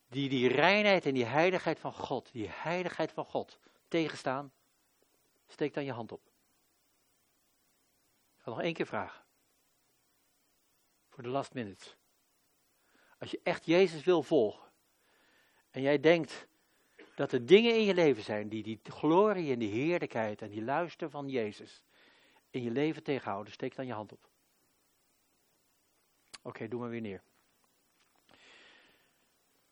Die 0.09 0.29
die 0.29 0.49
reinheid 0.49 1.07
en 1.07 1.15
die 1.15 1.25
heiligheid 1.25 1.79
van 1.79 1.93
God, 1.93 2.33
die 2.33 2.49
heiligheid 2.49 3.13
van 3.13 3.25
God 3.25 3.59
tegenstaan. 3.89 4.53
Steek 5.47 5.75
dan 5.75 5.85
je 5.85 5.93
hand 5.93 6.13
op. 6.13 6.25
Ik 8.37 8.43
ga 8.43 8.51
nog 8.51 8.61
één 8.61 8.75
keer 8.75 8.87
vragen. 8.87 9.25
Voor 11.09 11.23
de 11.23 11.29
last 11.29 11.55
minutes. 11.55 11.97
Als 13.19 13.31
je 13.31 13.41
echt 13.43 13.67
Jezus 13.67 14.05
wil 14.05 14.23
volgen. 14.23 14.73
En 15.71 15.83
jij 15.83 16.01
denkt, 16.01 16.47
dat 17.17 17.33
er 17.33 17.47
dingen 17.47 17.75
in 17.75 17.85
je 17.85 17.95
leven 17.95 18.23
zijn 18.23 18.49
die 18.49 18.63
die 18.63 18.81
glorie 18.83 19.53
en 19.53 19.59
die 19.59 19.71
heerlijkheid 19.71 20.43
en 20.43 20.51
die 20.51 20.63
luister 20.63 21.11
van 21.11 21.29
Jezus 21.29 21.83
in 22.51 22.63
je 22.63 22.71
leven 22.71 23.03
tegenhouden. 23.03 23.53
Steek 23.53 23.75
dan 23.75 23.87
je 23.87 23.93
hand 23.93 24.13
op. 24.13 24.29
Oké, 26.43 26.69
doe 26.69 26.81
maar 26.81 26.89
weer 26.89 27.01
neer. 27.01 27.23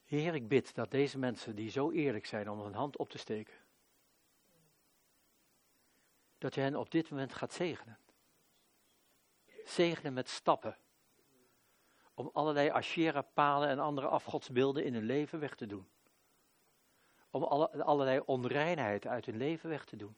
Heer, 0.04 0.34
ik 0.34 0.48
bid 0.48 0.74
dat 0.74 0.90
deze 0.90 1.18
mensen 1.18 1.56
die 1.56 1.70
zo 1.70 1.90
eerlijk 1.90 2.26
zijn 2.26 2.50
om 2.50 2.60
hun 2.60 2.74
hand 2.74 2.96
op 2.96 3.08
te 3.10 3.18
steken, 3.18 3.54
dat 6.38 6.54
je 6.54 6.60
hen 6.60 6.76
op 6.76 6.90
dit 6.90 7.10
moment 7.10 7.34
gaat 7.34 7.52
zegenen. 7.52 7.98
Zegenen 9.64 10.12
met 10.12 10.28
stappen. 10.28 10.76
Om 12.14 12.30
allerlei 12.32 12.68
Asherah-palen 12.68 13.68
en 13.68 13.78
andere 13.78 14.08
afgodsbeelden 14.08 14.84
in 14.84 14.94
hun 14.94 15.04
leven 15.04 15.38
weg 15.38 15.54
te 15.54 15.66
doen 15.66 15.92
om 17.34 17.42
alle, 17.42 17.84
allerlei 17.84 18.20
onreinheid 18.24 19.06
uit 19.06 19.26
hun 19.26 19.36
leven 19.36 19.68
weg 19.68 19.84
te 19.84 19.96
doen. 19.96 20.16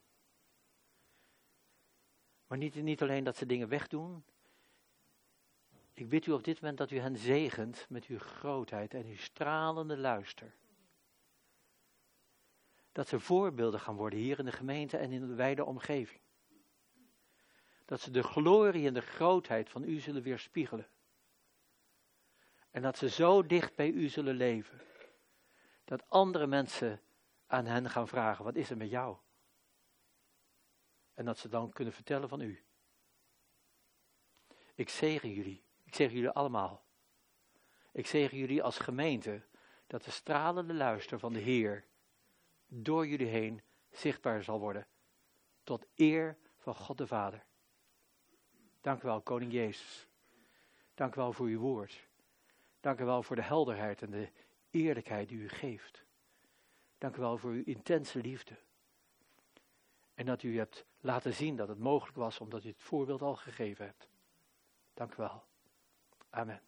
Maar 2.47 2.59
niet, 2.59 2.75
niet 2.75 3.03
alleen 3.03 3.25
dat 3.25 3.37
ze 3.37 3.47
dingen 3.47 3.69
wegdoen. 3.69 4.25
Ik 5.93 6.09
bid 6.09 6.27
u 6.27 6.33
op 6.33 6.45
dit 6.45 6.61
moment 6.61 6.79
dat 6.79 6.91
u 6.91 6.99
hen 6.99 7.17
zegent 7.17 7.87
met 7.89 8.07
uw 8.07 8.19
grootheid 8.19 8.95
en 8.95 9.07
uw 9.07 9.17
stralende 9.17 9.97
luister. 9.97 10.55
Dat 12.93 13.09
ze 13.09 13.21
voorbeelden 13.21 13.81
gaan 13.81 13.97
worden 13.97 14.19
hier 14.19 14.39
in 14.39 14.45
de 14.45 14.53
gemeente 14.53 14.97
en 14.97 15.13
in 15.13 15.27
de 15.27 15.35
wijde 15.35 15.65
omgeving. 15.65 16.21
Dat 17.85 18.01
ze 18.01 18.11
de 18.11 18.23
glorie 18.23 18.87
en 18.87 18.95
de 18.95 19.01
grootheid 19.01 19.69
van 19.69 19.83
u 19.83 19.99
zullen 19.99 20.23
weerspiegelen. 20.23 20.89
En 22.71 22.83
dat 22.83 22.99
ze 22.99 23.09
zo 23.09 23.47
dicht 23.47 23.75
bij 23.75 23.91
u 23.91 24.09
zullen 24.09 24.35
leven. 24.35 24.81
Dat 25.85 26.09
andere 26.09 26.47
mensen 26.47 27.01
aan 27.47 27.67
hen 27.67 27.91
gaan 27.91 28.09
vragen, 28.09 28.45
wat 28.45 28.57
is 28.57 28.71
er 28.71 28.77
met 28.77 28.91
jou? 28.91 29.17
En 31.15 31.25
dat 31.25 31.39
ze 31.39 31.49
dan 31.49 31.73
kunnen 31.73 31.95
vertellen 31.95 32.29
van 32.29 32.41
u. 32.41 32.65
Ik 34.75 34.89
zegen 34.89 35.33
jullie, 35.33 35.65
ik 35.83 35.95
zegen 35.95 36.15
jullie 36.15 36.31
allemaal. 36.31 36.85
Ik 37.93 38.07
zegen 38.07 38.39
jullie 38.39 38.63
als 38.63 38.79
gemeente 38.79 39.43
dat 39.87 40.05
de 40.05 40.11
stralende 40.11 40.75
luister 40.75 41.19
van 41.19 41.33
de 41.33 41.39
Heer 41.39 41.85
door 42.67 43.07
jullie 43.07 43.27
heen 43.27 43.63
zichtbaar 43.91 44.43
zal 44.43 44.61
worden. 44.61 44.87
Tot 45.63 45.87
eer 45.95 46.39
van 46.57 46.75
God 46.75 46.99
de 46.99 47.07
Vader. 47.07 47.45
Dank 48.81 49.03
u 49.03 49.07
wel, 49.07 49.21
Koning 49.21 49.53
Jezus. 49.53 50.09
Dank 50.95 51.15
u 51.15 51.17
wel 51.17 51.33
voor 51.33 51.47
uw 51.47 51.59
woord. 51.59 52.09
Dank 52.81 53.01
u 53.01 53.05
wel 53.05 53.23
voor 53.23 53.37
de 53.37 53.43
helderheid 53.43 54.03
en 54.03 54.11
de 54.11 54.31
eerlijkheid 54.71 55.29
die 55.29 55.39
u 55.39 55.49
geeft. 55.49 56.06
Dank 56.99 57.17
u 57.17 57.21
wel 57.21 57.39
voor 57.39 57.51
uw 57.51 57.65
intense 57.65 58.21
liefde. 58.21 58.57
En 60.15 60.27
dat 60.27 60.43
u 60.43 60.59
hebt 60.59 60.85
laten 61.01 61.35
zien 61.35 61.57
dat 61.57 61.69
het 61.69 61.79
mogelijk 61.79 62.17
was 62.17 62.41
omdat 62.41 62.65
u 62.65 62.69
het 62.69 62.83
voorbeeld 62.83 63.23
al 63.23 63.37
gegeven 63.37 63.85
hebt. 63.85 64.09
Dank 64.95 65.13
u 65.13 65.17
wel. 65.17 65.45
Amen. 66.31 66.61